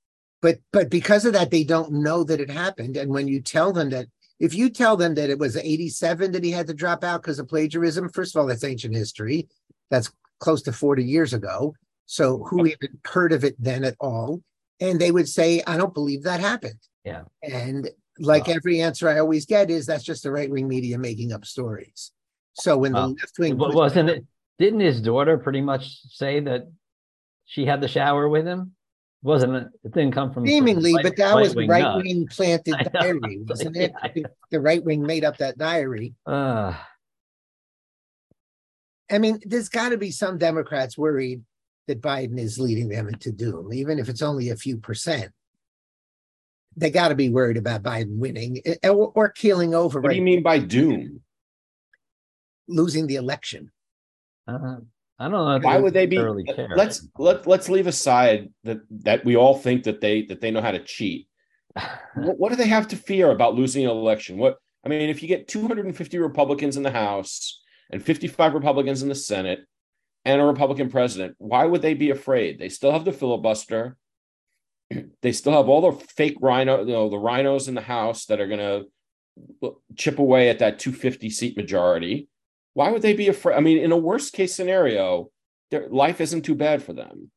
But 0.42 0.58
but 0.72 0.90
because 0.90 1.26
of 1.26 1.34
that, 1.34 1.52
they 1.52 1.64
don't 1.64 1.92
know 1.92 2.24
that 2.24 2.40
it 2.40 2.50
happened. 2.50 2.98
And 2.98 3.12
when 3.12 3.28
you 3.28 3.42
tell 3.42 3.72
them 3.72 3.90
that, 3.92 4.08
if 4.40 4.54
you 4.54 4.70
tell 4.70 4.98
them 4.98 5.16
that 5.16 5.30
it 5.30 5.38
was 5.38 5.56
87 5.56 6.32
that 6.32 6.44
he 6.44 6.52
had 6.52 6.68
to 6.68 6.74
drop 6.74 7.04
out 7.04 7.22
because 7.22 7.40
of 7.40 7.48
plagiarism, 7.48 8.10
first 8.10 8.36
of 8.36 8.42
all, 8.42 8.48
that's 8.48 8.64
ancient 8.64 8.96
history. 8.96 9.48
That's 9.90 10.12
close 10.40 10.62
to 10.64 10.74
40 10.74 11.04
years 11.04 11.34
ago. 11.34 11.76
So 12.06 12.44
who 12.50 12.66
even 12.66 13.00
heard 13.06 13.34
of 13.34 13.44
it 13.44 13.56
then 13.60 13.84
at 13.84 13.96
all? 14.00 14.42
And 14.80 15.00
they 15.00 15.12
would 15.12 15.30
say, 15.30 15.62
I 15.68 15.78
don't 15.78 15.94
believe 15.94 16.24
that 16.24 16.40
happened. 16.40 16.80
Yeah. 17.06 17.24
And 17.44 17.90
like 18.20 18.48
wow. 18.48 18.56
every 18.56 18.82
answer 18.82 19.08
I 19.08 19.20
always 19.20 19.46
get 19.46 19.70
is 19.70 19.86
that's 19.86 20.04
just 20.04 20.24
the 20.24 20.32
right 20.32 20.50
wing 20.50 20.68
media 20.68 20.98
making 20.98 21.32
up 21.32 21.46
stories. 21.46 22.12
So 22.54 22.78
when 22.78 22.94
the 22.94 23.08
left 23.08 23.40
wing 23.40 23.58
wasn't 23.58 24.10
it 24.10 24.26
didn't 24.62 24.80
his 24.80 25.02
daughter 25.02 25.38
pretty 25.38 25.62
much 25.62 26.02
say 26.10 26.40
that 26.42 26.72
she 27.46 27.66
had 27.66 27.82
the 27.82 27.88
shower 27.88 28.30
with 28.30 28.46
him? 28.46 28.74
Wasn't 29.24 29.56
it? 29.56 29.68
It 29.84 29.94
didn't 29.94 30.14
come 30.14 30.34
from 30.34 30.48
seemingly, 30.48 30.94
but 31.02 31.16
that 31.18 31.36
was 31.36 31.56
right 31.56 31.98
wing 31.98 32.28
planted 32.28 32.76
diary, 32.94 33.40
wasn't 33.48 33.76
it? 33.78 33.92
Yeah, 34.16 34.24
the 34.50 34.60
right 34.60 34.84
wing 34.84 35.04
made 35.04 35.24
up 35.24 35.38
that 35.38 35.58
diary. 35.58 36.16
Uh, 36.26 36.74
I 39.12 39.18
mean, 39.18 39.40
there's 39.46 39.70
got 39.70 39.90
to 39.90 39.98
be 39.98 40.12
some 40.12 40.38
Democrats 40.38 40.98
worried 40.98 41.44
that 41.88 42.02
Biden 42.02 42.40
is 42.40 42.60
leading 42.60 42.90
them 42.90 43.08
into 43.10 43.32
doom, 43.32 43.74
even 43.74 44.00
if 44.00 44.10
it's 44.10 44.22
only 44.22 44.50
a 44.50 44.56
few 44.56 44.78
percent. 44.78 45.32
They 46.78 46.90
got 46.90 47.10
to 47.10 47.16
be 47.16 47.30
worried 47.30 47.58
about 47.58 47.84
Biden 47.84 48.18
winning 48.18 48.62
eh, 48.66 48.88
or, 48.88 49.12
or 49.14 49.30
keeling 49.30 49.76
over. 49.76 50.00
What 50.00 50.08
right 50.08 50.14
do 50.14 50.20
you 50.20 50.24
mean 50.24 50.42
by 50.42 50.60
doom? 50.60 51.22
Losing 52.68 53.08
the 53.08 53.16
election. 53.16 53.72
Uh, 54.48 54.78
I 55.20 55.30
don't 55.30 55.32
know. 55.32 55.60
Why 55.62 55.78
would 55.78 55.94
they 55.94 56.08
be? 56.08 56.18
Let's 56.76 57.08
let 57.18 57.46
let's 57.46 57.70
leave 57.70 57.88
aside 57.88 58.50
that 58.64 58.80
that 59.04 59.24
we 59.24 59.36
all 59.36 59.56
think 59.56 59.84
that 59.84 60.02
they 60.02 60.24
that 60.24 60.42
they 60.42 60.50
know 60.50 60.62
how 60.62 60.72
to 60.72 60.84
cheat. 60.84 61.28
what, 62.16 62.40
what 62.40 62.50
do 62.50 62.56
they 62.56 62.68
have 62.68 62.88
to 62.90 62.96
fear 62.96 63.30
about 63.30 63.56
losing 63.56 63.86
an 63.86 63.92
election? 63.92 64.38
What 64.38 64.58
I 64.86 64.90
mean, 64.90 65.10
if 65.10 65.22
you 65.22 65.28
get 65.28 65.48
250 65.48 66.18
Republicans 66.18 66.76
in 66.76 66.84
the 66.84 66.92
House 66.92 67.62
and 67.92 68.04
55 68.04 68.54
Republicans 68.54 69.04
in 69.04 69.10
the 69.10 69.16
Senate 69.16 69.60
and 70.26 70.42
a 70.42 70.46
Republican 70.46 70.90
president, 70.90 71.36
why 71.38 71.66
would 71.66 71.82
they 71.82 71.94
be 71.94 72.10
afraid? 72.10 72.58
They 72.58 72.70
still 72.70 72.92
have 72.92 73.06
the 73.06 73.14
filibuster. 73.14 73.98
They 75.22 75.32
still 75.32 75.54
have 75.54 75.70
all 75.70 75.92
the 75.92 76.06
fake 76.18 76.38
RINO, 76.42 76.80
you 76.80 76.94
know, 76.94 77.10
the 77.10 77.16
RINOs 77.16 77.70
in 77.70 77.76
the 77.76 77.82
House 77.82 78.26
that 78.26 78.42
are 78.42 78.48
going 78.48 78.60
to 79.62 79.76
chip 79.96 80.20
away 80.20 80.50
at 80.50 80.60
that 80.60 80.80
250 80.80 81.30
seat 81.30 81.56
majority. 81.56 82.28
Why 82.74 82.92
would 82.92 83.02
they 83.02 83.14
be 83.14 83.28
afraid? 83.28 83.56
I 83.56 83.60
mean, 83.60 83.78
in 83.78 83.92
a 83.92 83.98
worst 83.98 84.34
case 84.34 84.56
scenario, 84.56 85.30
their 85.72 85.90
life 85.90 86.22
isn't 86.22 86.44
too 86.44 86.56
bad 86.56 86.82
for 86.84 86.94
them. 86.94 87.32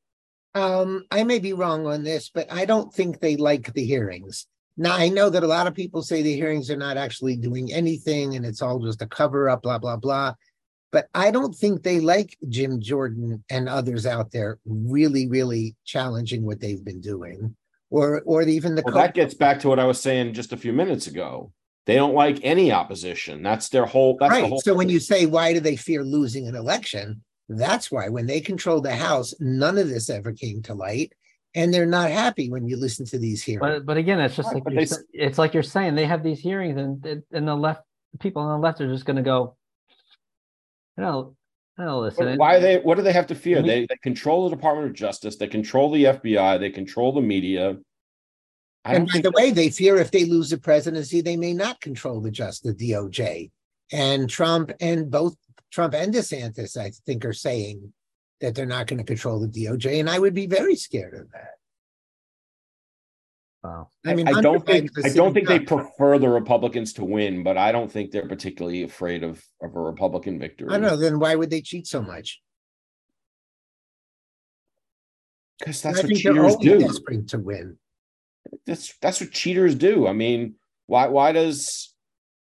Um, 0.54 1.04
I 1.10 1.24
may 1.24 1.40
be 1.40 1.52
wrong 1.52 1.86
on 1.86 2.04
this, 2.04 2.30
but 2.32 2.52
I 2.52 2.64
don't 2.64 2.92
think 2.92 3.18
they 3.20 3.36
like 3.36 3.72
the 3.72 3.84
hearings. 3.84 4.46
Now 4.76 4.94
I 4.96 5.08
know 5.08 5.30
that 5.30 5.42
a 5.42 5.48
lot 5.48 5.66
of 5.66 5.74
people 5.74 6.02
say 6.02 6.22
the 6.22 6.34
hearings 6.34 6.70
are 6.70 6.76
not 6.76 6.96
actually 6.96 7.36
doing 7.36 7.72
anything 7.72 8.34
and 8.34 8.44
it's 8.44 8.62
all 8.62 8.80
just 8.80 9.02
a 9.02 9.06
cover 9.06 9.48
up, 9.48 9.62
blah 9.62 9.78
blah 9.78 9.96
blah. 9.96 10.34
But 10.90 11.08
I 11.12 11.32
don't 11.32 11.54
think 11.54 11.82
they 11.82 11.98
like 11.98 12.36
Jim 12.48 12.80
Jordan 12.80 13.42
and 13.50 13.68
others 13.68 14.06
out 14.06 14.30
there 14.30 14.58
really, 14.64 15.28
really 15.28 15.74
challenging 15.84 16.44
what 16.44 16.60
they've 16.60 16.84
been 16.84 17.00
doing, 17.00 17.56
or 17.90 18.22
or 18.24 18.42
even 18.42 18.76
the. 18.76 18.82
Well, 18.84 18.94
that 18.94 19.14
gets 19.14 19.34
back 19.34 19.58
to 19.60 19.68
what 19.68 19.80
I 19.80 19.86
was 19.86 20.00
saying 20.00 20.34
just 20.34 20.52
a 20.52 20.56
few 20.56 20.72
minutes 20.72 21.08
ago. 21.08 21.52
They 21.86 21.96
don't 21.96 22.14
like 22.14 22.40
any 22.42 22.72
opposition. 22.72 23.42
That's 23.42 23.68
their 23.68 23.84
whole. 23.84 24.16
That's 24.18 24.30
right. 24.30 24.48
Whole 24.48 24.60
so 24.60 24.70
thing. 24.70 24.78
when 24.78 24.88
you 24.88 25.00
say 25.00 25.26
why 25.26 25.52
do 25.52 25.60
they 25.60 25.76
fear 25.76 26.02
losing 26.02 26.48
an 26.48 26.54
election, 26.54 27.22
that's 27.48 27.90
why 27.92 28.08
when 28.08 28.26
they 28.26 28.40
controlled 28.40 28.84
the 28.84 28.96
House, 28.96 29.34
none 29.38 29.76
of 29.76 29.88
this 29.88 30.08
ever 30.08 30.32
came 30.32 30.62
to 30.62 30.74
light, 30.74 31.12
and 31.54 31.72
they're 31.72 31.84
not 31.84 32.10
happy 32.10 32.50
when 32.50 32.66
you 32.66 32.76
listen 32.76 33.04
to 33.06 33.18
these 33.18 33.42
hearings. 33.42 33.80
But, 33.80 33.86
but 33.86 33.96
again, 33.98 34.18
it's 34.20 34.36
just 34.36 34.52
right, 34.52 34.64
like 34.64 34.88
they, 34.88 34.96
it's 35.12 35.38
like 35.38 35.52
you're 35.52 35.62
saying 35.62 35.94
they 35.94 36.06
have 36.06 36.22
these 36.22 36.40
hearings, 36.40 36.78
and 36.78 37.22
and 37.30 37.48
the 37.48 37.54
left 37.54 37.82
people 38.18 38.42
on 38.42 38.60
the 38.60 38.66
left 38.66 38.80
are 38.80 38.90
just 38.90 39.04
going 39.04 39.16
to 39.16 39.22
go, 39.22 39.56
you 40.96 41.04
know, 41.04 41.36
no, 41.76 42.00
listen. 42.00 42.38
Why 42.38 42.60
they? 42.60 42.78
What 42.78 42.96
do 42.96 43.02
they 43.02 43.12
have 43.12 43.26
to 43.28 43.34
fear? 43.34 43.60
They 43.60 43.86
they 43.86 43.96
control 44.02 44.48
the 44.48 44.56
Department 44.56 44.88
of 44.88 44.94
Justice. 44.94 45.36
They 45.36 45.48
control 45.48 45.90
the 45.90 46.04
FBI. 46.04 46.60
They 46.60 46.70
control 46.70 47.12
the 47.12 47.20
media. 47.20 47.76
I 48.84 48.94
and 48.94 49.08
by 49.10 49.20
the 49.20 49.32
way, 49.32 49.50
they 49.50 49.70
fear 49.70 49.96
if 49.96 50.10
they 50.10 50.26
lose 50.26 50.50
the 50.50 50.58
presidency, 50.58 51.20
they 51.20 51.36
may 51.36 51.54
not 51.54 51.80
control 51.80 52.20
the 52.20 52.30
just 52.30 52.62
the 52.62 52.74
DOJ. 52.74 53.50
And 53.92 54.28
Trump 54.28 54.72
and 54.80 55.10
both 55.10 55.36
Trump 55.70 55.94
and 55.94 56.12
DeSantis, 56.12 56.76
I 56.76 56.90
think, 57.06 57.24
are 57.24 57.32
saying 57.32 57.92
that 58.40 58.54
they're 58.54 58.66
not 58.66 58.86
going 58.86 58.98
to 58.98 59.04
control 59.04 59.40
the 59.40 59.48
DOJ, 59.48 60.00
and 60.00 60.10
I 60.10 60.18
would 60.18 60.34
be 60.34 60.46
very 60.46 60.76
scared 60.76 61.14
of 61.14 61.30
that. 61.32 61.50
Wow. 63.62 63.88
I 64.04 64.14
mean, 64.14 64.28
I 64.28 64.42
don't 64.42 64.66
think 64.66 64.90
I 65.02 65.08
don't 65.08 65.32
think 65.32 65.48
they 65.48 65.60
prefer 65.60 66.18
the 66.18 66.28
Republicans 66.28 66.92
to 66.94 67.04
win, 67.04 67.42
but 67.42 67.56
I 67.56 67.72
don't 67.72 67.90
think 67.90 68.10
they're 68.10 68.28
particularly 68.28 68.82
afraid 68.82 69.24
of, 69.24 69.42
of 69.62 69.74
a 69.74 69.80
Republican 69.80 70.38
victory. 70.38 70.68
I 70.68 70.72
don't 70.72 70.82
know. 70.82 70.96
Then 70.98 71.18
why 71.18 71.34
would 71.34 71.48
they 71.48 71.62
cheat 71.62 71.86
so 71.86 72.02
much? 72.02 72.42
Because 75.58 75.80
that's 75.80 76.02
what 76.02 76.14
cheaters 76.14 76.56
do. 76.56 76.78
Desperate 76.78 77.28
to 77.28 77.38
win 77.38 77.78
that's 78.66 78.96
that's 78.98 79.20
what 79.20 79.32
cheaters 79.32 79.74
do. 79.74 80.06
I 80.06 80.12
mean, 80.12 80.54
why 80.86 81.08
why 81.08 81.32
does 81.32 81.94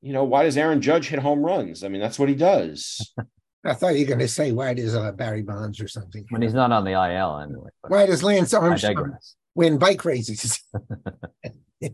you 0.03 0.12
know 0.12 0.25
why 0.25 0.44
does 0.44 0.57
Aaron 0.57 0.81
Judge 0.81 1.09
hit 1.09 1.18
home 1.18 1.40
runs? 1.40 1.85
I 1.85 1.88
mean, 1.88 2.01
that's 2.01 2.18
what 2.18 2.29
he 2.29 2.35
does. 2.35 3.12
I 3.64 3.75
thought 3.75 3.97
you 3.97 4.05
were 4.05 4.09
going 4.09 4.20
to 4.20 4.28
say 4.28 4.53
why 4.53 4.74
does 4.74 4.95
uh, 4.95 5.11
Barry 5.12 5.43
Bonds 5.43 5.80
or 5.80 5.89
something 5.89 6.24
when 6.30 6.43
he's 6.43 6.55
not 6.55 6.70
on 6.70 6.84
the 6.84 6.93
IL 6.93 7.41
anyway. 7.41 7.70
Why 7.89 8.07
does 8.07 8.22
Lance 8.22 8.55
Armstrong 8.55 9.16
win 9.55 9.78
bike 9.78 10.05
races? 10.05 10.61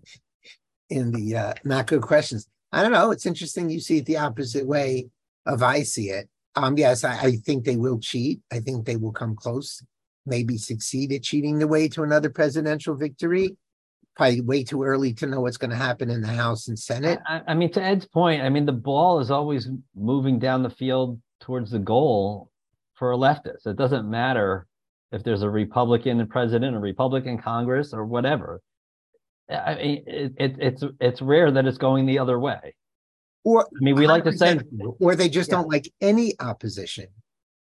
In 0.91 1.11
the 1.11 1.37
uh, 1.37 1.55
not 1.65 1.87
good 1.87 2.03
questions, 2.03 2.47
I 2.71 2.83
don't 2.83 2.93
know. 2.93 3.11
It's 3.11 3.25
interesting. 3.25 3.71
You 3.71 3.81
see 3.81 3.99
it 3.99 4.07
the 4.07 4.19
opposite 4.19 4.67
way 4.67 5.09
of 5.47 5.63
I 5.63 5.83
see 5.83 6.11
it. 6.11 6.29
Um, 6.55 6.77
yes, 6.77 7.03
I, 7.03 7.19
I 7.19 7.37
think 7.37 7.65
they 7.65 7.77
will 7.77 7.99
cheat. 7.99 8.41
I 8.53 8.61
think 8.61 8.85
they 8.85 8.97
will 8.97 9.13
come 9.13 9.35
close, 9.35 9.83
maybe 10.27 10.59
succeed 10.59 11.11
at 11.13 11.23
cheating 11.23 11.59
the 11.59 11.67
way 11.67 11.89
to 11.89 12.03
another 12.03 12.29
presidential 12.29 12.95
victory 12.95 13.57
probably 14.17 14.41
way 14.41 14.63
too 14.65 14.83
early 14.83 15.13
to 15.15 15.27
know 15.27 15.41
what's 15.41 15.57
going 15.57 15.71
to 15.71 15.77
happen 15.77 16.11
in 16.11 16.21
the 16.21 16.29
House 16.29 16.69
and 16.69 16.79
Senate. 16.79 17.19
I, 17.27 17.41
I, 17.49 17.55
mean, 17.55 17.73
to 17.73 17.83
Ed's 17.83 18.07
point, 18.07 18.43
I 18.43 18.49
mean, 18.49 18.67
the 18.67 18.73
ball 18.73 19.21
is 19.21 19.31
always 19.31 19.69
moving 19.97 20.39
down 20.39 20.63
the 20.63 20.71
field 20.71 21.21
towards 21.41 21.71
the 21.71 21.79
goal 21.79 22.51
for 22.95 23.13
a 23.13 23.17
leftist. 23.17 23.67
It 23.67 23.77
doesn't 23.77 24.09
matter 24.09 24.67
if 25.13 25.23
there's 25.23 25.43
a 25.43 25.51
Republican 25.51 26.27
president, 26.27 26.77
a 26.77 26.79
Republican 26.79 27.39
Congress, 27.39 27.93
or 27.93 28.05
whatever. 28.05 28.61
I 29.51 29.75
mean, 29.75 30.05
it, 30.07 30.33
it, 30.39 30.57
it's 30.59 30.85
it's 31.01 31.21
rare 31.21 31.51
that 31.51 31.67
it's 31.67 31.79
going 31.79 32.07
the 32.07 32.19
other 32.19 32.39
way. 32.39 32.75
Or 33.45 33.67
I 33.67 33.81
mean, 33.81 33.97
we 33.97 34.07
like 34.07 34.25
to 34.25 34.33
say, 34.33 34.59
or 35.01 35.17
they 35.17 35.29
just 35.29 35.51
Yeah. 35.51 35.57
don't 35.57 35.69
like 35.69 35.93
any 36.01 36.35
opposition 36.39 37.09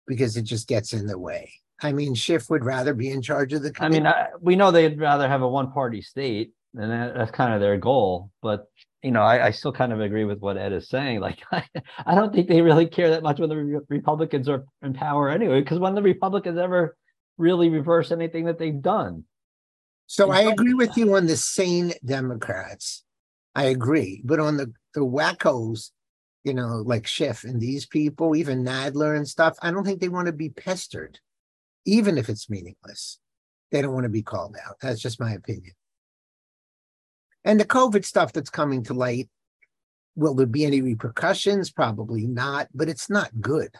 because 0.08 0.38
it 0.38 0.44
just 0.44 0.68
gets 0.68 0.94
in 0.94 1.08
the 1.08 1.18
way. 1.18 1.52
I 1.82 1.92
mean, 1.92 2.14
Schiff 2.14 2.50
would 2.50 2.64
rather 2.64 2.94
be 2.94 3.10
in 3.10 3.22
charge 3.22 3.54
of 3.54 3.64
the. 3.64 3.74
I 3.80 3.90
mean. 3.90 4.06
I, 4.06 4.28
we 4.40 4.56
know 4.56 4.72
they'd 4.72 5.00
rather 5.00 5.28
have 5.28 5.42
a 5.42 5.48
one-party 5.48 6.02
state, 6.02 6.54
and 6.76 6.92
that, 6.92 7.16
that's 7.16 7.32
kind 7.32 7.54
of 7.54 7.60
their 7.60 7.78
goal. 7.78 8.30
But 8.42 8.68
you 9.04 9.12
know, 9.12 9.22
I, 9.22 9.48
I 9.48 9.52
still 9.52 9.72
kind 9.72 9.92
of 9.92 10.00
agree 10.00 10.26
with 10.26 10.40
what 10.40 10.58
Ed 10.58 10.74
is 10.74 10.90
saying. 10.90 11.20
Like, 11.20 11.40
I, 11.52 11.64
I 12.06 12.16
don't 12.16 12.34
think 12.34 12.48
they 12.48 12.62
really 12.62 12.86
care 12.86 13.10
that 13.10 13.24
much 13.24 13.40
when 13.40 13.50
the 13.50 13.58
Re- 13.58 13.80
Republicans 13.90 14.48
are 14.48 14.66
in 14.82 14.94
power 14.94 15.30
anyway. 15.30 15.62
Because 15.62 15.80
when 15.80 15.96
the 15.96 16.02
Republicans 16.04 16.58
ever 16.58 16.96
really 17.38 17.70
reverse 17.70 18.12
anything 18.12 18.46
that 18.46 18.60
they've 18.60 18.82
done, 18.82 19.24
So 20.08 20.32
I 20.32 20.42
agree 20.42 20.74
with 20.74 20.96
you 20.98 21.16
on 21.16 21.26
the 21.26 21.38
sane 21.38 21.94
Democrats. 22.06 23.04
I 23.56 23.66
agree, 23.66 24.22
but 24.24 24.40
on 24.40 24.58
the 24.58 24.72
the 24.94 25.02
wackos, 25.02 25.92
you 26.44 26.54
know, 26.54 26.84
like 26.86 27.08
Schiff 27.08 27.44
and 27.44 27.60
these 27.60 27.86
people, 27.86 28.36
even 28.36 28.64
Nadler 28.64 29.16
and 29.16 29.28
stuff, 29.28 29.58
I 29.62 29.72
don't 29.72 29.84
think 29.84 30.00
they 30.00 30.10
want 30.10 30.28
to 30.28 30.34
be 30.34 30.50
pestered, 30.50 31.20
even 31.86 32.18
if 32.18 32.30
it's 32.30 32.50
meaningless. 32.50 33.20
They 33.72 33.82
don't 33.82 33.94
want 33.94 34.04
to 34.04 34.10
be 34.10 34.22
called 34.22 34.56
out. 34.66 34.76
That's 34.82 35.02
just 35.02 35.20
my 35.20 35.32
opinion. 35.34 35.74
And 37.44 37.60
the 37.60 37.66
COVID 37.66 38.06
stuff 38.06 38.34
that's 38.34 38.50
coming 38.50 38.84
to 38.84 38.94
light, 38.94 39.30
will 40.16 40.36
there 40.36 40.46
be 40.46 40.66
any 40.66 40.82
repercussions? 40.82 41.72
Probably 41.72 42.28
not, 42.28 42.68
but 42.74 42.90
it's 42.90 43.10
not 43.10 43.30
good. 43.40 43.74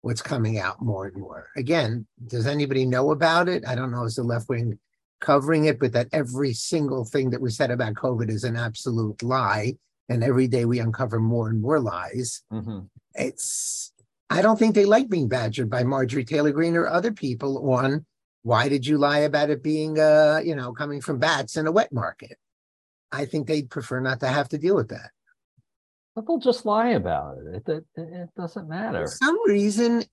What's 0.00 0.22
coming 0.22 0.58
out 0.58 0.80
more 0.80 1.06
and 1.06 1.16
more. 1.16 1.48
Again, 1.56 2.06
does 2.26 2.46
anybody 2.46 2.86
know 2.86 3.10
about 3.10 3.48
it? 3.48 3.66
I 3.66 3.74
don't 3.74 3.92
know. 3.92 4.04
Is 4.04 4.16
the 4.16 4.22
left 4.22 4.48
wing 4.48 4.78
covering 5.20 5.66
it, 5.66 5.78
but 5.78 5.92
that 5.92 6.08
every 6.12 6.52
single 6.52 7.04
thing 7.04 7.30
that 7.30 7.40
was 7.40 7.56
said 7.56 7.70
about 7.70 7.94
COVID 7.94 8.28
is 8.28 8.44
an 8.44 8.56
absolute 8.56 9.22
lie. 9.22 9.76
And 10.08 10.24
every 10.24 10.48
day 10.48 10.64
we 10.64 10.80
uncover 10.80 11.20
more 11.20 11.48
and 11.48 11.60
more 11.60 11.78
lies. 11.80 12.42
Mhm. 12.52 12.88
It's, 13.14 13.91
I 14.32 14.40
don't 14.40 14.58
think 14.58 14.74
they 14.74 14.86
like 14.86 15.10
being 15.10 15.28
badgered 15.28 15.68
by 15.68 15.84
Marjorie 15.84 16.24
Taylor 16.24 16.52
Greene 16.52 16.74
or 16.74 16.88
other 16.88 17.12
people 17.12 17.70
on 17.70 18.06
why 18.42 18.68
did 18.68 18.86
you 18.86 18.96
lie 18.96 19.18
about 19.18 19.50
it 19.50 19.62
being, 19.62 19.98
uh, 20.00 20.40
you 20.42 20.56
know, 20.56 20.72
coming 20.72 21.02
from 21.02 21.18
bats 21.18 21.58
in 21.58 21.66
a 21.66 21.72
wet 21.72 21.92
market? 21.92 22.38
I 23.12 23.26
think 23.26 23.46
they'd 23.46 23.68
prefer 23.68 24.00
not 24.00 24.20
to 24.20 24.28
have 24.28 24.48
to 24.48 24.58
deal 24.58 24.74
with 24.74 24.88
that. 24.88 25.10
but 26.16 26.26
they'll 26.26 26.38
just 26.38 26.64
lie 26.64 26.90
about 26.90 27.36
it. 27.38 27.62
It, 27.68 27.68
it, 27.68 27.84
it 27.94 28.28
doesn't 28.34 28.68
matter. 28.70 29.06
For 29.06 29.12
some 29.12 29.38
reason, 29.46 30.04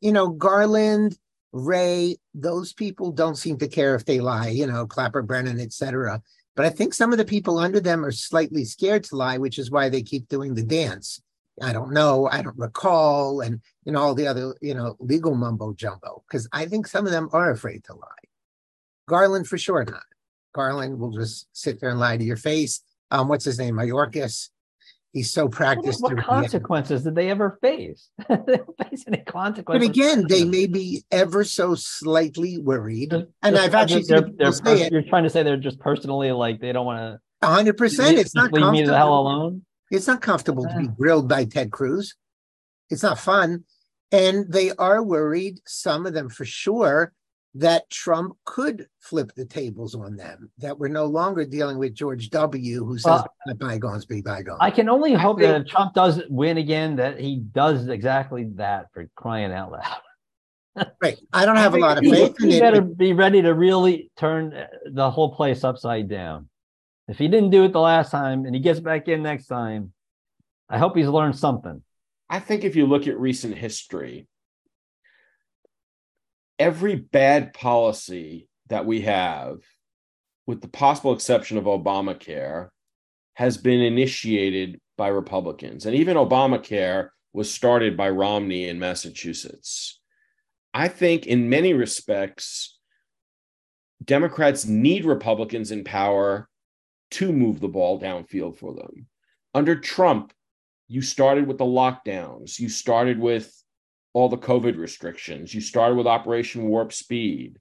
you 0.00 0.12
know, 0.12 0.28
Garland, 0.28 1.18
Wray, 1.52 2.16
those 2.34 2.72
people 2.72 3.12
don't 3.12 3.36
seem 3.36 3.58
to 3.58 3.68
care 3.68 3.94
if 3.94 4.06
they 4.06 4.20
lie, 4.20 4.48
you 4.48 4.66
know, 4.66 4.86
Clapper, 4.86 5.22
Brennan, 5.22 5.60
etc. 5.60 6.22
But 6.56 6.64
I 6.64 6.70
think 6.70 6.94
some 6.94 7.12
of 7.12 7.18
the 7.18 7.26
people 7.26 7.58
under 7.58 7.80
them 7.80 8.06
are 8.06 8.12
slightly 8.12 8.64
scared 8.64 9.04
to 9.04 9.16
lie, 9.16 9.36
which 9.36 9.58
is 9.58 9.70
why 9.70 9.90
they 9.90 10.02
keep 10.02 10.28
doing 10.28 10.54
the 10.54 10.62
dance. 10.62 11.20
I 11.62 11.72
don't 11.72 11.92
know, 11.92 12.28
I 12.30 12.42
don't 12.42 12.58
recall, 12.58 13.40
and 13.40 13.60
you 13.84 13.92
know, 13.92 14.00
all 14.00 14.14
the 14.14 14.26
other, 14.26 14.54
you 14.60 14.74
know, 14.74 14.96
legal 14.98 15.34
mumbo 15.34 15.72
jumbo, 15.74 16.22
because 16.28 16.48
I 16.52 16.66
think 16.66 16.86
some 16.86 17.06
of 17.06 17.12
them 17.12 17.28
are 17.32 17.50
afraid 17.50 17.84
to 17.84 17.94
lie. 17.94 18.06
Garland 19.08 19.46
for 19.46 19.58
sure 19.58 19.84
not. 19.84 20.02
Garland 20.52 20.98
will 20.98 21.10
just 21.10 21.48
sit 21.52 21.80
there 21.80 21.90
and 21.90 22.00
lie 22.00 22.16
to 22.16 22.24
your 22.24 22.36
face. 22.36 22.82
Um, 23.10 23.28
what's 23.28 23.44
his 23.44 23.58
name? 23.58 23.74
Mayorkas. 23.76 24.50
He's 25.12 25.32
so 25.32 25.48
practiced. 25.48 26.00
what 26.00 26.14
the- 26.14 26.22
consequences 26.22 27.02
did 27.02 27.16
they 27.16 27.30
ever 27.30 27.58
face? 27.60 28.10
they 28.28 28.36
don't 28.36 28.88
face 28.88 29.04
any 29.08 29.18
consequences. 29.18 29.88
But 29.88 29.96
again, 29.96 30.26
they 30.28 30.44
may 30.44 30.66
be 30.66 31.04
ever 31.10 31.42
so 31.42 31.74
slightly 31.74 32.58
worried, 32.58 33.12
and 33.12 33.58
I've 33.58 33.74
actually 33.74 34.04
they're, 34.04 34.20
they're, 34.20 34.30
people 34.30 34.52
say 34.52 34.62
pers- 34.62 34.80
it. 34.82 34.92
You're 34.92 35.02
trying 35.02 35.24
to 35.24 35.30
say 35.30 35.42
they're 35.42 35.56
just 35.56 35.80
personally 35.80 36.30
like 36.30 36.60
they 36.60 36.72
don't 36.72 36.86
want 36.86 37.20
A 37.42 37.46
hundred 37.46 37.76
percent. 37.76 38.18
It's 38.18 38.34
not 38.34 38.52
leave 38.52 38.70
me 38.70 38.84
the 38.84 38.96
hell 38.96 39.18
alone. 39.18 39.62
It's 39.90 40.06
not 40.06 40.20
comfortable 40.22 40.64
to 40.64 40.78
be 40.78 40.88
grilled 40.88 41.28
by 41.28 41.44
Ted 41.44 41.70
Cruz. 41.72 42.14
It's 42.90 43.02
not 43.02 43.18
fun, 43.18 43.64
and 44.12 44.50
they 44.52 44.70
are 44.72 45.02
worried. 45.02 45.60
Some 45.66 46.06
of 46.06 46.12
them, 46.14 46.28
for 46.28 46.44
sure, 46.44 47.12
that 47.54 47.88
Trump 47.90 48.36
could 48.44 48.86
flip 49.00 49.32
the 49.34 49.44
tables 49.44 49.94
on 49.94 50.16
them. 50.16 50.50
That 50.58 50.78
we're 50.78 50.88
no 50.88 51.06
longer 51.06 51.44
dealing 51.44 51.78
with 51.78 51.94
George 51.94 52.30
W., 52.30 52.84
who 52.84 52.98
says 52.98 53.04
Well, 53.06 53.26
"Let 53.46 53.58
bygones 53.58 54.06
be 54.06 54.20
bygones." 54.22 54.58
I 54.60 54.70
can 54.70 54.88
only 54.88 55.14
hope 55.14 55.38
think- 55.38 55.48
that 55.50 55.60
if 55.62 55.66
Trump 55.66 55.94
does 55.94 56.22
win 56.28 56.58
again, 56.58 56.94
that 56.96 57.18
he 57.18 57.36
does 57.38 57.88
exactly 57.88 58.44
that 58.54 58.86
for 58.92 59.08
crying 59.16 59.52
out 59.52 59.72
loud. 59.72 60.86
right. 61.02 61.18
I 61.32 61.44
don't 61.44 61.56
have 61.56 61.74
a 61.74 61.78
lot 61.78 61.98
of 61.98 62.04
he- 62.04 62.10
faith 62.12 62.36
in 62.40 62.50
He 62.50 62.56
it. 62.58 62.60
better 62.60 62.80
be 62.82 63.12
ready 63.12 63.42
to 63.42 63.54
really 63.54 64.10
turn 64.16 64.54
uh, 64.54 64.66
the 64.92 65.10
whole 65.10 65.34
place 65.34 65.64
upside 65.64 66.08
down. 66.08 66.48
If 67.10 67.18
he 67.18 67.26
didn't 67.26 67.50
do 67.50 67.64
it 67.64 67.72
the 67.72 67.80
last 67.80 68.12
time 68.12 68.46
and 68.46 68.54
he 68.54 68.60
gets 68.60 68.78
back 68.78 69.08
in 69.08 69.24
next 69.24 69.48
time, 69.48 69.92
I 70.68 70.78
hope 70.78 70.96
he's 70.96 71.08
learned 71.08 71.36
something. 71.36 71.82
I 72.28 72.38
think 72.38 72.62
if 72.62 72.76
you 72.76 72.86
look 72.86 73.08
at 73.08 73.18
recent 73.18 73.58
history, 73.58 74.28
every 76.56 76.94
bad 76.94 77.52
policy 77.52 78.48
that 78.68 78.86
we 78.86 79.00
have, 79.00 79.58
with 80.46 80.60
the 80.60 80.68
possible 80.68 81.12
exception 81.12 81.58
of 81.58 81.64
Obamacare, 81.64 82.68
has 83.34 83.56
been 83.56 83.80
initiated 83.80 84.80
by 84.96 85.08
Republicans. 85.08 85.86
And 85.86 85.96
even 85.96 86.16
Obamacare 86.16 87.08
was 87.32 87.52
started 87.52 87.96
by 87.96 88.10
Romney 88.10 88.68
in 88.68 88.78
Massachusetts. 88.78 89.98
I 90.72 90.86
think 90.86 91.26
in 91.26 91.48
many 91.48 91.74
respects, 91.74 92.78
Democrats 94.04 94.64
need 94.64 95.04
Republicans 95.04 95.72
in 95.72 95.82
power 95.82 96.46
to 97.12 97.32
move 97.32 97.60
the 97.60 97.68
ball 97.68 98.00
downfield 98.00 98.56
for 98.56 98.74
them. 98.74 99.06
Under 99.54 99.76
Trump, 99.76 100.32
you 100.88 101.02
started 101.02 101.46
with 101.46 101.58
the 101.58 101.64
lockdowns, 101.64 102.58
you 102.58 102.68
started 102.68 103.18
with 103.18 103.52
all 104.12 104.28
the 104.28 104.38
COVID 104.38 104.76
restrictions, 104.76 105.54
you 105.54 105.60
started 105.60 105.96
with 105.96 106.06
Operation 106.06 106.68
Warp 106.68 106.92
Speed. 106.92 107.58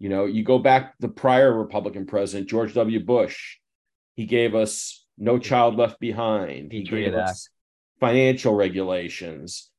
You 0.00 0.08
know, 0.08 0.26
you 0.26 0.42
go 0.42 0.58
back 0.58 0.94
the 0.98 1.08
prior 1.08 1.52
Republican 1.52 2.04
president, 2.04 2.48
George 2.48 2.74
W. 2.74 3.04
Bush, 3.04 3.58
he 4.14 4.26
gave 4.26 4.54
us 4.54 5.06
No 5.18 5.38
Child 5.38 5.76
Left 5.76 6.00
Behind. 6.00 6.72
He 6.72 6.82
Patriot 6.82 7.10
gave 7.10 7.14
us 7.14 7.48
financial 8.00 8.54
regulations. 8.54 9.70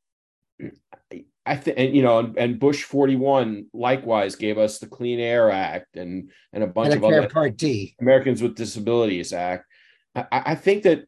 I 1.46 1.56
think, 1.56 1.78
and 1.78 1.96
you 1.96 2.02
know, 2.02 2.20
and, 2.20 2.38
and 2.38 2.60
Bush 2.60 2.84
41 2.84 3.68
likewise 3.74 4.36
gave 4.36 4.58
us 4.58 4.80
the 4.80 4.88
Clean 4.88 5.20
Air 5.20 5.52
Act 5.52 5.96
and 5.96 6.32
and 6.54 6.64
a 6.64 6.68
bunch 6.68 6.96
of 6.96 7.02
Medicare 7.02 7.20
other 7.20 7.30
Part 7.30 7.58
D. 7.58 7.96
Americans 8.02 8.41
with 8.41 8.56
Disabilities 8.56 9.32
Act. 9.32 9.66
I, 10.16 10.26
I 10.32 10.56
think 10.56 10.84
that 10.84 11.06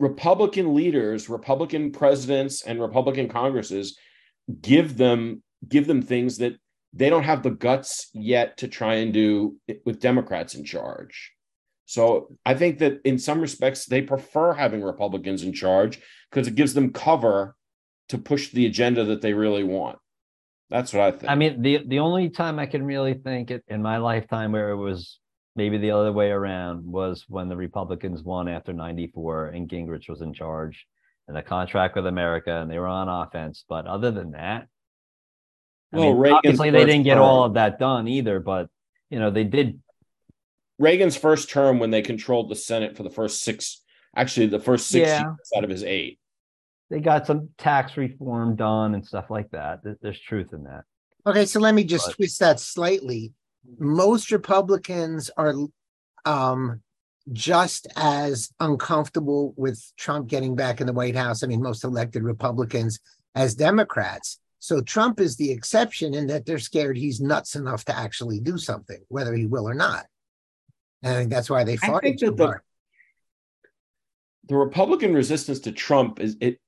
Republican 0.00 0.74
leaders, 0.74 1.28
Republican 1.28 1.92
presidents, 1.92 2.62
and 2.62 2.80
Republican 2.80 3.28
Congresses 3.28 3.96
give 4.60 4.96
them 4.96 5.42
give 5.68 5.86
them 5.86 6.02
things 6.02 6.38
that 6.38 6.54
they 6.92 7.08
don't 7.08 7.22
have 7.22 7.42
the 7.42 7.50
guts 7.50 8.10
yet 8.12 8.56
to 8.58 8.66
try 8.66 8.94
and 8.94 9.12
do 9.12 9.56
with 9.84 10.00
Democrats 10.00 10.54
in 10.54 10.64
charge. 10.64 11.32
So 11.84 12.36
I 12.44 12.54
think 12.54 12.78
that 12.78 13.00
in 13.04 13.18
some 13.18 13.40
respects 13.40 13.86
they 13.86 14.02
prefer 14.02 14.54
having 14.54 14.82
Republicans 14.82 15.42
in 15.42 15.52
charge 15.52 16.00
because 16.30 16.48
it 16.48 16.54
gives 16.54 16.74
them 16.74 16.92
cover 16.92 17.54
to 18.10 18.18
push 18.18 18.50
the 18.50 18.66
agenda 18.66 19.04
that 19.04 19.22
they 19.22 19.32
really 19.32 19.64
want. 19.64 19.98
That's 20.68 20.92
what 20.92 21.02
I 21.02 21.10
think. 21.12 21.30
I 21.30 21.34
mean, 21.34 21.62
the 21.62 21.82
the 21.86 21.98
only 22.00 22.28
time 22.28 22.58
I 22.58 22.66
can 22.66 22.84
really 22.84 23.14
think 23.14 23.50
it 23.50 23.64
in 23.68 23.82
my 23.82 23.96
lifetime 23.96 24.52
where 24.52 24.70
it 24.70 24.76
was 24.76 25.18
maybe 25.56 25.78
the 25.78 25.90
other 25.92 26.12
way 26.12 26.30
around 26.30 26.84
was 26.84 27.24
when 27.28 27.48
the 27.48 27.56
Republicans 27.56 28.22
won 28.22 28.48
after 28.48 28.72
94 28.72 29.46
and 29.48 29.68
Gingrich 29.68 30.08
was 30.08 30.20
in 30.20 30.32
charge 30.32 30.86
and 31.26 31.36
the 31.36 31.42
contract 31.42 31.96
with 31.96 32.06
America 32.06 32.60
and 32.60 32.70
they 32.70 32.78
were 32.78 32.86
on 32.86 33.08
offense. 33.08 33.64
But 33.68 33.86
other 33.86 34.10
than 34.12 34.32
that, 34.32 34.68
I 35.92 35.96
Well, 35.98 36.06
mean, 36.10 36.16
Reagan's 36.18 36.38
obviously 36.38 36.70
they 36.70 36.84
didn't 36.84 37.02
get 37.02 37.18
all 37.18 37.44
of 37.44 37.54
that 37.54 37.78
done 37.78 38.06
either, 38.06 38.38
but 38.38 38.68
you 39.10 39.18
know, 39.18 39.30
they 39.30 39.44
did 39.44 39.80
Reagan's 40.78 41.16
first 41.16 41.50
term 41.50 41.78
when 41.78 41.90
they 41.90 42.02
controlled 42.02 42.48
the 42.48 42.56
Senate 42.56 42.96
for 42.96 43.02
the 43.02 43.10
first 43.10 43.42
six, 43.42 43.82
actually 44.16 44.46
the 44.46 44.60
first 44.60 44.86
six 44.86 45.08
Yeah. 45.08 45.22
years 45.22 45.50
out 45.56 45.64
of 45.64 45.70
his 45.70 45.82
eight. 45.84 46.18
They 46.90 47.00
got 47.00 47.26
some 47.26 47.48
tax 47.56 47.96
reform 47.96 48.56
done 48.56 48.94
and 48.94 49.06
stuff 49.06 49.30
like 49.30 49.50
that. 49.52 49.80
There's 50.02 50.20
truth 50.20 50.52
in 50.52 50.64
that. 50.64 50.82
Okay, 51.26 51.46
so 51.46 51.60
let 51.60 51.74
me 51.74 51.84
just 51.84 52.06
But- 52.08 52.16
twist 52.16 52.40
that 52.40 52.60
slightly. 52.60 53.32
Most 53.78 54.30
Republicans 54.32 55.30
are 55.36 55.54
um 56.24 56.82
just 57.32 57.86
as 57.96 58.50
uncomfortable 58.58 59.54
with 59.56 59.80
Trump 59.96 60.26
getting 60.26 60.56
back 60.56 60.80
in 60.80 60.86
the 60.86 60.92
White 60.92 61.14
House. 61.14 61.42
I 61.42 61.46
mean, 61.46 61.62
most 61.62 61.84
elected 61.84 62.22
Republicans 62.24 62.98
as 63.34 63.54
Democrats. 63.54 64.40
So 64.58 64.80
Trump 64.80 65.20
is 65.20 65.36
the 65.36 65.50
exception 65.52 66.12
in 66.14 66.26
that 66.26 66.44
they're 66.44 66.58
scared 66.58 66.96
he's 66.96 67.20
nuts 67.20 67.54
enough 67.54 67.84
to 67.84 67.96
actually 67.96 68.40
do 68.40 68.58
something, 68.58 69.00
whether 69.08 69.32
he 69.34 69.46
will 69.46 69.68
or 69.68 69.74
not. 69.74 70.06
And 71.02 71.14
I 71.14 71.18
think 71.18 71.30
that's 71.30 71.48
why 71.48 71.62
they 71.64 71.76
fought. 71.76 71.88
I 71.88 71.92
fought 71.92 72.02
think 72.02 72.20
that 72.20 72.36
the- 72.36 72.60
The 74.48 74.56
Republican 74.56 75.14
resistance 75.14 75.60
to 75.60 75.72
Trump 75.72 76.18
is 76.20 76.36
it. 76.40 76.58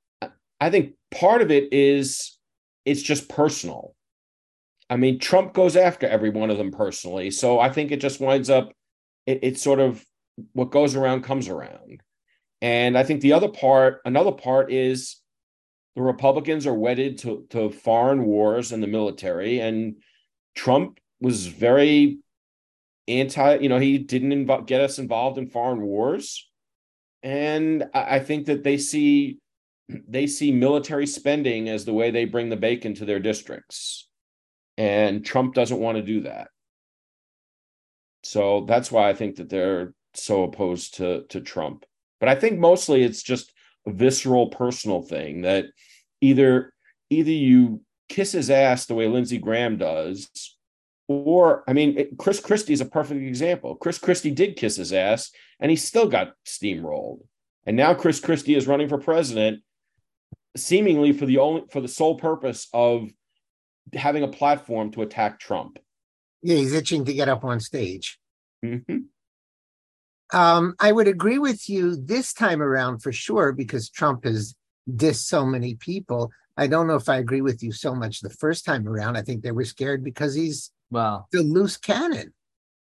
I 0.63 0.71
think 0.71 0.93
part 1.11 1.43
of 1.43 1.51
it 1.51 1.73
is 1.73 2.39
it's 2.85 3.03
just 3.03 3.29
personal. 3.29 3.97
I 4.89 4.97
mean, 4.97 5.19
Trump 5.19 5.55
goes 5.55 5.77
after 5.77 6.07
every 6.07 6.31
one 6.31 6.51
of 6.51 6.59
them 6.59 6.71
personally, 6.71 7.31
so 7.33 7.59
I 7.59 7.71
think 7.71 7.91
it 7.91 8.01
just 8.01 8.21
winds 8.21 8.49
up 8.49 8.73
it, 9.27 9.41
it's 9.43 9.63
sort 9.63 9.81
of 9.81 10.05
what 10.53 10.71
goes 10.71 10.95
around 10.95 11.23
comes 11.25 11.49
around. 11.49 12.03
And 12.61 12.97
I 12.97 13.03
think 13.03 13.21
the 13.21 13.33
other 13.33 13.49
part, 13.49 14.01
another 14.05 14.31
part 14.31 14.73
is 14.73 15.21
the 15.97 16.03
Republicans 16.03 16.67
are 16.67 16.75
wedded 16.75 17.19
to, 17.19 17.45
to 17.51 17.71
foreign 17.71 18.25
wars 18.25 18.71
and 18.71 18.81
the 18.83 18.87
military. 18.87 19.61
And 19.61 19.97
Trump 20.55 21.01
was 21.21 21.49
very 21.49 22.19
anti, 23.09 23.57
you 23.57 23.69
know, 23.69 23.81
he 23.81 23.99
didn't 23.99 24.47
inv- 24.47 24.67
get 24.67 24.81
us 24.81 25.01
involved 25.01 25.39
in 25.39 25.51
foreign 25.51 25.83
wars. 25.83 26.49
And 27.25 27.89
I, 27.93 28.17
I 28.17 28.19
think 28.21 28.47
that 28.47 28.63
they 28.63 28.79
see 28.79 29.39
they 29.89 30.26
see 30.26 30.53
military 30.53 31.07
spending 31.07 31.68
as 31.68 31.85
the 31.85 31.93
way 31.93 32.11
they 32.11 32.24
bring 32.24 32.49
the 32.49 32.57
bacon 32.57 32.95
to 32.95 33.05
their 33.05 33.20
districts. 33.20 34.09
And 34.78 35.24
Trump 35.24 35.55
doesn't 35.55 35.80
want 35.80 35.97
to 35.97 36.03
do 36.03 36.20
that. 36.22 36.49
So 38.22 38.64
that's 38.66 38.91
why 38.91 39.09
I 39.09 39.14
think 39.14 39.37
that 39.37 39.49
they're 39.49 39.95
so 40.14 40.45
opposed 40.45 40.95
to 40.95 41.24
to 41.30 41.41
Trump. 41.41 41.85
But 42.20 42.28
I 42.28 42.35
think 42.35 42.59
mostly 42.59 43.03
it's 43.03 43.22
just 43.22 43.53
a 43.87 43.93
visceral 43.93 44.49
personal 44.49 45.03
thing 45.03 45.43
that 45.43 45.66
either 46.20 46.72
either 47.11 47.30
you 47.30 47.83
kiss 48.09 48.33
his 48.33 48.51
ass 48.51 48.87
the 48.87 48.95
way 48.95 49.09
Lindsey 49.09 49.39
Graham 49.39 49.76
does, 49.76 50.28
or 51.09 51.64
I 51.68 51.72
mean, 51.72 52.16
Chris 52.16 52.41
Christie 52.41 52.72
is 52.72 52.80
a 52.80 52.87
perfect 52.87 53.22
example. 53.22 53.76
Chris 53.76 53.99
Christie 53.99 54.30
did 54.30 54.57
kiss 54.57 54.76
his 54.76 54.93
ass, 54.93 55.30
and 55.61 55.70
he 55.70 55.76
still 55.76 56.09
got 56.09 56.35
steamrolled. 56.47 57.20
And 57.66 57.76
now 57.76 57.95
Chris 57.95 58.20
Christie 58.20 58.55
is 58.55 58.66
running 58.66 58.89
for 58.89 58.99
president, 58.99 59.62
seemingly 60.57 61.13
for 61.13 61.27
the 61.27 61.39
only 61.39 61.63
for 61.71 61.81
the 61.81 61.89
sole 61.89 62.17
purpose 62.17 62.69
of 62.73 63.11
having 63.95 64.23
a 64.23 64.29
platform 64.29 64.91
to 64.93 65.03
attack 65.03 65.39
Trump. 65.39 65.79
Yeah, 66.43 66.57
he's 66.57 66.73
itching 66.73 67.05
to 67.05 67.15
get 67.15 67.29
up 67.29 67.45
on 67.45 67.61
stage. 67.61 68.19
Mm-hmm. 68.65 68.99
Um, 70.37 70.75
I 70.81 70.93
would 70.93 71.09
agree 71.09 71.39
with 71.39 71.69
you 71.69 71.97
this 71.97 72.33
time 72.33 72.63
around 72.63 73.01
for 73.01 73.13
sure 73.13 73.53
because 73.53 73.91
Trump 73.91 74.25
has 74.25 74.55
dissed 74.91 75.25
so 75.27 75.45
many 75.45 75.75
people. 75.75 76.31
I 76.57 76.67
don't 76.67 76.87
know 76.87 76.97
if 76.97 77.09
I 77.09 77.17
agree 77.17 77.43
with 77.43 77.63
you 77.63 77.73
so 77.73 77.95
much 77.95 78.21
the 78.21 78.31
first 78.31 78.65
time 78.65 78.89
around. 78.89 79.17
I 79.17 79.23
think 79.23 79.43
they 79.43 79.53
were 79.53 79.65
scared 79.65 80.03
because 80.03 80.35
he's 80.35 80.71
well 80.91 81.29
the 81.33 81.43
loose 81.43 81.77
cannon. 81.77 82.33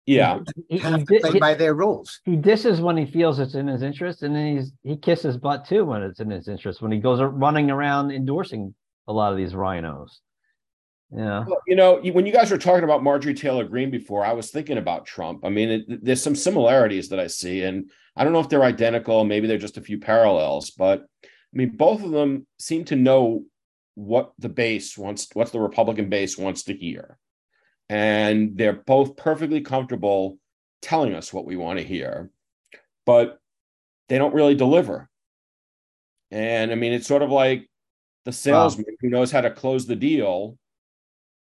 Yeah, 0.08 0.40
he, 0.70 0.78
Have 0.80 1.00
he, 1.02 1.06
to 1.06 1.20
play 1.20 1.32
he- 1.34 1.40
by 1.40 1.54
their 1.54 1.74
rules. 1.76 2.22
he 2.24 2.36
disses 2.38 2.80
when 2.82 2.96
he 2.98 3.06
feels 3.06 3.40
it's 3.40 3.56
in 3.56 3.68
his 3.68 3.84
interest, 3.84 4.24
and 4.24 4.34
then 4.36 4.56
he's 4.58 4.72
he 4.84 4.96
kisses 4.98 5.38
butt 5.38 5.66
too 5.68 5.84
when 5.86 6.02
it's 6.02 6.20
in 6.22 6.30
his 6.30 6.48
interest. 6.48 6.82
When 6.82 6.92
he 6.94 7.00
goes 7.00 7.22
running 7.22 7.70
around 7.70 8.12
endorsing 8.12 8.74
a 9.08 9.14
lot 9.14 9.32
of 9.34 9.38
these 9.38 9.54
RINOs. 9.54 10.18
Yeah, 11.12 11.46
Well, 11.48 11.62
you 11.68 11.76
know, 11.78 12.02
when 12.02 12.26
you 12.26 12.34
guys 12.34 12.52
were 12.52 12.58
talking 12.58 12.84
about 12.84 13.02
Marjorie 13.04 13.34
Taylor 13.34 13.64
Greene 13.64 13.90
before, 13.92 14.26
I 14.26 14.34
was 14.34 14.52
thinking 14.52 14.78
about 14.78 15.06
Trump. 15.06 15.46
I 15.46 15.50
mean, 15.50 15.70
it, 15.70 16.04
there's 16.04 16.22
some 16.22 16.36
similarities 16.36 17.08
that 17.10 17.20
I 17.20 17.28
see, 17.28 17.64
and 17.64 17.90
I 18.16 18.24
don't 18.26 18.34
know 18.34 18.42
if 18.42 18.50
they're 18.50 18.64
identical. 18.64 19.24
Maybe 19.24 19.48
they're 19.48 19.58
just 19.58 19.78
a 19.78 19.82
few 19.82 20.00
parallels, 20.00 20.72
but 20.72 21.06
I 21.24 21.28
mean, 21.54 21.78
both 21.78 22.04
of 22.04 22.12
them 22.12 22.46
seem 22.60 22.84
to 22.86 22.96
know 22.98 23.46
what 23.96 24.34
the 24.38 24.50
base 24.50 24.98
wants, 24.98 25.28
what 25.34 25.52
the 25.54 25.60
Republican 25.62 26.10
base 26.10 26.38
wants 26.38 26.64
to 26.64 26.74
hear, 26.74 27.18
and 27.90 28.58
they're 28.58 28.74
both 28.74 29.16
perfectly 29.16 29.62
comfortable 29.62 30.38
telling 30.82 31.14
us 31.14 31.32
what 31.34 31.46
we 31.46 31.56
want 31.58 31.80
to 31.80 31.86
hear, 31.86 32.30
but 33.06 33.40
they 34.10 34.18
don't 34.18 34.34
really 34.34 34.56
deliver. 34.56 35.10
And 36.32 36.72
I 36.72 36.76
mean, 36.76 36.94
it's 36.94 37.08
sort 37.08 37.22
of 37.22 37.30
like 37.32 37.70
the 38.26 38.32
salesman 38.34 38.98
who 39.00 39.10
knows 39.10 39.32
how 39.32 39.42
to 39.42 39.52
close 39.52 39.86
the 39.86 39.96
deal 39.96 40.58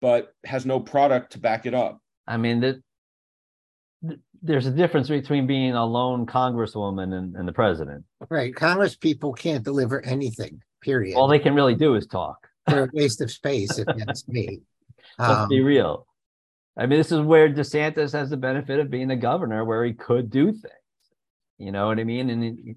but 0.02 0.34
has 0.44 0.66
no 0.66 0.80
product 0.80 1.32
to 1.32 1.38
back 1.38 1.64
it 1.64 1.72
up. 1.72 2.00
I 2.26 2.36
mean 2.36 2.60
that 2.60 2.82
there's 4.42 4.66
a 4.66 4.70
difference 4.72 5.08
between 5.08 5.46
being 5.46 5.72
a 5.74 5.86
lone 5.86 6.26
congresswoman 6.26 7.14
and, 7.16 7.36
and 7.36 7.46
the 7.46 7.52
president. 7.52 8.04
Right. 8.28 8.54
Congress 8.54 8.96
people 8.96 9.32
can't 9.32 9.64
deliver 9.64 10.04
anything, 10.04 10.60
period. 10.82 11.16
All 11.16 11.28
they 11.28 11.38
can 11.38 11.54
really 11.54 11.76
do 11.76 11.94
is 11.94 12.06
talk. 12.08 12.48
They're 12.66 12.84
a 12.84 12.90
waste 12.92 13.20
of 13.20 13.30
space, 13.30 13.78
if 13.78 13.86
that's 13.96 14.26
me. 14.28 14.62
Let's 15.18 15.32
Um, 15.42 15.48
be 15.48 15.60
real. 15.60 16.06
I 16.76 16.86
mean, 16.86 16.98
this 16.98 17.12
is 17.12 17.20
where 17.20 17.52
DeSantis 17.52 18.12
has 18.12 18.30
the 18.30 18.36
benefit 18.36 18.80
of 18.80 18.90
being 18.90 19.10
a 19.10 19.16
governor 19.16 19.64
where 19.64 19.84
he 19.84 19.92
could 19.92 20.30
do 20.30 20.52
things. 20.52 20.72
You 21.58 21.70
know 21.70 21.86
what 21.86 22.00
I 22.00 22.04
mean? 22.04 22.30
And 22.30 22.42
he, 22.42 22.74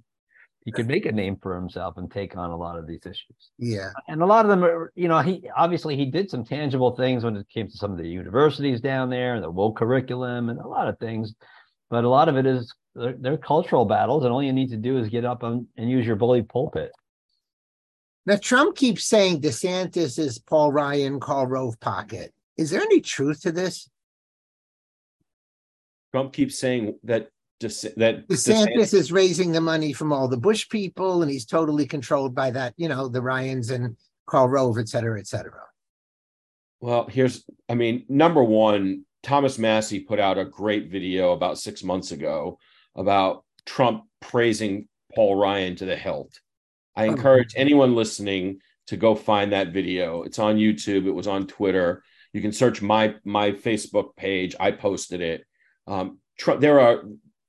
he 0.66 0.72
could 0.72 0.88
make 0.88 1.06
a 1.06 1.12
name 1.12 1.38
for 1.41 1.56
himself 1.56 1.98
and 1.98 2.12
take 2.12 2.36
on 2.36 2.50
a 2.50 2.58
lot 2.58 2.78
of 2.78 2.88
these 2.88 3.06
issues. 3.06 3.52
yeah. 3.58 3.91
And 4.08 4.22
a 4.22 4.26
lot 4.26 4.46
of 4.46 4.50
them 4.50 4.64
are, 4.64 4.91
you 4.96 5.08
know, 5.08 5.20
he 5.20 5.48
obviously 5.56 5.96
he 5.96 6.06
did 6.06 6.30
some 6.30 6.43
tangible 6.43 6.96
things 6.96 7.24
when 7.24 7.38
it 7.38 7.48
came 7.50 7.68
to 7.68 7.78
some 7.78 7.91
of 7.91 7.98
the 7.98 8.08
universities 8.08 8.82
down 8.82 9.10
there, 9.10 9.39
the 9.39 9.50
woke 9.50 9.78
curriculum, 9.78 10.50
and 10.50 10.60
a 10.60 10.68
lot 10.68 10.88
of 10.88 11.00
things. 11.00 11.34
But 11.89 12.04
a 12.04 12.10
lot 12.10 12.30
of 12.30 12.36
it 12.36 12.46
is 12.46 12.74
they're, 12.96 13.16
they're 13.18 13.38
cultural 13.38 13.86
battles, 13.86 14.24
and 14.24 14.34
all 14.34 14.43
you 14.43 14.54
need 14.54 14.72
to 14.72 14.78
do 14.78 14.98
is 14.98 15.10
get 15.10 15.24
up 15.24 15.43
and, 15.43 15.68
and 15.78 15.89
use 15.89 16.06
your 16.06 16.16
bully 16.16 16.41
pulpit. 16.41 16.91
Now, 18.26 18.38
Trump 18.38 18.76
keeps 18.76 19.06
saying 19.06 19.41
DeSantis 19.41 20.18
is 20.18 20.39
Paul 20.39 20.72
Ryan, 20.72 21.20
Karl 21.20 21.46
Rove 21.46 21.80
pocket. 21.80 22.34
Is 22.58 22.70
there 22.70 22.82
any 22.82 23.01
truth 23.01 23.41
to 23.41 23.51
this? 23.51 23.89
Trump 26.14 26.34
keeps 26.34 26.58
saying 26.58 26.97
that 27.03 27.30
DeS- 27.60 27.93
that 27.97 28.28
DeSantis 28.28 28.93
is 28.93 29.12
raising 29.12 29.51
the 29.51 29.62
money 29.62 29.93
from 29.93 30.12
all 30.14 30.28
the 30.28 30.38
Bush 30.38 30.68
people, 30.70 31.22
and 31.22 31.32
he's 31.32 31.45
totally 31.45 31.86
controlled 31.86 32.34
by 32.36 32.51
that, 32.51 32.74
you 32.78 32.88
know, 32.89 33.08
the 33.08 33.22
Ryans 33.22 33.70
and 33.70 33.97
Karl 34.26 34.47
Rove, 34.49 34.78
et 34.78 34.89
cetera, 34.89 35.20
et 35.20 35.28
cetera. 35.28 35.62
Well, 36.82 37.08
here's, 37.08 37.45
I 37.70 37.76
mean, 37.76 38.06
number 38.10 38.43
one, 38.43 39.06
Thomas 39.24 39.58
Massie 39.58 40.01
put 40.01 40.20
out 40.20 40.38
a 40.38 40.45
great 40.45 40.89
video 40.89 41.32
about 41.32 41.58
six 41.58 41.84
months 41.84 42.12
ago 42.12 42.60
about 42.95 43.43
Trump 43.66 44.03
praising 44.22 44.88
Paul 45.16 45.36
Ryan 45.36 45.76
to 45.78 45.86
the 45.86 45.95
hilt. 45.95 46.39
I 46.95 47.08
Oh. 47.08 47.12
encourage 47.12 47.53
anyone 47.56 47.95
listening 47.95 48.60
to 48.88 48.97
go 48.97 49.16
find 49.16 49.51
that 49.51 49.70
video. 49.74 50.24
It's 50.24 50.39
on 50.39 50.58
YouTube. 50.58 51.08
It 51.08 51.12
was 51.12 51.28
on 51.28 51.47
Twitter. 51.47 52.03
You 52.36 52.41
can 52.41 52.51
search 52.51 52.81
my 52.81 53.15
my 53.23 53.51
Facebook 53.51 54.13
page. 54.17 54.57
I 54.59 54.71
posted 54.71 55.21
it. 55.21 55.45
Um, 55.88 56.19
Trump, 56.38 56.59
there 56.59 56.81
are. 56.81 57.03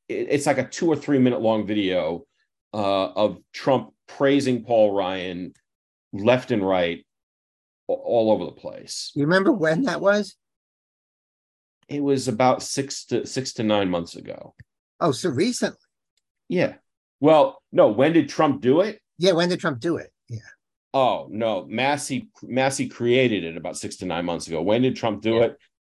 It's 0.09 0.47
like 0.47 0.59
a 0.59 0.69
two 0.69 0.87
or 0.87 0.95
three 0.95 1.19
minute 1.19 1.41
long 1.41 1.67
video 1.67 2.25
uh, 2.73 3.09
of 3.09 3.39
Trump 3.53 3.91
praising 4.07 4.63
Paul 4.63 4.95
Ryan 4.95 5.55
left 6.13 6.53
and 6.53 6.65
right, 6.65 7.05
all 7.89 8.31
over 8.31 8.45
the 8.45 8.53
place. 8.53 9.11
You 9.17 9.25
remember 9.25 9.51
when 9.51 9.83
that 9.83 10.01
was? 10.01 10.37
It 11.89 12.01
was 12.01 12.29
about 12.29 12.63
six 12.63 13.07
to 13.07 13.27
six 13.27 13.55
to 13.55 13.65
nine 13.65 13.91
months 13.91 14.15
ago. 14.15 14.55
Oh, 15.01 15.11
so 15.11 15.31
recently. 15.31 15.79
Yeah. 16.49 16.75
Well, 17.19 17.61
no. 17.73 17.89
When 17.89 18.13
did 18.13 18.29
Trump 18.29 18.61
do 18.61 18.83
it? 18.83 19.01
Yeah, 19.19 19.33
when 19.33 19.49
did 19.49 19.59
Trump 19.59 19.81
do 19.81 19.97
it? 19.97 20.13
Yeah. 20.29 20.39
Oh 20.99 21.29
no, 21.31 21.67
Massie 21.69 22.31
Massie 22.43 22.89
created 22.89 23.45
it 23.45 23.59
about 23.59 23.77
six 23.77 23.97
to 23.97 24.07
nine 24.07 24.25
months 24.25 24.49
ago. 24.49 24.63
When 24.63 24.81
did 24.81 24.97
Trump 24.97 25.21
do 25.21 25.35
Yeah. 25.35 25.43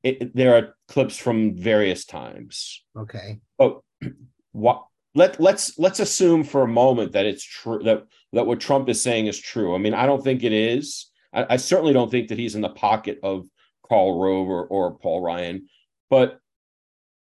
it? 0.01 0.17
it? 0.21 0.35
There 0.35 0.55
are 0.55 0.75
clips 0.87 1.15
from 1.15 1.55
various 1.55 2.05
times. 2.05 2.83
Okay. 2.97 3.37
But 3.59 3.65
oh, 3.65 3.83
what? 4.53 4.87
Let 5.13 5.39
let's 5.39 5.77
let's 5.77 5.99
assume 5.99 6.43
for 6.43 6.63
a 6.63 6.67
moment 6.67 7.11
that 7.11 7.27
it's 7.27 7.43
true 7.43 7.83
that 7.83 8.07
that 8.33 8.47
what 8.47 8.59
Trump 8.59 8.89
is 8.89 8.99
saying 8.99 9.27
is 9.27 9.39
true. 9.39 9.75
I 9.75 9.77
mean, 9.77 9.93
I 9.93 10.07
don't 10.07 10.23
think 10.23 10.43
it 10.43 10.51
is. 10.51 11.11
I, 11.31 11.45
I 11.51 11.57
certainly 11.57 11.93
don't 11.93 12.09
think 12.09 12.29
that 12.29 12.39
he's 12.39 12.55
in 12.55 12.61
the 12.61 12.69
pocket 12.69 13.19
of 13.21 13.45
Karl 13.87 14.19
Rove 14.19 14.49
or, 14.49 14.65
or 14.65 14.97
Paul 14.97 15.21
Ryan. 15.21 15.67
But 16.09 16.39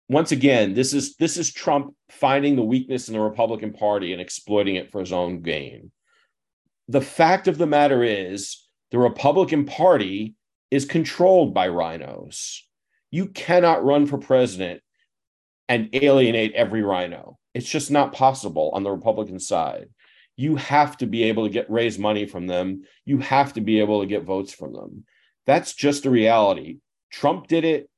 once 0.09 0.31
again, 0.31 0.75
this 0.75 0.95
is 0.95 1.17
this 1.17 1.37
is 1.37 1.53
Trump 1.53 1.93
finding 2.09 2.55
the 2.55 2.63
weakness 2.63 3.09
in 3.09 3.15
the 3.15 3.21
Republican 3.21 3.73
Party 3.73 4.13
and 4.13 4.23
exploiting 4.23 4.77
it 4.77 4.93
for 4.93 5.01
his 5.01 5.13
own 5.13 5.43
gain. 5.43 5.91
The 6.89 7.01
fact 7.01 7.49
of 7.49 7.59
the 7.59 7.67
matter 7.67 8.03
is, 8.03 8.61
the 8.91 8.99
Republican 8.99 9.65
Party 9.65 10.35
is 10.71 10.85
controlled 10.85 11.55
by 11.55 11.69
RINOs. 11.69 12.61
You 13.11 13.27
cannot 13.27 13.85
run 13.85 14.07
for 14.07 14.19
president 14.19 14.83
and 15.69 15.89
alienate 15.95 16.53
every 16.55 16.83
RINO. 16.83 17.39
It's 17.55 17.69
just 17.69 17.91
not 17.91 18.13
possible 18.13 18.71
on 18.75 18.83
the 18.83 18.91
Republican 18.91 19.39
side. 19.39 19.89
You 20.37 20.57
have 20.57 20.97
to 20.99 21.07
be 21.07 21.25
able 21.25 21.45
to 21.45 21.53
get 21.53 21.71
raise 21.71 21.99
money 21.99 22.27
from 22.27 22.47
them. 22.47 22.83
You 23.05 23.19
have 23.19 23.53
to 23.55 23.61
be 23.61 23.81
able 23.81 24.01
to 24.01 24.07
get 24.07 24.25
votes 24.25 24.53
from 24.53 24.73
them. 24.73 25.05
That's 25.47 25.73
just 25.73 26.07
a 26.07 26.11
reality. 26.11 26.79
Trump 27.11 27.47
did 27.47 27.65
it. 27.65 27.89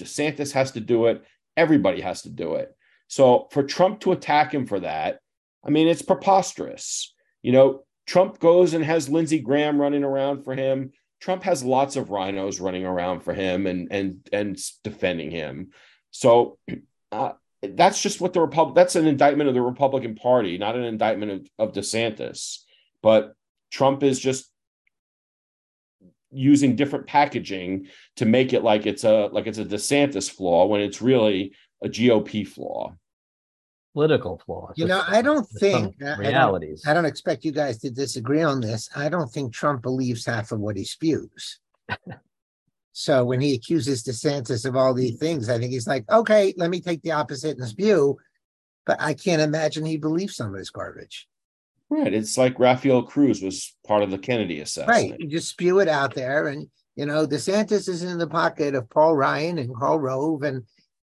DeSantis 0.00 0.52
has 0.52 0.72
to 0.72 0.80
do 0.80 1.06
it. 1.06 1.22
Everybody 1.56 2.00
has 2.00 2.22
to 2.22 2.30
do 2.30 2.54
it. 2.54 2.74
So 3.08 3.48
for 3.50 3.62
Trump 3.62 4.00
to 4.00 4.12
attack 4.12 4.54
him 4.54 4.66
for 4.66 4.80
that, 4.80 5.20
I 5.64 5.70
mean, 5.70 5.88
it's 5.88 6.02
preposterous. 6.02 7.12
You 7.42 7.52
know, 7.52 7.84
Trump 8.10 8.40
goes 8.40 8.74
and 8.74 8.84
has 8.84 9.08
Lindsey 9.08 9.38
Graham 9.38 9.80
running 9.80 10.02
around 10.02 10.42
for 10.42 10.56
him. 10.56 10.90
Trump 11.20 11.44
has 11.44 11.62
lots 11.62 11.94
of 11.94 12.08
RINOs 12.08 12.60
running 12.60 12.84
around 12.84 13.20
for 13.20 13.32
him 13.32 13.68
and 13.68 13.86
and 13.92 14.28
and 14.32 14.60
defending 14.82 15.30
him. 15.30 15.70
So 16.10 16.58
uh, 17.12 17.34
that's 17.62 18.02
just 18.02 18.20
what 18.20 18.32
the 18.32 18.40
Republic. 18.40 18.74
That's 18.74 18.96
an 18.96 19.06
indictment 19.06 19.46
of 19.46 19.54
the 19.54 19.62
Republican 19.62 20.16
Party, 20.16 20.58
not 20.58 20.74
an 20.74 20.82
indictment 20.82 21.30
of, 21.30 21.68
of 21.68 21.72
DeSantis. 21.72 22.58
But 23.00 23.34
Trump 23.70 24.02
is 24.02 24.18
just 24.18 24.50
using 26.32 26.74
different 26.74 27.06
packaging 27.06 27.86
to 28.16 28.24
make 28.24 28.52
it 28.52 28.64
like 28.64 28.86
it's 28.86 29.04
a 29.04 29.28
like 29.30 29.46
it's 29.46 29.58
a 29.58 29.64
DeSantis 29.64 30.28
flaw 30.28 30.66
when 30.66 30.80
it's 30.80 31.00
really 31.00 31.52
a 31.80 31.88
GOP 31.88 32.44
flaw. 32.44 32.92
Political 33.92 34.42
flaw. 34.46 34.70
You 34.76 34.86
know, 34.86 35.02
I 35.06 35.20
don't 35.20 35.48
think 35.48 35.96
realities. 36.00 36.82
I 36.84 36.90
don't, 36.90 36.98
I 36.98 37.02
don't 37.02 37.10
expect 37.10 37.44
you 37.44 37.50
guys 37.50 37.78
to 37.78 37.90
disagree 37.90 38.42
on 38.42 38.60
this. 38.60 38.88
I 38.94 39.08
don't 39.08 39.30
think 39.30 39.52
Trump 39.52 39.82
believes 39.82 40.24
half 40.24 40.52
of 40.52 40.60
what 40.60 40.76
he 40.76 40.84
spews. 40.84 41.58
so 42.92 43.24
when 43.24 43.40
he 43.40 43.54
accuses 43.54 44.04
DeSantis 44.04 44.64
of 44.64 44.76
all 44.76 44.94
these 44.94 45.12
hmm. 45.12 45.24
things, 45.24 45.48
I 45.48 45.58
think 45.58 45.72
he's 45.72 45.88
like, 45.88 46.08
okay, 46.10 46.54
let 46.56 46.70
me 46.70 46.80
take 46.80 47.02
the 47.02 47.12
opposite 47.12 47.58
and 47.58 47.66
spew. 47.66 48.16
But 48.86 49.00
I 49.00 49.14
can't 49.14 49.42
imagine 49.42 49.84
he 49.84 49.96
believes 49.96 50.36
some 50.36 50.52
of 50.52 50.58
this 50.58 50.70
garbage. 50.70 51.28
Right. 51.90 52.14
It's 52.14 52.38
like 52.38 52.58
Rafael 52.60 53.02
Cruz 53.02 53.42
was 53.42 53.74
part 53.84 54.04
of 54.04 54.12
the 54.12 54.18
Kennedy 54.18 54.60
assassination. 54.60 55.10
Right. 55.10 55.20
You 55.20 55.26
just 55.26 55.48
spew 55.48 55.80
it 55.80 55.88
out 55.88 56.14
there. 56.14 56.46
And, 56.46 56.68
you 56.94 57.04
know, 57.04 57.26
DeSantis 57.26 57.88
is 57.88 58.04
in 58.04 58.18
the 58.18 58.28
pocket 58.28 58.76
of 58.76 58.88
Paul 58.88 59.16
Ryan 59.16 59.58
and 59.58 59.74
Karl 59.74 59.98
Rove. 59.98 60.44
And 60.44 60.62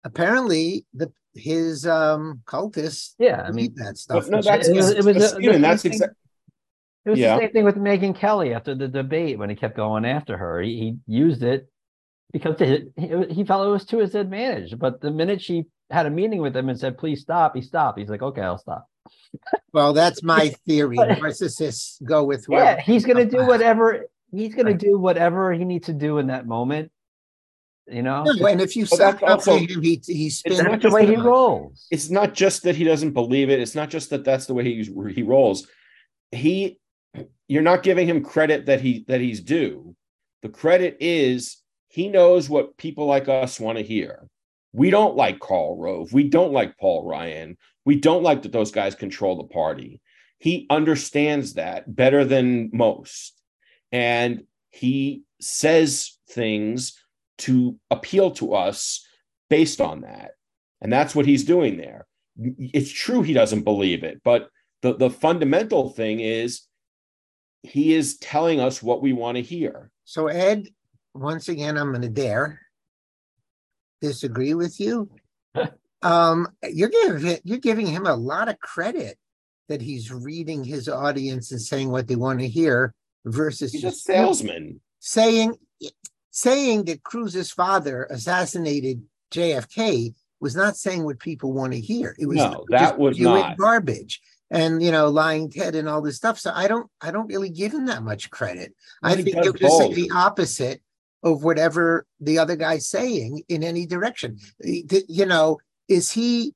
apparently 0.04 0.84
the 0.92 1.10
his 1.36 1.86
um 1.86 2.40
cultists 2.46 3.14
yeah 3.18 3.42
i 3.42 3.50
mean 3.50 3.74
that 3.76 3.96
stuff 3.96 4.28
no 4.28 4.40
that's 4.40 4.68
it 4.68 4.74
was, 4.76 4.90
it 4.90 5.04
was 5.04 5.16
a, 5.16 5.28
Stephen, 5.28 5.60
that's 5.62 5.84
exactly 5.84 6.16
it 7.06 7.10
was 7.10 7.18
yeah. 7.20 7.36
the 7.36 7.42
same 7.42 7.52
thing 7.52 7.64
with 7.64 7.76
Megyn 7.76 8.16
Kelly 8.16 8.52
after 8.52 8.74
the 8.74 8.88
debate 8.88 9.38
when 9.38 9.48
he 9.48 9.54
kept 9.54 9.76
going 9.76 10.04
after 10.04 10.36
her. 10.36 10.60
He, 10.60 10.96
he 11.06 11.14
used 11.14 11.44
it 11.44 11.68
because 12.32 12.58
he, 12.58 12.88
he 13.30 13.44
felt 13.44 13.64
it 13.64 13.70
was 13.70 13.84
to 13.86 13.98
his 13.98 14.16
advantage. 14.16 14.76
But 14.76 15.00
the 15.00 15.12
minute 15.12 15.40
she 15.40 15.66
had 15.88 16.06
a 16.06 16.10
meeting 16.10 16.40
with 16.40 16.56
him 16.56 16.68
and 16.68 16.78
said, 16.78 16.98
please 16.98 17.20
stop, 17.20 17.54
he 17.54 17.62
stopped. 17.62 18.00
He's 18.00 18.08
like, 18.08 18.22
okay, 18.22 18.40
I'll 18.40 18.58
stop. 18.58 18.88
Well, 19.72 19.92
that's 19.92 20.24
my 20.24 20.48
theory. 20.66 20.96
Narcissists 20.96 22.02
go 22.02 22.24
with 22.24 22.46
Yeah, 22.48 22.80
he's 22.80 23.04
going 23.04 23.18
to 23.18 23.36
do 23.36 23.46
whatever 23.46 24.06
he's 24.32 24.54
going 24.56 24.66
right. 24.66 24.78
to 24.78 24.86
do 24.86 24.98
whatever 24.98 25.52
he 25.52 25.64
needs 25.64 25.86
to 25.86 25.92
do 25.92 26.18
in 26.18 26.26
that 26.26 26.48
moment. 26.48 26.90
You 27.88 28.02
know, 28.02 28.24
no, 28.24 28.46
and 28.46 28.60
if 28.60 28.74
you 28.74 28.84
suck 28.84 29.22
up 29.22 29.42
to 29.44 29.58
him, 29.58 29.82
he 29.82 30.02
he 30.04 30.28
spins. 30.28 30.58
That's 30.58 30.82
the 30.82 30.90
way 30.90 31.06
he 31.06 31.14
rolls. 31.14 31.86
It's 31.92 32.10
not 32.10 32.34
just 32.34 32.64
that 32.64 32.74
he 32.74 32.82
doesn't 32.82 33.12
believe 33.12 33.48
it. 33.48 33.60
It's 33.60 33.76
not 33.76 33.90
just 33.90 34.10
that 34.10 34.24
that's 34.24 34.46
the 34.46 34.54
way 34.54 34.64
he 34.64 34.82
he 35.14 35.22
rolls. 35.22 35.68
He, 36.32 36.80
you're 37.46 37.62
not 37.62 37.84
giving 37.84 38.08
him 38.08 38.24
credit 38.24 38.66
that 38.66 38.80
he 38.80 39.04
that 39.06 39.20
he's 39.20 39.40
due. 39.40 39.94
The 40.42 40.48
credit 40.48 40.96
is 40.98 41.58
he 41.88 42.08
knows 42.08 42.48
what 42.48 42.76
people 42.76 43.06
like 43.06 43.28
us 43.28 43.60
want 43.60 43.78
to 43.78 43.84
hear. 43.84 44.28
We 44.72 44.90
don't 44.90 45.16
like 45.16 45.38
Karl 45.38 45.78
Rove. 45.78 46.12
We 46.12 46.28
don't 46.28 46.52
like 46.52 46.76
Paul 46.78 47.06
Ryan. 47.06 47.56
We 47.84 47.96
don't 47.96 48.24
like 48.24 48.42
that 48.42 48.52
those 48.52 48.72
guys 48.72 48.96
control 48.96 49.36
the 49.36 49.44
party. 49.44 50.00
He 50.38 50.66
understands 50.70 51.54
that 51.54 51.94
better 51.94 52.24
than 52.24 52.70
most. 52.72 53.40
And 53.92 54.42
he 54.70 55.22
says 55.40 56.18
things 56.28 57.00
to 57.38 57.78
appeal 57.90 58.30
to 58.32 58.54
us 58.54 59.06
based 59.50 59.80
on 59.80 60.02
that. 60.02 60.32
And 60.80 60.92
that's 60.92 61.14
what 61.14 61.26
he's 61.26 61.44
doing 61.44 61.76
there. 61.76 62.06
It's 62.38 62.90
true 62.90 63.22
he 63.22 63.32
doesn't 63.32 63.62
believe 63.62 64.04
it, 64.04 64.20
but 64.22 64.50
the, 64.82 64.94
the 64.94 65.10
fundamental 65.10 65.90
thing 65.90 66.20
is 66.20 66.62
he 67.62 67.94
is 67.94 68.18
telling 68.18 68.60
us 68.60 68.82
what 68.82 69.02
we 69.02 69.12
want 69.12 69.36
to 69.36 69.42
hear. 69.42 69.90
So, 70.04 70.28
Ed, 70.28 70.68
once 71.14 71.48
again, 71.48 71.78
I'm 71.78 71.90
going 71.90 72.02
to 72.02 72.08
dare 72.08 72.60
disagree 74.00 74.54
with 74.54 74.78
you. 74.78 75.10
um, 76.02 76.48
you're 76.62 76.90
giving 76.90 77.38
you're 77.44 77.58
giving 77.58 77.86
him 77.86 78.06
a 78.06 78.14
lot 78.14 78.48
of 78.48 78.58
credit 78.60 79.18
that 79.68 79.80
he's 79.80 80.12
reading 80.12 80.62
his 80.62 80.88
audience 80.88 81.50
and 81.50 81.60
saying 81.60 81.90
what 81.90 82.06
they 82.06 82.16
want 82.16 82.38
to 82.40 82.48
hear 82.48 82.94
versus 83.24 83.72
he's 83.72 83.82
just 83.82 84.08
a 84.08 84.12
salesman 84.12 84.80
saying 85.00 85.54
saying 86.36 86.84
that 86.84 87.02
Cruz's 87.02 87.50
father 87.50 88.06
assassinated 88.10 89.02
JFK 89.32 90.14
was 90.38 90.54
not 90.54 90.76
saying 90.76 91.02
what 91.02 91.18
people 91.18 91.54
want 91.54 91.72
to 91.72 91.80
hear. 91.80 92.14
It 92.18 92.26
was 92.26 92.36
no, 92.36 92.66
that 92.68 92.98
was 92.98 93.18
not 93.18 93.56
garbage 93.56 94.20
and 94.50 94.82
you 94.82 94.92
know 94.92 95.08
lying 95.08 95.50
Ted 95.50 95.74
and 95.74 95.88
all 95.88 96.02
this 96.02 96.16
stuff. 96.16 96.38
So 96.38 96.52
I 96.54 96.68
don't 96.68 96.90
I 97.00 97.10
don't 97.10 97.28
really 97.28 97.48
give 97.48 97.72
him 97.72 97.86
that 97.86 98.02
much 98.02 98.30
credit. 98.30 98.74
I 99.02 99.14
think 99.14 99.28
it 99.28 99.62
was 99.62 99.94
the 99.94 100.10
opposite 100.14 100.82
of 101.22 101.42
whatever 101.42 102.06
the 102.20 102.38
other 102.38 102.54
guy's 102.54 102.86
saying 102.86 103.42
in 103.48 103.64
any 103.64 103.86
direction. 103.86 104.36
You 104.60 105.24
know, 105.24 105.56
is 105.88 106.12
he 106.12 106.54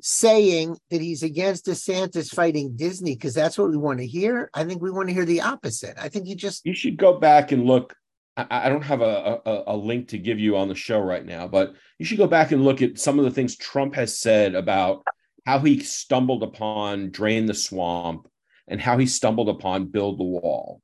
saying 0.00 0.78
that 0.90 1.00
he's 1.00 1.24
against 1.24 1.66
DeSantis 1.66 2.32
fighting 2.32 2.76
Disney 2.76 3.16
because 3.16 3.34
that's 3.34 3.58
what 3.58 3.70
we 3.70 3.76
want 3.76 3.98
to 3.98 4.06
hear? 4.06 4.50
I 4.54 4.62
think 4.62 4.80
we 4.80 4.92
want 4.92 5.08
to 5.08 5.14
hear 5.14 5.24
the 5.24 5.40
opposite. 5.40 5.96
I 5.98 6.08
think 6.08 6.28
he 6.28 6.36
just 6.36 6.64
you 6.64 6.74
should 6.74 6.96
go 6.96 7.18
back 7.18 7.50
and 7.50 7.64
look 7.64 7.96
I, 8.50 8.68
don't 8.68 8.82
have 8.82 9.00
a, 9.00 9.40
a, 9.44 9.62
a 9.68 9.76
link 9.76 10.08
to 10.08 10.18
give 10.18 10.38
you 10.38 10.56
on 10.56 10.68
the 10.68 10.74
show 10.74 11.00
right 11.00 11.24
now, 11.24 11.48
but 11.48 11.74
you 11.98 12.04
should 12.04 12.18
go 12.18 12.26
back 12.26 12.52
and 12.52 12.64
look 12.64 12.82
at 12.82 12.98
some 12.98 13.18
of 13.18 13.24
the 13.24 13.30
things 13.30 13.56
Trump 13.56 13.94
has 13.94 14.18
said 14.18 14.54
about 14.54 15.02
how 15.46 15.58
he 15.58 15.80
stumbled 15.80 16.42
upon 16.42 17.10
drain 17.10 17.46
the 17.46 17.54
swamp 17.54 18.28
and 18.68 18.80
how 18.80 18.98
he 18.98 19.06
stumbled 19.06 19.48
upon 19.48 19.86
build 19.86 20.18
the 20.18 20.24
wall. 20.24 20.80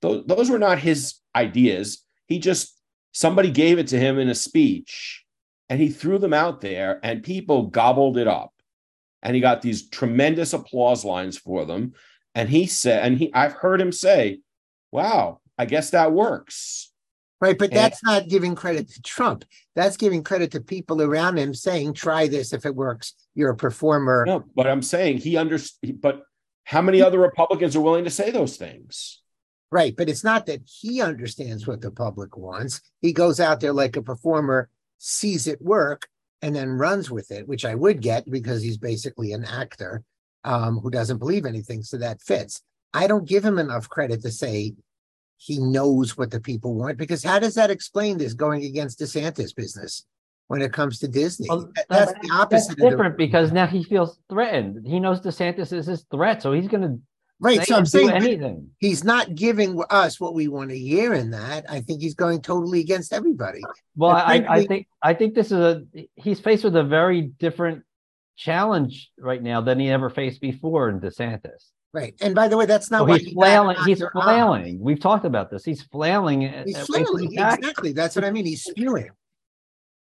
Those, 0.00 0.24
those 0.26 0.50
were 0.50 0.58
not 0.58 0.78
his 0.78 1.16
ideas. 1.36 2.04
He 2.26 2.38
just 2.38 2.78
somebody 3.12 3.50
gave 3.50 3.78
it 3.78 3.88
to 3.88 3.98
him 3.98 4.18
in 4.18 4.28
a 4.28 4.34
speech 4.34 5.24
and 5.68 5.80
he 5.80 5.90
threw 5.90 6.18
them 6.18 6.32
out 6.32 6.60
there 6.60 7.00
and 7.02 7.22
people 7.22 7.66
gobbled 7.66 8.16
it 8.16 8.26
up. 8.26 8.52
And 9.22 9.34
he 9.34 9.40
got 9.40 9.62
these 9.62 9.88
tremendous 9.88 10.52
applause 10.52 11.04
lines 11.04 11.38
for 11.38 11.64
them. 11.64 11.92
And 12.34 12.48
he 12.48 12.66
said, 12.66 13.04
and 13.04 13.18
he 13.18 13.32
I've 13.34 13.52
heard 13.52 13.80
him 13.80 13.92
say, 13.92 14.40
wow, 14.90 15.40
I 15.58 15.66
guess 15.66 15.90
that 15.90 16.12
works. 16.12 16.90
Right, 17.40 17.58
but 17.58 17.70
and, 17.70 17.76
that's 17.76 18.04
not 18.04 18.28
giving 18.28 18.54
credit 18.54 18.88
to 18.90 19.02
Trump. 19.02 19.44
That's 19.74 19.96
giving 19.96 20.22
credit 20.22 20.52
to 20.52 20.60
people 20.60 21.02
around 21.02 21.38
him 21.38 21.54
saying, 21.54 21.94
"Try 21.94 22.28
this 22.28 22.52
if 22.52 22.64
it 22.64 22.74
works. 22.76 23.14
You're 23.34 23.50
a 23.50 23.56
performer." 23.56 24.24
No, 24.26 24.44
but 24.54 24.68
I'm 24.68 24.82
saying 24.82 25.18
he 25.18 25.36
understands. 25.36 25.98
But 26.00 26.22
how 26.64 26.82
many 26.82 27.02
other 27.02 27.18
Republicans 27.18 27.74
are 27.74 27.80
willing 27.80 28.04
to 28.04 28.10
say 28.10 28.30
those 28.30 28.56
things? 28.56 29.20
Right, 29.72 29.96
but 29.96 30.08
it's 30.08 30.22
not 30.22 30.46
that 30.46 30.60
he 30.64 31.00
understands 31.00 31.66
what 31.66 31.80
the 31.80 31.90
public 31.90 32.36
wants. 32.36 32.80
He 33.00 33.12
goes 33.12 33.40
out 33.40 33.58
there 33.58 33.72
like 33.72 33.96
a 33.96 34.02
performer, 34.02 34.68
sees 34.98 35.46
it 35.48 35.60
work, 35.60 36.08
and 36.42 36.54
then 36.54 36.68
runs 36.68 37.10
with 37.10 37.30
it, 37.32 37.48
which 37.48 37.64
I 37.64 37.74
would 37.74 38.02
get 38.02 38.30
because 38.30 38.62
he's 38.62 38.76
basically 38.76 39.32
an 39.32 39.44
actor 39.44 40.04
um, 40.44 40.78
who 40.78 40.90
doesn't 40.90 41.18
believe 41.18 41.46
anything. 41.46 41.82
So 41.82 41.96
that 41.98 42.20
fits. 42.20 42.62
I 42.94 43.06
don't 43.06 43.28
give 43.28 43.44
him 43.44 43.58
enough 43.58 43.88
credit 43.88 44.22
to 44.22 44.30
say 44.30 44.74
he 45.44 45.58
knows 45.58 46.16
what 46.16 46.30
the 46.30 46.40
people 46.40 46.74
want 46.74 46.96
because 46.96 47.24
how 47.24 47.38
does 47.38 47.54
that 47.54 47.70
explain 47.70 48.16
this 48.16 48.32
going 48.32 48.64
against 48.64 49.00
DeSantis 49.00 49.54
business 49.54 50.06
when 50.46 50.62
it 50.62 50.72
comes 50.72 51.00
to 51.00 51.08
Disney? 51.08 51.48
Well, 51.48 51.72
that's 51.88 52.12
the 52.12 52.30
opposite. 52.32 52.76
That's 52.76 52.90
different 52.90 53.16
the- 53.16 53.26
because 53.26 53.50
now 53.50 53.66
he 53.66 53.82
feels 53.82 54.18
threatened. 54.30 54.86
He 54.86 55.00
knows 55.00 55.20
DeSantis 55.20 55.72
is 55.72 55.86
his 55.86 56.06
threat, 56.12 56.42
so 56.42 56.52
he's 56.52 56.68
going 56.68 56.82
to 56.82 57.00
right. 57.40 57.66
so 57.66 57.74
I'm 57.74 57.86
saying 57.86 58.10
anything. 58.10 58.70
He's 58.78 59.02
not 59.02 59.34
giving 59.34 59.82
us 59.90 60.20
what 60.20 60.34
we 60.34 60.46
want 60.46 60.70
to 60.70 60.78
hear 60.78 61.12
in 61.12 61.30
that. 61.32 61.64
I 61.68 61.80
think 61.80 62.02
he's 62.02 62.14
going 62.14 62.40
totally 62.40 62.78
against 62.78 63.12
everybody. 63.12 63.62
Well, 63.96 64.12
I, 64.12 64.44
I 64.48 64.64
think 64.66 64.86
I 65.02 65.14
think 65.14 65.34
this 65.34 65.46
is 65.46 65.52
a 65.58 65.82
he's 66.14 66.38
faced 66.38 66.62
with 66.62 66.76
a 66.76 66.84
very 66.84 67.22
different 67.22 67.82
challenge 68.36 69.10
right 69.18 69.42
now 69.42 69.60
than 69.60 69.80
he 69.80 69.88
ever 69.90 70.08
faced 70.08 70.40
before 70.40 70.88
in 70.88 71.00
DeSantis. 71.00 71.70
Right. 71.92 72.14
And 72.22 72.34
by 72.34 72.48
the 72.48 72.56
way, 72.56 72.64
that's 72.64 72.90
not 72.90 73.02
oh, 73.02 73.12
he's 73.12 73.32
flailing. 73.32 73.76
He's 73.84 74.02
flailing. 74.12 74.80
We've 74.80 75.00
talked 75.00 75.26
about 75.26 75.50
this. 75.50 75.64
He's 75.64 75.82
flailing. 75.82 76.40
He's 76.64 76.78
flailing. 76.78 77.32
Exactly. 77.32 77.92
That's 77.92 78.16
what 78.16 78.24
I 78.24 78.30
mean. 78.30 78.46
He's 78.46 78.64
spewing. 78.64 79.10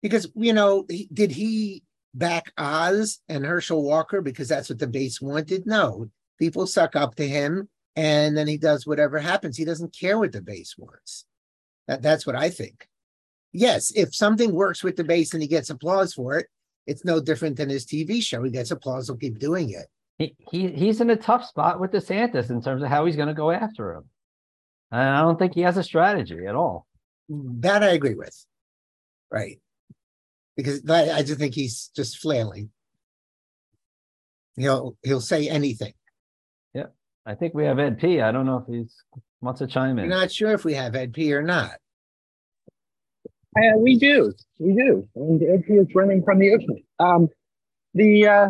Because, 0.04 0.28
you 0.36 0.54
know, 0.54 0.86
he, 0.88 1.08
did 1.12 1.32
he 1.32 1.84
back 2.14 2.54
Oz 2.58 3.20
and 3.30 3.44
Herschel 3.44 3.84
Walker 3.84 4.22
because 4.22 4.48
that's 4.48 4.70
what 4.70 4.78
the 4.78 4.88
base 4.88 5.20
wanted? 5.20 5.66
No. 5.66 6.08
People 6.38 6.68
suck 6.68 6.96
up 6.96 7.16
to 7.16 7.28
him 7.28 7.68
and 7.96 8.38
then 8.38 8.48
he 8.48 8.58
does 8.58 8.86
whatever 8.86 9.18
happens. 9.18 9.58
He 9.58 9.66
doesn't 9.66 9.96
care 9.98 10.20
what 10.20 10.34
the 10.34 10.42
base 10.42 10.76
wants. 10.78 11.26
That, 11.88 12.04
that's 12.04 12.28
what 12.28 12.36
I 12.36 12.52
think. 12.52 12.88
Yes, 13.54 13.92
if 13.96 14.14
something 14.14 14.54
works 14.54 14.84
with 14.84 14.98
the 14.98 15.04
base 15.04 15.34
and 15.34 15.42
he 15.42 15.48
gets 15.48 15.72
applause 15.72 16.14
for 16.14 16.38
it, 16.38 16.48
it's 16.86 17.06
no 17.06 17.20
different 17.20 17.58
than 17.58 17.70
his 17.70 17.86
TV 17.86 18.22
show. 18.22 18.44
He 18.44 18.52
gets 18.52 18.72
applause, 18.72 19.08
he'll 19.08 19.18
keep 19.18 19.40
doing 19.40 19.72
it 19.72 19.88
he, 20.52 20.68
he's 20.72 21.02
in 21.02 21.10
a 21.10 21.16
tough 21.16 21.46
spot 21.46 21.80
with 21.80 21.92
DeSantis 21.92 22.50
in 22.50 22.62
terms 22.62 22.84
of 22.84 22.90
how 22.90 23.06
he's 23.06 23.16
going 23.16 23.28
to 23.28 23.34
go 23.34 23.52
after 23.52 23.94
him. 23.94 24.04
And 24.92 25.02
I 25.02 25.22
don't 25.22 25.40
think 25.40 25.54
he 25.54 25.62
has 25.62 25.78
a 25.78 25.84
strategy 25.84 26.46
at 26.48 26.56
all. 26.56 26.88
That 27.30 27.84
I 27.84 27.92
agree 27.92 28.16
with. 28.16 28.36
Right. 29.30 29.60
Because 30.58 30.88
I 30.90 31.24
just 31.24 31.40
think 31.40 31.56
he's 31.56 31.90
just 31.96 32.18
flailing. 32.18 32.70
He'll 34.58 34.98
he'll 35.02 35.22
say 35.22 35.48
anything. 35.48 35.94
Yeah. 36.74 36.88
I 37.26 37.36
think 37.36 37.54
we 37.54 37.66
have 37.66 37.80
Ed 37.80 38.00
P. 38.00 38.20
I 38.20 38.32
don't 38.34 38.46
know 38.46 38.58
if 38.58 38.68
he's 38.68 38.94
wants 39.40 39.60
to 39.60 39.68
chime 39.68 39.98
in. 39.98 40.06
I'm 40.06 40.10
not 40.10 40.32
sure 40.32 40.52
if 40.52 40.66
we 40.66 40.74
have 40.74 40.96
Ed 40.96 41.14
P 41.14 41.34
or 41.34 41.42
not. 41.42 41.78
Uh, 43.58 43.78
we 43.78 43.98
do. 43.98 44.34
We 44.60 44.74
do. 44.74 45.08
And 45.16 45.42
Ed 45.42 45.64
P 45.66 45.74
is 45.74 45.88
running 45.96 46.24
from 46.24 46.40
the 46.40 46.54
ocean. 46.54 46.84
Um, 47.00 47.30
the 47.94 48.28
uh, 48.28 48.50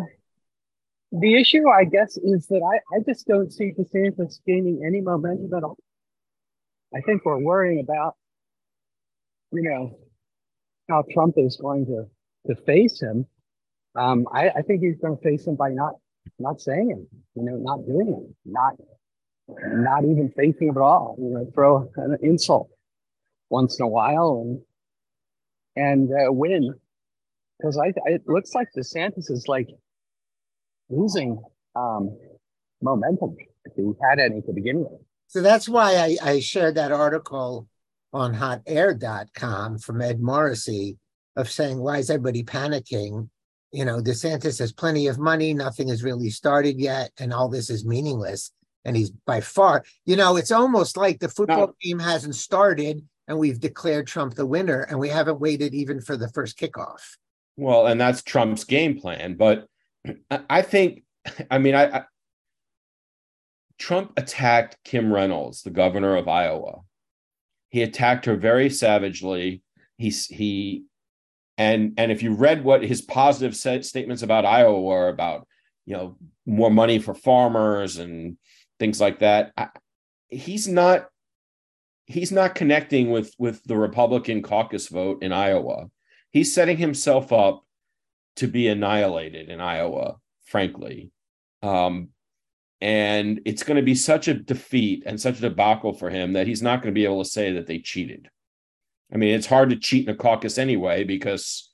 the 1.12 1.40
issue, 1.40 1.68
I 1.68 1.84
guess, 1.84 2.16
is 2.16 2.46
that 2.48 2.62
I, 2.62 2.96
I 2.96 3.00
just 3.06 3.26
don't 3.26 3.52
see 3.52 3.72
DeSantis 3.72 4.40
gaining 4.46 4.82
any 4.86 5.00
momentum 5.00 5.52
at 5.54 5.62
all. 5.62 5.78
I 6.94 7.00
think 7.00 7.24
we're 7.24 7.38
worrying 7.38 7.80
about, 7.80 8.16
you 9.52 9.62
know, 9.62 9.98
how 10.88 11.04
Trump 11.12 11.34
is 11.36 11.56
going 11.56 11.86
to 11.86 12.06
to 12.46 12.56
face 12.62 13.00
him, 13.00 13.26
um, 13.94 14.26
I, 14.32 14.48
I 14.50 14.62
think 14.62 14.82
he's 14.82 14.98
going 14.98 15.16
to 15.16 15.22
face 15.22 15.46
him 15.46 15.56
by 15.56 15.70
not 15.70 15.94
not 16.38 16.60
saying 16.60 16.90
it, 16.90 17.18
you 17.34 17.44
know, 17.44 17.56
not 17.56 17.86
doing 17.86 18.08
it, 18.08 18.36
not 18.44 18.74
not 19.48 20.04
even 20.04 20.32
facing 20.36 20.68
him 20.68 20.76
at 20.76 20.82
all. 20.82 21.16
You 21.18 21.30
know, 21.30 21.50
throw 21.54 21.90
an 21.96 22.16
insult 22.22 22.70
once 23.50 23.78
in 23.78 23.84
a 23.84 23.88
while 23.88 24.42
and 24.42 24.60
and 25.76 26.10
uh, 26.10 26.32
win 26.32 26.74
because 27.58 27.78
I, 27.78 27.92
it 28.06 28.22
looks 28.26 28.54
like 28.54 28.68
DeSantis 28.76 29.30
is 29.30 29.44
like 29.46 29.68
losing 30.92 31.42
um, 31.74 32.16
momentum 32.80 33.36
if 33.64 33.72
he 33.76 33.92
had 34.02 34.18
any 34.18 34.42
to 34.42 34.52
begin 34.52 34.80
with. 34.80 35.00
So 35.28 35.40
that's 35.40 35.68
why 35.68 35.96
I, 35.96 36.16
I 36.22 36.40
shared 36.40 36.74
that 36.74 36.92
article 36.92 37.66
on 38.12 38.34
hotair.com 38.34 39.78
from 39.78 40.02
Ed 40.02 40.20
Morrissey 40.20 40.98
of 41.36 41.50
saying, 41.50 41.78
why 41.78 41.98
is 41.98 42.10
everybody 42.10 42.44
panicking? 42.44 43.28
You 43.72 43.86
know, 43.86 44.02
DeSantis 44.02 44.58
has 44.58 44.72
plenty 44.72 45.06
of 45.06 45.18
money, 45.18 45.54
nothing 45.54 45.88
has 45.88 46.02
really 46.04 46.28
started 46.28 46.78
yet, 46.78 47.10
and 47.18 47.32
all 47.32 47.48
this 47.48 47.70
is 47.70 47.86
meaningless. 47.86 48.52
And 48.84 48.96
he's 48.96 49.10
by 49.10 49.40
far, 49.40 49.84
you 50.04 50.16
know, 50.16 50.36
it's 50.36 50.50
almost 50.50 50.96
like 50.96 51.20
the 51.20 51.28
football 51.28 51.68
no. 51.68 51.74
game 51.80 52.00
hasn't 52.00 52.34
started 52.34 53.02
and 53.28 53.38
we've 53.38 53.60
declared 53.60 54.06
Trump 54.06 54.34
the 54.34 54.44
winner 54.44 54.82
and 54.82 54.98
we 54.98 55.08
haven't 55.08 55.40
waited 55.40 55.72
even 55.72 56.00
for 56.00 56.16
the 56.16 56.28
first 56.30 56.58
kickoff. 56.58 57.00
Well, 57.56 57.86
and 57.86 58.00
that's 58.00 58.22
Trump's 58.22 58.64
game 58.64 58.98
plan. 58.98 59.36
But 59.36 59.66
I 60.30 60.62
think, 60.62 61.04
I 61.50 61.58
mean, 61.58 61.74
I, 61.74 61.98
I 61.98 62.04
Trump 63.78 64.12
attacked 64.16 64.78
Kim 64.84 65.12
Reynolds, 65.12 65.62
the 65.62 65.70
governor 65.70 66.16
of 66.16 66.28
Iowa. 66.28 66.80
He 67.70 67.82
attacked 67.82 68.26
her 68.26 68.36
very 68.36 68.68
savagely. 68.70 69.62
He 69.98 70.10
he, 70.10 70.84
and 71.56 71.94
and 71.96 72.12
if 72.12 72.22
you 72.22 72.34
read 72.34 72.64
what 72.64 72.82
his 72.82 73.02
positive 73.02 73.56
statements 73.56 74.22
about 74.22 74.44
Iowa 74.44 74.80
were 74.80 75.08
about, 75.08 75.46
you 75.86 75.94
know, 75.94 76.16
more 76.46 76.70
money 76.70 76.98
for 76.98 77.14
farmers 77.14 77.96
and 77.98 78.36
things 78.78 79.00
like 79.00 79.20
that, 79.20 79.52
I, 79.56 79.68
he's 80.28 80.68
not 80.68 81.08
he's 82.06 82.32
not 82.32 82.54
connecting 82.54 83.10
with 83.10 83.34
with 83.38 83.62
the 83.64 83.76
Republican 83.76 84.42
caucus 84.42 84.88
vote 84.88 85.22
in 85.22 85.32
Iowa 85.32 85.88
he's 86.32 86.52
setting 86.52 86.76
himself 86.76 87.32
up 87.32 87.64
to 88.36 88.46
be 88.46 88.68
annihilated 88.68 89.48
in 89.48 89.60
Iowa, 89.60 90.16
frankly. 90.44 91.10
Um, 91.62 92.08
and 92.80 93.40
it's 93.44 93.62
going 93.62 93.76
to 93.76 93.82
be 93.82 93.94
such 93.94 94.26
a 94.26 94.34
defeat 94.34 95.04
and 95.06 95.20
such 95.20 95.38
a 95.38 95.42
debacle 95.42 95.92
for 95.92 96.10
him 96.10 96.32
that 96.32 96.46
he's 96.46 96.62
not 96.62 96.82
going 96.82 96.92
to 96.92 96.98
be 96.98 97.04
able 97.04 97.22
to 97.22 97.30
say 97.30 97.52
that 97.52 97.66
they 97.66 97.78
cheated. 97.78 98.28
I 99.12 99.18
mean, 99.18 99.34
it's 99.34 99.46
hard 99.46 99.70
to 99.70 99.76
cheat 99.76 100.08
in 100.08 100.14
a 100.14 100.16
caucus 100.16 100.58
anyway 100.58 101.04
because 101.04 101.70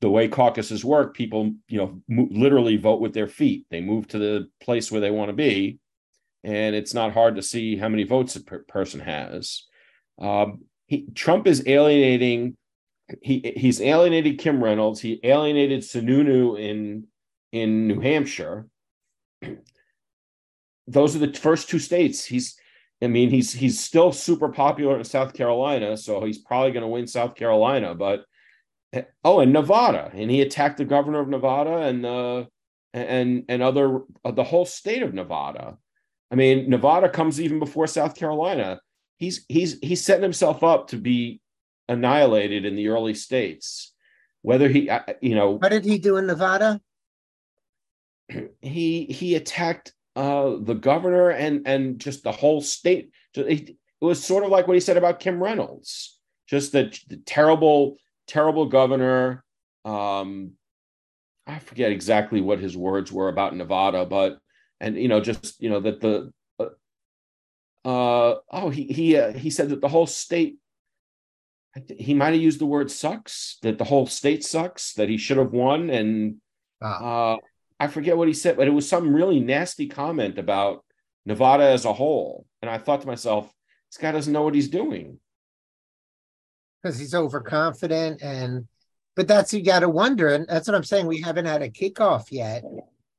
the 0.00 0.10
way 0.10 0.28
caucuses 0.28 0.84
work, 0.84 1.14
people, 1.14 1.52
you 1.68 1.78
know, 1.78 2.02
mo- 2.08 2.28
literally 2.30 2.76
vote 2.76 3.00
with 3.00 3.14
their 3.14 3.28
feet. 3.28 3.66
They 3.70 3.80
move 3.80 4.08
to 4.08 4.18
the 4.18 4.48
place 4.60 4.92
where 4.92 5.00
they 5.00 5.10
want 5.10 5.30
to 5.30 5.34
be, 5.34 5.78
and 6.44 6.74
it's 6.74 6.94
not 6.94 7.14
hard 7.14 7.36
to 7.36 7.42
see 7.42 7.76
how 7.76 7.88
many 7.88 8.04
votes 8.04 8.36
a 8.36 8.42
per- 8.42 8.64
person 8.64 9.00
has. 9.00 9.64
Um, 10.20 10.64
he, 10.86 11.06
Trump 11.14 11.46
is 11.46 11.66
alienating 11.66 12.56
he 13.22 13.52
he's 13.56 13.80
alienated 13.80 14.38
Kim 14.38 14.62
Reynolds. 14.62 15.00
He 15.00 15.20
alienated 15.22 15.80
Sununu 15.80 16.58
in 16.58 17.06
in 17.52 17.88
New 17.88 18.00
Hampshire. 18.00 18.66
Those 20.86 21.14
are 21.14 21.18
the 21.18 21.32
first 21.32 21.68
two 21.68 21.78
states. 21.78 22.24
He's, 22.24 22.56
I 23.02 23.08
mean, 23.08 23.30
he's 23.30 23.52
he's 23.52 23.78
still 23.78 24.12
super 24.12 24.48
popular 24.48 24.98
in 24.98 25.04
South 25.04 25.34
Carolina, 25.34 25.96
so 25.96 26.24
he's 26.24 26.38
probably 26.38 26.72
going 26.72 26.82
to 26.82 26.88
win 26.88 27.06
South 27.06 27.34
Carolina. 27.34 27.94
But 27.94 28.24
oh, 29.24 29.40
and 29.40 29.52
Nevada, 29.52 30.10
and 30.14 30.30
he 30.30 30.40
attacked 30.40 30.78
the 30.78 30.84
governor 30.84 31.20
of 31.20 31.28
Nevada 31.28 31.78
and 31.78 32.06
uh, 32.06 32.44
and 32.94 33.44
and 33.48 33.62
other 33.62 34.00
uh, 34.24 34.30
the 34.30 34.44
whole 34.44 34.64
state 34.64 35.02
of 35.02 35.14
Nevada. 35.14 35.76
I 36.30 36.34
mean, 36.34 36.68
Nevada 36.68 37.08
comes 37.08 37.40
even 37.40 37.58
before 37.58 37.86
South 37.86 38.14
Carolina. 38.14 38.80
He's 39.18 39.44
he's 39.48 39.78
he's 39.80 40.04
setting 40.04 40.22
himself 40.22 40.62
up 40.62 40.88
to 40.88 40.96
be 40.96 41.40
annihilated 41.88 42.64
in 42.64 42.76
the 42.76 42.88
early 42.88 43.14
states. 43.14 43.92
Whether 44.42 44.68
he, 44.68 44.88
uh, 44.88 45.00
you 45.20 45.34
know, 45.34 45.52
what 45.52 45.70
did 45.70 45.84
he 45.84 45.98
do 45.98 46.16
in 46.16 46.26
Nevada? 46.26 46.80
He 48.60 49.04
he 49.04 49.34
attacked 49.34 49.92
uh, 50.14 50.56
the 50.60 50.74
governor 50.74 51.30
and 51.30 51.66
and 51.66 51.98
just 51.98 52.22
the 52.22 52.32
whole 52.32 52.60
state. 52.60 53.10
It 53.34 53.76
was 54.00 54.22
sort 54.22 54.44
of 54.44 54.50
like 54.50 54.66
what 54.66 54.74
he 54.74 54.80
said 54.80 54.96
about 54.96 55.20
Kim 55.20 55.42
Reynolds, 55.42 56.18
just 56.46 56.72
the, 56.72 56.96
the 57.08 57.16
terrible, 57.16 57.96
terrible 58.26 58.66
governor. 58.66 59.44
Um, 59.84 60.52
I 61.46 61.58
forget 61.58 61.92
exactly 61.92 62.40
what 62.40 62.60
his 62.60 62.76
words 62.76 63.10
were 63.10 63.28
about 63.28 63.56
Nevada, 63.56 64.04
but 64.04 64.38
and 64.80 64.96
you 64.96 65.08
know 65.08 65.20
just 65.20 65.60
you 65.60 65.70
know 65.70 65.80
that 65.80 66.00
the 66.00 66.32
uh, 66.58 67.88
uh 67.88 68.34
oh 68.52 68.70
he 68.70 68.84
he 68.84 69.16
uh, 69.16 69.32
he 69.32 69.50
said 69.50 69.70
that 69.70 69.80
the 69.80 69.88
whole 69.88 70.06
state 70.06 70.58
he 71.98 72.14
might 72.14 72.32
have 72.32 72.42
used 72.42 72.60
the 72.60 72.66
word 72.66 72.90
sucks 72.90 73.58
that 73.62 73.78
the 73.78 73.84
whole 73.84 74.06
state 74.06 74.44
sucks 74.44 74.94
that 74.94 75.08
he 75.08 75.16
should 75.16 75.38
have 75.38 75.52
won 75.52 75.90
and 75.90 76.36
ah. 76.82 77.32
uh, 77.32 77.36
i 77.80 77.86
forget 77.86 78.16
what 78.16 78.28
he 78.28 78.34
said 78.34 78.56
but 78.56 78.68
it 78.68 78.72
was 78.72 78.88
some 78.88 79.14
really 79.14 79.40
nasty 79.40 79.86
comment 79.86 80.38
about 80.38 80.84
nevada 81.28 81.64
as 81.64 81.84
a 81.84 81.92
whole. 81.92 82.46
And 82.62 82.70
i 82.70 82.78
thought 82.78 83.02
to 83.02 83.06
myself 83.06 83.52
this 83.90 83.98
guy 83.98 84.12
doesn't 84.12 84.32
know 84.32 84.42
what 84.42 84.54
he's 84.54 84.68
doing. 84.68 85.18
Because 86.82 86.98
he's 86.98 87.14
overconfident 87.14 88.22
and 88.22 88.66
but 89.14 89.28
that's 89.28 89.52
you 89.52 89.62
got 89.62 89.80
to 89.80 89.88
wonder 89.88 90.28
and 90.28 90.46
that's 90.48 90.66
what 90.66 90.74
i'm 90.74 90.84
saying 90.84 91.06
we 91.06 91.20
haven't 91.20 91.46
had 91.46 91.62
a 91.62 91.70
kickoff 91.70 92.30
yet. 92.30 92.64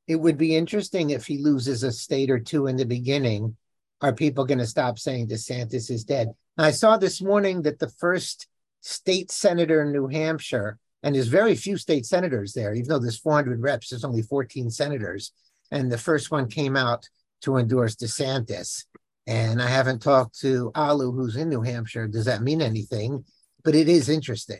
It 0.07 0.15
would 0.15 0.37
be 0.37 0.55
interesting 0.55 1.11
if 1.11 1.27
he 1.27 1.37
loses 1.37 1.83
a 1.83 1.91
state 1.91 2.31
or 2.31 2.39
two 2.39 2.67
in 2.67 2.75
the 2.75 2.85
beginning 2.85 3.55
are 4.01 4.13
people 4.13 4.45
going 4.45 4.59
to 4.59 4.65
stop 4.65 4.97
saying 4.97 5.27
desantis 5.27 5.91
is 5.91 6.03
dead? 6.03 6.33
I 6.57 6.71
saw 6.71 6.97
this 6.97 7.21
morning 7.21 7.63
that 7.63 7.79
the 7.79 7.89
first 7.89 8.47
state 8.81 9.31
senator 9.31 9.81
in 9.81 9.91
New 9.91 10.07
Hampshire, 10.07 10.77
and 11.03 11.15
there's 11.15 11.27
very 11.27 11.55
few 11.55 11.77
state 11.77 12.05
senators 12.05 12.53
there, 12.53 12.73
even 12.73 12.89
though 12.89 12.99
there's 12.99 13.19
400 13.19 13.61
reps, 13.61 13.89
there's 13.89 14.03
only 14.03 14.21
14 14.21 14.69
senators. 14.69 15.31
And 15.71 15.91
the 15.91 15.97
first 15.97 16.31
one 16.31 16.49
came 16.49 16.75
out 16.75 17.07
to 17.41 17.57
endorse 17.57 17.95
DeSantis. 17.95 18.85
And 19.27 19.61
I 19.61 19.67
haven't 19.67 20.01
talked 20.01 20.39
to 20.39 20.71
Alu, 20.75 21.11
who's 21.11 21.35
in 21.35 21.49
New 21.49 21.61
Hampshire. 21.61 22.07
Does 22.07 22.25
that 22.25 22.41
mean 22.41 22.61
anything? 22.61 23.23
But 23.63 23.75
it 23.75 23.87
is 23.87 24.09
interesting 24.09 24.59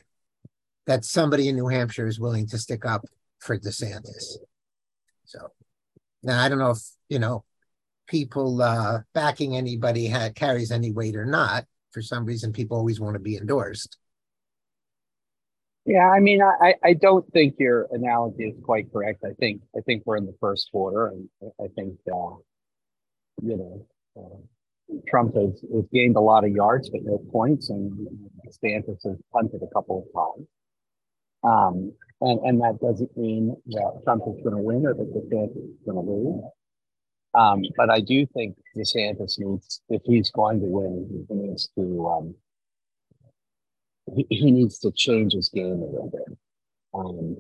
that 0.86 1.04
somebody 1.04 1.50
in 1.50 1.56
New 1.56 1.68
Hampshire 1.68 2.08
is 2.08 2.20
willing 2.20 2.48
to 2.48 2.58
stick 2.58 2.86
up 2.86 3.06
for 3.40 3.58
DeSantis. 3.58 4.38
So 5.26 5.48
now 6.24 6.42
I 6.42 6.50
don't 6.50 6.60
know 6.60 6.72
if, 6.72 6.82
you 7.10 7.20
know, 7.20 7.44
people 8.08 8.62
uh, 8.62 9.00
backing 9.14 9.56
anybody 9.56 10.08
ha- 10.08 10.30
carries 10.34 10.72
any 10.72 10.92
weight 10.92 11.16
or 11.16 11.26
not 11.26 11.66
for 11.92 12.02
some 12.02 12.26
reason 12.26 12.54
people 12.54 12.78
always 12.78 13.00
want 13.00 13.16
to 13.16 13.20
be 13.20 13.38
endorsed. 13.38 13.98
Yeah, 15.90 16.08
I 16.08 16.20
mean, 16.20 16.40
I, 16.44 16.76
I 16.84 16.94
don't 16.94 17.26
think 17.34 17.56
your 17.58 17.88
analogy 17.90 18.44
is 18.44 18.56
quite 18.64 18.94
correct. 18.94 19.24
I 19.26 19.34
think 19.40 19.64
I 19.76 19.82
think 19.82 20.04
we're 20.06 20.18
in 20.18 20.28
the 20.28 20.36
first 20.40 20.70
quarter, 20.72 21.08
and 21.08 21.28
I 21.60 21.66
think 21.76 21.96
uh, 22.08 22.36
you 23.42 23.58
know 23.58 23.88
uh, 24.16 24.94
Trump 25.08 25.34
has, 25.34 25.60
has 25.74 25.86
gained 25.92 26.16
a 26.16 26.20
lot 26.20 26.44
of 26.46 26.52
yards 26.52 26.92
but 26.92 27.02
no 27.04 27.18
points, 27.32 27.72
and 27.72 28.08
DeSantis 28.46 29.00
has 29.04 29.18
punted 29.34 29.64
a 29.64 29.74
couple 29.74 30.06
of 30.06 30.38
times. 30.38 30.48
Um, 31.44 31.94
and 32.22 32.40
and 32.42 32.62
that 32.62 32.80
doesn't 32.80 33.18
mean 33.18 33.56
that 33.70 34.02
Trump 34.04 34.26
is 34.28 34.44
going 34.44 34.58
to 34.58 34.62
win 34.62 34.86
or 34.86 34.94
that 34.94 35.12
DeSantis 35.12 35.58
is 35.58 35.80
going 35.88 36.06
to 36.06 36.12
lose. 36.12 36.44
Um, 37.34 37.64
but 37.78 37.90
I 37.90 38.02
do 38.02 38.28
think 38.28 38.56
DeSantis 38.78 39.40
needs, 39.40 39.82
if 39.90 40.04
he's 40.06 40.30
going 40.30 40.60
to 40.60 40.68
win, 40.68 41.26
he 41.28 41.34
needs 41.34 41.68
to 41.80 42.08
um, 42.08 42.36
he, 44.16 44.28
he 44.30 44.52
needs 44.52 44.80
to 44.80 44.92
change 44.92 45.34
his 45.34 45.50
game 45.50 45.82
a 45.82 45.86
little 45.86 46.12
bit. 46.12 46.38
Um, 46.94 47.38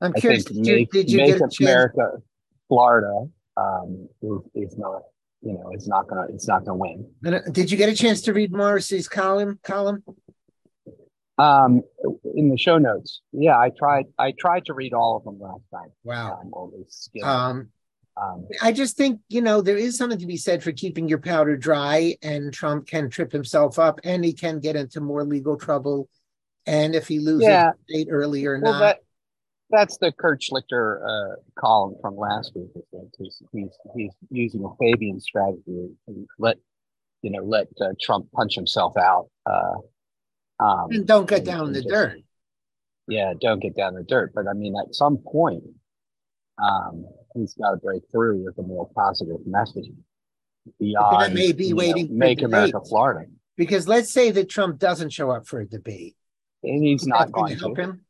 I'm 0.00 0.12
curious. 0.12 0.44
Did 0.44 0.66
you, 0.66 0.74
make, 0.76 0.90
did 0.90 1.10
you 1.10 1.18
make 1.18 1.40
America, 1.60 2.22
Florida, 2.68 3.26
um, 3.56 4.08
is, 4.22 4.40
is 4.54 4.78
not 4.78 5.02
you 5.42 5.52
know 5.52 5.70
it's 5.72 5.86
not 5.86 6.08
gonna 6.08 6.26
it's 6.30 6.48
not 6.48 6.64
gonna 6.64 6.76
win. 6.76 7.06
Did 7.52 7.70
you 7.70 7.76
get 7.76 7.88
a 7.88 7.94
chance 7.94 8.22
to 8.22 8.32
read 8.32 8.52
Morrissey's 8.52 9.08
column? 9.08 9.58
Column? 9.62 10.02
Um, 11.36 11.82
in 12.34 12.48
the 12.48 12.56
show 12.56 12.78
notes. 12.78 13.20
Yeah, 13.32 13.58
I 13.58 13.70
tried. 13.70 14.06
I 14.18 14.32
tried 14.38 14.66
to 14.66 14.74
read 14.74 14.94
all 14.94 15.16
of 15.16 15.24
them 15.24 15.38
last 15.40 15.64
time. 15.72 15.90
Wow. 16.04 16.40
Um, 17.22 17.70
um 18.16 18.46
I 18.62 18.72
just 18.72 18.96
think, 18.96 19.20
you 19.28 19.42
know, 19.42 19.60
there 19.60 19.76
is 19.76 19.96
something 19.96 20.18
to 20.18 20.26
be 20.26 20.36
said 20.36 20.62
for 20.62 20.72
keeping 20.72 21.08
your 21.08 21.18
powder 21.18 21.56
dry, 21.56 22.16
and 22.22 22.52
Trump 22.52 22.86
can 22.86 23.10
trip 23.10 23.32
himself 23.32 23.78
up 23.78 24.00
and 24.04 24.24
he 24.24 24.32
can 24.32 24.60
get 24.60 24.76
into 24.76 25.00
more 25.00 25.24
legal 25.24 25.56
trouble. 25.56 26.08
And 26.66 26.94
if 26.94 27.08
he 27.08 27.18
loses 27.18 27.48
yeah. 27.48 27.72
state 27.88 28.08
early 28.10 28.46
or 28.46 28.58
well, 28.58 28.72
not. 28.72 28.78
That, 28.78 28.98
that's 29.70 29.96
the 29.98 30.12
Kurt 30.12 30.40
Schlichter 30.40 31.00
uh, 31.02 31.36
column 31.58 31.96
from 32.00 32.16
last 32.16 32.52
week. 32.54 32.68
He's, 33.18 33.42
he's, 33.52 33.70
he's 33.96 34.12
using 34.30 34.64
a 34.64 34.68
Fabian 34.78 35.20
strategy 35.20 35.88
and 36.06 36.28
let, 36.38 36.58
you 37.22 37.30
know, 37.30 37.42
let 37.42 37.68
uh, 37.80 37.92
Trump 38.00 38.30
punch 38.32 38.54
himself 38.54 38.96
out. 38.96 39.30
Uh, 39.44 39.74
um, 40.60 40.90
and 40.90 41.06
don't 41.06 41.28
get 41.28 41.44
down 41.44 41.66
in 41.66 41.72
the 41.72 41.80
just, 41.80 41.92
dirt. 41.92 42.18
yeah, 43.08 43.32
don't 43.40 43.60
get 43.60 43.74
down 43.74 43.94
in 43.94 44.00
the 44.00 44.04
dirt. 44.04 44.32
But 44.34 44.46
I 44.46 44.52
mean, 44.52 44.76
at 44.76 44.94
some 44.94 45.18
point, 45.18 45.64
um, 46.62 47.06
he's 47.34 47.54
got 47.54 47.72
to 47.72 47.76
break 47.76 48.02
through 48.10 48.44
with 48.44 48.58
a 48.58 48.62
more 48.62 48.88
positive 48.94 49.46
message 49.46 49.86
beyond 50.78 51.22
that 51.22 51.34
may 51.34 51.52
be 51.52 51.72
waiting 51.72 52.08
know, 52.08 52.14
make 52.14 52.42
America 52.42 52.80
Florida. 52.88 53.28
Because 53.56 53.86
let's 53.86 54.10
say 54.10 54.30
that 54.30 54.48
Trump 54.48 54.78
doesn't 54.78 55.10
show 55.10 55.30
up 55.30 55.46
for 55.46 55.60
a 55.60 55.66
debate, 55.66 56.16
and 56.62 56.82
he's 56.82 57.06
not 57.06 57.30
going 57.30 57.54
to 57.54 57.58
help 57.58 57.78
him. 57.78 58.00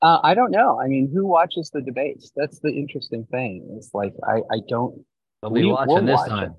Uh, 0.00 0.18
I 0.22 0.34
don't 0.34 0.50
know. 0.50 0.80
I 0.80 0.88
mean, 0.88 1.10
who 1.12 1.26
watches 1.26 1.70
the 1.70 1.80
debates? 1.80 2.32
That's 2.34 2.58
the 2.60 2.70
interesting 2.70 3.26
thing. 3.30 3.74
It's 3.76 3.90
like 3.92 4.14
I, 4.26 4.38
I 4.50 4.58
don't. 4.68 5.04
They'll 5.40 5.50
be 5.50 5.62
we, 5.62 5.72
watching 5.72 5.94
we'll 5.94 6.04
this 6.04 6.16
watch 6.16 6.28
time. 6.28 6.54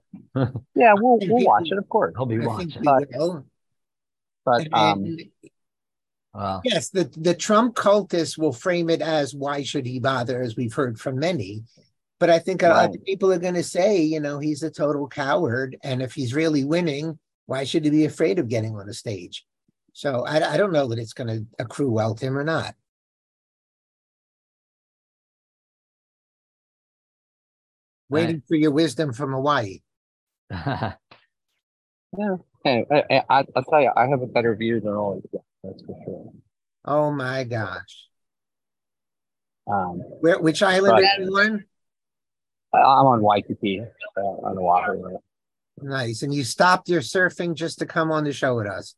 yeah, 0.75 0.93
we'll 0.95 1.19
we'll 1.21 1.45
watch 1.45 1.69
it, 1.71 1.77
of 1.77 1.89
course. 1.89 2.13
I'll 2.17 2.25
be 2.25 2.39
watching. 2.39 2.83
But, 2.83 3.09
but 4.45 4.73
um, 4.73 5.17
Wow. 6.33 6.61
Yes, 6.63 6.89
the, 6.89 7.03
the 7.15 7.35
Trump 7.35 7.75
cultists 7.75 8.37
will 8.37 8.53
frame 8.53 8.89
it 8.89 9.01
as 9.01 9.35
why 9.35 9.61
should 9.61 9.85
he 9.85 9.99
bother, 9.99 10.41
as 10.41 10.55
we've 10.55 10.73
heard 10.73 10.99
from 10.99 11.19
many. 11.19 11.63
But 12.19 12.29
I 12.29 12.39
think 12.39 12.63
a 12.63 12.69
right. 12.69 12.85
lot 12.85 12.95
of 12.95 13.03
people 13.03 13.31
are 13.31 13.39
going 13.39 13.53
to 13.53 13.63
say, 13.63 14.01
you 14.01 14.19
know, 14.19 14.39
he's 14.39 14.63
a 14.63 14.71
total 14.71 15.07
coward. 15.07 15.77
And 15.83 16.01
if 16.01 16.13
he's 16.13 16.33
really 16.33 16.63
winning, 16.63 17.19
why 17.45 17.65
should 17.65 17.85
he 17.85 17.91
be 17.91 18.05
afraid 18.05 18.39
of 18.39 18.47
getting 18.47 18.75
on 18.75 18.89
a 18.89 18.93
stage? 18.93 19.45
So 19.93 20.25
I, 20.25 20.53
I 20.53 20.57
don't 20.57 20.73
know 20.73 20.87
that 20.87 20.97
it's 20.97 21.13
going 21.13 21.27
to 21.27 21.45
accrue 21.59 21.91
well 21.91 22.15
to 22.15 22.25
him 22.25 22.37
or 22.37 22.43
not. 22.43 22.73
Waiting 28.09 28.37
right. 28.37 28.43
for 28.47 28.55
your 28.55 28.71
wisdom 28.71 29.13
from 29.13 29.33
Hawaii. 29.33 29.81
yeah. 30.49 30.93
Hey, 32.63 32.85
I, 32.89 33.23
I, 33.29 33.43
will 33.55 33.63
tell 33.63 33.81
you, 33.81 33.91
I 33.95 34.07
have 34.07 34.21
a 34.21 34.27
better 34.27 34.55
view 34.55 34.79
than 34.79 34.93
all 34.93 35.17
of 35.17 35.25
you. 35.31 35.39
That's 35.63 35.81
for 35.85 35.95
sure. 36.05 36.31
Oh 36.85 37.11
my 37.11 37.43
gosh. 37.43 38.07
Um, 39.71 39.99
Where, 40.19 40.39
which 40.39 40.61
island 40.61 40.93
are 40.93 41.21
you 41.21 41.37
on? 41.37 41.65
I'm 42.73 43.05
on 43.05 43.21
Waikiki, 43.21 43.81
uh, 44.17 44.19
on 44.19 44.57
Oahu. 44.57 45.17
Nice. 45.81 46.23
And 46.23 46.33
you 46.33 46.43
stopped 46.43 46.89
your 46.89 47.01
surfing 47.01 47.55
just 47.55 47.79
to 47.79 47.85
come 47.85 48.11
on 48.11 48.23
the 48.23 48.33
show 48.33 48.55
with 48.55 48.67
us? 48.67 48.95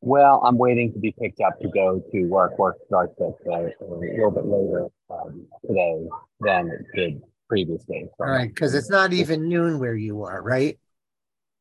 Well, 0.00 0.40
I'm 0.44 0.58
waiting 0.58 0.92
to 0.92 0.98
be 0.98 1.12
picked 1.20 1.40
up 1.40 1.58
to 1.60 1.68
go 1.68 2.02
to 2.12 2.24
work. 2.24 2.56
Work 2.58 2.76
starts 2.86 3.14
at 3.20 3.26
uh, 3.50 3.56
a 3.56 3.84
little 3.84 4.30
bit 4.30 4.46
later 4.46 4.86
um, 5.10 5.46
today 5.66 6.06
than 6.40 6.68
it 6.68 6.86
did 6.94 7.22
previously. 7.48 8.04
So 8.16 8.24
All 8.24 8.30
right, 8.30 8.48
because 8.48 8.74
it's 8.74 8.90
not 8.90 9.12
even 9.12 9.48
noon 9.48 9.80
where 9.80 9.96
you 9.96 10.22
are, 10.22 10.40
right? 10.40 10.78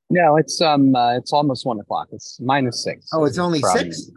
No, 0.09 0.37
it's 0.37 0.61
um, 0.61 0.95
uh, 0.95 1.17
it's 1.17 1.33
almost 1.33 1.65
one 1.65 1.79
o'clock. 1.79 2.07
It's 2.11 2.39
minus 2.39 2.83
six. 2.83 3.09
Oh, 3.13 3.25
it's 3.25 3.37
only 3.37 3.59
from, 3.59 3.77
six. 3.77 4.09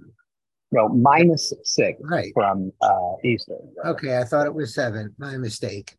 No, 0.71 0.89
minus 0.89 1.53
six. 1.65 2.01
Right 2.03 2.33
from 2.33 2.73
uh, 2.81 3.15
Eastern. 3.25 3.59
Okay, 3.85 4.19
I 4.19 4.25
thought 4.25 4.47
it 4.47 4.55
was 4.55 4.75
seven. 4.75 5.15
My 5.19 5.37
mistake. 5.37 5.97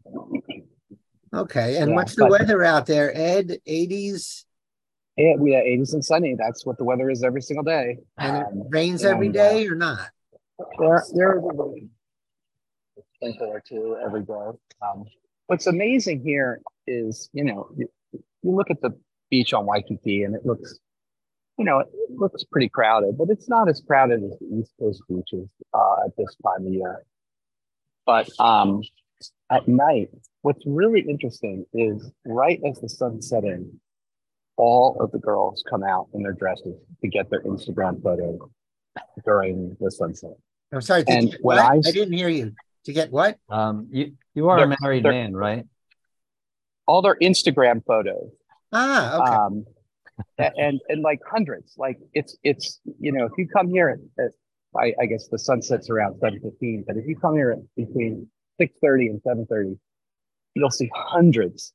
Okay, 1.34 1.78
and 1.78 1.90
yeah, 1.90 1.96
what's 1.96 2.16
the 2.16 2.28
weather 2.28 2.64
out 2.64 2.86
there, 2.86 3.16
Ed? 3.16 3.60
Eighties. 3.66 4.46
Yeah, 5.18 5.36
we 5.38 5.52
have 5.54 5.66
eighties 5.66 5.94
and 5.94 6.04
sunny. 6.04 6.36
That's 6.38 6.66
what 6.66 6.78
the 6.78 6.86
weather 6.86 7.10
is 7.10 7.22
every 7.24 7.42
single 7.42 7.66
day. 7.66 7.98
And 8.18 8.38
um, 8.38 8.62
it 8.62 8.68
rains 8.70 9.04
every 9.04 9.28
and, 9.28 9.34
day 9.34 9.68
uh, 9.68 9.72
or 9.72 9.76
not? 9.76 10.10
There, 10.80 11.04
there's 11.14 11.44
a 11.44 11.74
sprinkle 13.16 13.48
or 13.48 13.62
two 13.68 13.98
every 14.04 14.22
day. 14.22 14.34
Um, 14.82 15.06
what's 15.48 15.68
amazing 15.68 16.22
here 16.24 16.62
is, 16.88 17.30
you 17.34 17.44
know, 17.44 17.70
you, 17.76 17.90
you 18.14 18.56
look 18.56 18.72
at 18.72 18.80
the 18.82 18.98
beach 19.32 19.54
on 19.54 19.66
Waikiki, 19.66 20.24
and 20.24 20.36
it 20.36 20.46
looks, 20.46 20.78
you 21.58 21.66
know, 21.66 21.80
it 21.80 21.90
looks 22.10 22.44
pretty 22.44 22.70
crowded, 22.70 23.18
but 23.18 23.30
it's 23.30 23.50
not 23.50 23.68
as 23.68 23.82
crowded 23.86 24.24
as 24.24 24.38
the 24.40 24.60
East 24.60 24.74
Coast 24.80 25.02
beaches 25.10 25.50
uh, 25.74 26.06
at 26.06 26.16
this 26.18 26.36
time 26.46 26.68
of 26.68 26.72
year. 26.72 27.04
But 28.06 28.30
um, 28.40 28.84
at 29.50 29.68
night, 29.68 30.10
what's 30.42 30.62
really 30.66 31.02
interesting 31.02 31.66
is 31.74 32.12
right 32.26 32.60
as 32.68 32.80
the 32.80 32.90
sun's 32.90 33.28
setting, 33.28 33.80
all 34.58 34.98
of 35.00 35.12
the 35.12 35.20
girls 35.20 35.64
come 35.68 35.84
out 35.84 36.08
in 36.14 36.22
their 36.22 36.34
dresses 36.34 36.76
to 37.02 37.08
get 37.08 37.30
their 37.32 37.42
Instagram 37.42 38.04
photos 38.04 38.40
during 39.26 39.76
the 39.80 39.90
sunset. 39.90 40.36
I'm 40.74 40.82
sorry. 40.82 41.04
and 41.08 41.36
when 41.42 41.58
I, 41.58 41.78
I 41.86 41.92
didn't 41.92 42.14
hear 42.14 42.30
you. 42.30 42.54
To 42.86 42.94
get 42.94 43.12
what? 43.12 43.38
Um, 43.48 43.90
you 43.92 44.14
you 44.34 44.50
are 44.50 44.64
a 44.64 44.76
married 44.82 45.04
man, 45.04 45.36
right? 45.36 45.66
All 46.88 47.04
their 47.04 47.16
Instagram 47.22 47.86
photos 47.86 48.32
Ah, 48.72 49.22
okay. 49.22 49.36
Um, 49.36 49.66
and 50.56 50.80
and 50.90 51.02
like 51.02 51.20
hundreds, 51.30 51.76
like 51.78 51.98
it's 52.14 52.38
it's 52.44 52.80
you 53.00 53.12
know 53.12 53.26
if 53.26 53.32
you 53.38 53.48
come 53.48 53.70
here 53.70 53.90
at, 53.90 54.24
at 54.24 54.32
I, 54.78 54.94
I 55.02 55.06
guess 55.06 55.28
the 55.28 55.40
sun 55.40 55.62
sets 55.62 55.90
around 55.90 56.20
seven 56.20 56.40
fifteen, 56.42 56.84
but 56.88 56.98
if 56.98 57.06
you 57.08 57.16
come 57.18 57.36
here 57.36 57.58
between 57.76 58.28
six 58.60 58.74
thirty 58.82 59.08
and 59.08 59.22
seven 59.22 59.46
thirty, 59.48 59.78
you'll 60.56 60.72
see 60.72 60.90
hundreds 60.96 61.74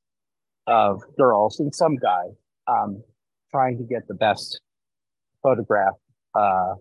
of 0.67 1.03
girls 1.17 1.61
and 1.61 1.75
some 1.75 1.97
guys 1.97 2.33
um, 2.67 3.03
trying 3.51 3.79
to 3.79 3.85
get 3.85 4.09
the 4.09 4.15
best 4.15 4.61
photograph 5.43 5.95
uh, 6.35 6.75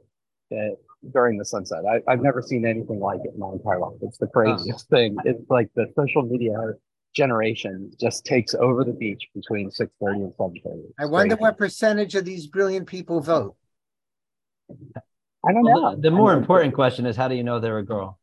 during 1.11 1.37
the 1.37 1.45
sunset. 1.45 1.79
I, 1.85 2.11
have 2.11 2.21
never 2.21 2.41
seen 2.41 2.65
anything 2.65 2.99
like 2.99 3.19
it 3.23 3.33
in 3.33 3.39
my 3.39 3.51
entire 3.51 3.79
life. 3.79 3.93
It's 4.01 4.17
the 4.17 4.27
craziest 4.27 4.87
oh. 4.91 4.95
thing. 4.95 5.15
It's 5.25 5.49
like 5.49 5.69
the 5.75 5.87
social 5.95 6.23
media 6.23 6.53
generation 7.15 7.91
just 7.99 8.25
takes 8.25 8.53
over 8.53 8.83
the 8.83 8.93
beach 8.93 9.27
between 9.33 9.69
6.30 9.69 9.89
and 10.15 10.33
7.30. 10.33 10.83
I 10.99 11.05
wonder 11.05 11.35
what 11.37 11.57
percentage 11.57 12.15
of 12.15 12.25
these 12.25 12.47
brilliant 12.47 12.87
people 12.87 13.21
vote. 13.21 13.55
I 15.47 15.51
don't 15.51 15.63
well, 15.63 15.81
know. 15.81 15.95
The, 15.95 16.09
the 16.09 16.11
more 16.11 16.33
important 16.33 16.73
question 16.73 17.05
is 17.05 17.15
how 17.15 17.27
do 17.27 17.35
you 17.35 17.43
know 17.43 17.59
they're 17.59 17.77
a 17.77 17.85
girl? 17.85 18.19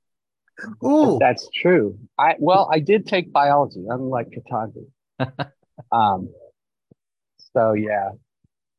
Ooh. 0.84 1.18
That's 1.20 1.48
true. 1.54 1.98
I 2.18 2.34
well, 2.38 2.68
I 2.70 2.80
did 2.80 3.06
take 3.06 3.32
biology, 3.32 3.84
unlike 3.88 4.28
Ketanji. 4.30 4.86
um 5.92 6.28
so 7.54 7.72
yeah. 7.72 8.10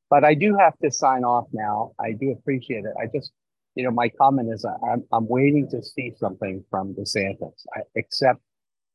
But 0.09 0.23
I 0.23 0.35
do 0.35 0.55
have 0.57 0.77
to 0.83 0.91
sign 0.91 1.23
off 1.23 1.47
now. 1.51 1.93
I 1.99 2.11
do 2.11 2.31
appreciate 2.31 2.85
it. 2.85 2.93
I 3.01 3.07
just 3.13 3.31
you 3.75 3.83
know, 3.83 3.91
my 3.91 4.09
comment 4.09 4.53
is 4.53 4.65
I'm 4.65 5.03
I'm 5.11 5.27
waiting 5.27 5.67
to 5.71 5.81
see 5.81 6.13
something 6.17 6.63
from 6.69 6.93
DeSantis. 6.93 7.65
I 7.75 7.81
accept 7.97 8.41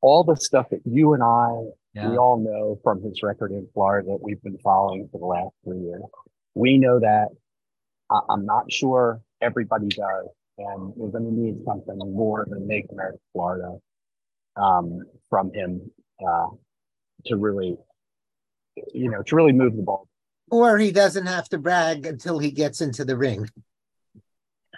all 0.00 0.24
the 0.24 0.36
stuff 0.36 0.70
that 0.70 0.80
you 0.84 1.14
and 1.14 1.22
I, 1.22 1.70
yeah. 1.94 2.10
we 2.10 2.16
all 2.16 2.38
know 2.38 2.78
from 2.82 3.02
his 3.02 3.22
record 3.22 3.52
in 3.52 3.66
Florida 3.74 4.08
that 4.08 4.22
we've 4.22 4.42
been 4.42 4.58
following 4.58 5.08
for 5.10 5.18
the 5.18 5.26
last 5.26 5.54
three 5.64 5.80
years. 5.80 6.02
We 6.54 6.78
know 6.78 7.00
that. 7.00 7.28
I- 8.10 8.20
I'm 8.30 8.46
not 8.46 8.72
sure 8.72 9.20
everybody 9.40 9.88
does. 9.88 10.28
And 10.58 10.92
we're 10.96 11.10
going 11.10 11.24
to 11.24 11.32
need 11.32 11.64
something 11.64 11.98
more 11.98 12.44
than 12.48 12.66
Make 12.66 12.86
America 12.90 13.18
Florida 13.32 13.76
um, 14.56 15.04
from 15.30 15.52
him 15.52 15.90
uh, 16.26 16.48
to 17.26 17.36
really, 17.36 17.76
you 18.92 19.08
know, 19.08 19.22
to 19.22 19.36
really 19.36 19.52
move 19.52 19.76
the 19.76 19.82
ball. 19.82 20.08
Or 20.50 20.78
he 20.78 20.90
doesn't 20.90 21.26
have 21.26 21.48
to 21.50 21.58
brag 21.58 22.06
until 22.06 22.40
he 22.40 22.50
gets 22.50 22.80
into 22.80 23.04
the 23.04 23.16
ring. 23.16 23.48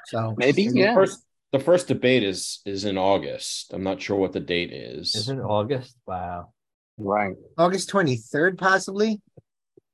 So 0.06 0.34
maybe, 0.36 0.64
yeah. 0.64 0.94
First, 0.94 1.24
the 1.52 1.58
first 1.58 1.88
debate 1.88 2.22
is 2.22 2.60
is 2.64 2.84
in 2.84 2.96
August. 2.96 3.72
I'm 3.72 3.82
not 3.82 4.00
sure 4.00 4.16
what 4.16 4.32
the 4.32 4.40
date 4.40 4.72
is. 4.72 5.14
Is 5.14 5.28
it 5.28 5.38
August? 5.38 5.96
Wow. 6.06 6.52
Right. 6.96 7.34
August 7.56 7.90
23rd, 7.90 8.58
possibly. 8.58 9.20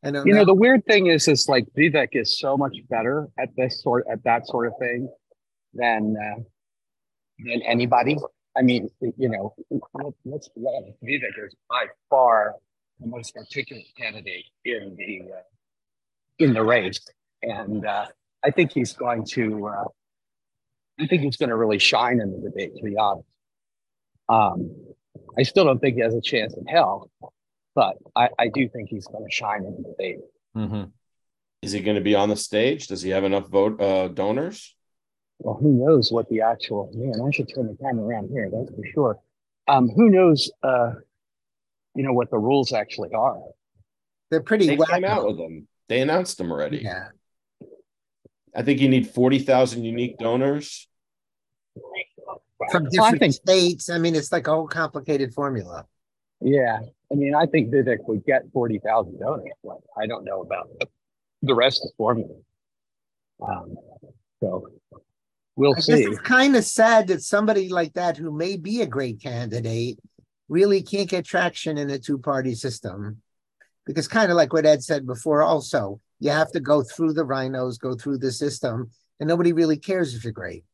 I 0.02 0.11
don't 0.11 0.26
you 0.26 0.34
know. 0.34 0.40
know. 0.40 0.46
the 0.46 0.54
weird 0.54 0.84
thing 0.86 1.07
is, 1.07 1.28
is 1.28 1.48
like 1.48 1.66
Vivek 1.76 2.09
is 2.12 2.38
so 2.38 2.57
much 2.57 2.76
better 2.88 3.28
at 3.38 3.48
this 3.57 3.82
sort 3.82 4.04
at 4.11 4.22
that 4.24 4.46
sort 4.46 4.66
of 4.66 4.74
thing 4.78 5.09
than 5.72 6.16
uh, 6.16 6.40
than 7.38 7.62
anybody. 7.62 8.16
I 8.57 8.62
mean, 8.62 8.88
you 9.00 9.28
know, 9.28 9.54
let's 10.24 10.48
be 10.48 10.62
honest. 10.66 11.02
Vivek 11.02 11.44
is 11.46 11.54
by 11.68 11.86
far 12.11 12.54
the 13.00 13.07
most 13.07 13.36
articulate 13.36 13.86
candidate 13.96 14.44
in 14.64 14.94
the 14.96 15.32
uh, 15.32 15.42
in 16.38 16.52
the 16.52 16.62
race, 16.62 17.00
and 17.42 17.86
uh, 17.86 18.07
I 18.44 18.50
think 18.50 18.72
he's 18.72 18.92
going 18.92 19.24
to 19.32 19.68
uh, 19.68 19.84
I 20.99 21.07
think 21.07 21.22
he's 21.22 21.36
going 21.36 21.51
to 21.51 21.57
really 21.57 21.78
shine 21.78 22.20
in 22.20 22.32
the 22.32 22.38
debate, 22.38 22.74
to 22.76 22.82
be 22.82 22.97
honest. 22.97 23.28
Um, 24.28 24.74
I 25.38 25.42
still 25.42 25.64
don't 25.64 25.78
think 25.78 25.97
he 25.97 26.03
has 26.03 26.14
a 26.14 26.20
chance 26.20 26.55
in 26.57 26.66
hell, 26.66 27.11
but 27.74 27.97
I, 28.14 28.28
I 28.38 28.49
do 28.49 28.68
think 28.68 28.88
he's 28.88 29.07
going 29.07 29.24
to 29.24 29.30
shine 29.30 29.64
in 29.64 29.76
the 29.76 29.88
debate. 29.90 30.18
Mm-hmm. 30.57 30.84
Is 31.62 31.72
he 31.72 31.80
going 31.80 31.97
to 31.97 32.03
be 32.03 32.14
on 32.14 32.28
the 32.28 32.36
stage? 32.36 32.86
Does 32.86 33.03
he 33.03 33.11
have 33.11 33.24
enough 33.24 33.49
vote 33.49 33.80
uh, 33.80 34.09
donors? 34.09 34.74
Well, 35.38 35.59
who 35.61 35.72
knows 35.72 36.11
what 36.11 36.28
the 36.28 36.40
actual 36.40 36.90
man? 36.94 37.26
I 37.26 37.30
should 37.30 37.53
turn 37.55 37.66
the 37.66 37.76
camera 37.82 38.07
around 38.07 38.30
here. 38.30 38.51
That's 38.51 38.70
for 38.70 38.86
sure. 38.94 39.18
Um, 39.68 39.88
who 39.90 40.09
knows? 40.09 40.51
Uh, 40.62 40.92
you 41.94 42.03
know 42.03 42.12
what 42.12 42.30
the 42.30 42.38
rules 42.38 42.72
actually 42.72 43.12
are? 43.12 43.38
They're 44.30 44.42
pretty. 44.42 44.66
They 44.66 44.76
came 44.76 45.05
out 45.05 45.26
with 45.26 45.36
them. 45.36 45.68
They 45.88 46.01
announced 46.01 46.38
them 46.38 46.51
already. 46.51 46.78
Yeah. 46.78 47.09
I 48.57 48.62
think 48.62 48.80
you 48.80 48.88
need 48.88 49.11
40,000 49.11 49.84
unique 49.84 50.16
donors 50.16 50.88
from 52.70 52.88
different 52.88 53.18
think, 53.18 53.34
states. 53.34 53.90
I 53.90 53.98
mean, 53.98 54.14
it's 54.14 54.32
like 54.32 54.46
a 54.46 54.50
whole 54.50 54.66
complicated 54.66 55.34
formula. 55.34 55.84
Yeah. 56.40 56.78
I 57.12 57.14
mean, 57.14 57.34
I 57.34 57.44
think 57.44 57.70
Vivek 57.70 57.98
would 58.09 58.24
get 58.24 58.44
40,000 58.54 59.20
donors. 59.20 59.52
But 59.62 59.80
I 59.96 60.07
don't 60.07 60.24
know 60.24 60.40
about 60.40 60.70
the 61.42 61.54
rest 61.54 61.82
of 61.84 61.90
the 61.90 61.94
formula. 61.98 62.34
Um, 63.46 63.76
so 64.40 64.68
we'll 65.54 65.74
I 65.76 65.80
see. 65.80 66.04
it's 66.04 66.20
kind 66.20 66.57
of 66.57 66.64
sad 66.64 67.09
that 67.09 67.22
somebody 67.22 67.68
like 67.68 67.92
that 67.92 68.16
who 68.16 68.32
may 68.32 68.57
be 68.57 68.80
a 68.80 68.86
great 68.86 69.20
candidate 69.20 69.98
really 70.48 70.82
can't 70.82 71.11
get 71.11 71.26
traction 71.26 71.76
in 71.76 71.90
a 71.90 71.98
two-party 71.98 72.54
system. 72.54 73.20
Because 73.84 74.09
kind 74.09 74.30
of 74.30 74.36
like 74.36 74.54
what 74.54 74.64
Ed 74.64 74.82
said 74.82 75.07
before, 75.07 75.42
also, 75.42 76.00
you 76.21 76.31
have 76.31 76.51
to 76.53 76.61
go 76.61 76.83
through 76.83 77.12
the 77.12 77.25
RINOs, 77.25 77.79
go 77.79 77.95
through 77.95 78.19
the 78.19 78.33
system, 78.33 78.91
and 79.21 79.29
nobody 79.29 79.53
really 79.53 79.77
cares 79.77 80.14
if 80.14 80.25
you're 80.25 80.33
great. 80.33 80.64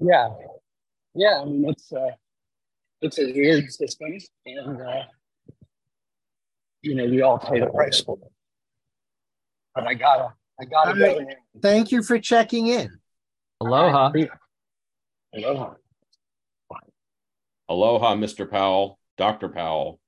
Yeah, 0.00 0.28
yeah. 1.14 1.40
I 1.42 1.44
mean, 1.44 1.68
it's 1.68 1.92
uh, 1.92 2.10
it's 3.00 3.18
a 3.18 3.32
weird 3.32 3.70
system, 3.70 4.16
and 4.46 4.80
uh, 4.80 5.02
you 6.82 6.94
know, 6.94 7.04
we 7.04 7.22
all 7.22 7.38
pay 7.38 7.60
the 7.60 7.66
price 7.66 8.00
for 8.00 8.16
it. 8.20 8.32
But 9.74 9.86
I 9.86 9.94
gotta, 9.94 10.34
I 10.60 10.64
gotta 10.64 10.90
All 10.90 11.20
go 11.20 11.26
Thank 11.60 11.92
you 11.92 12.02
for 12.02 12.18
checking 12.18 12.66
in. 12.66 12.98
Aloha. 13.60 14.12
Aloha. 15.34 15.74
Aloha, 17.68 18.14
Mr. 18.16 18.50
Powell, 18.50 18.98
Dr. 19.16 19.48
Powell. 19.48 19.98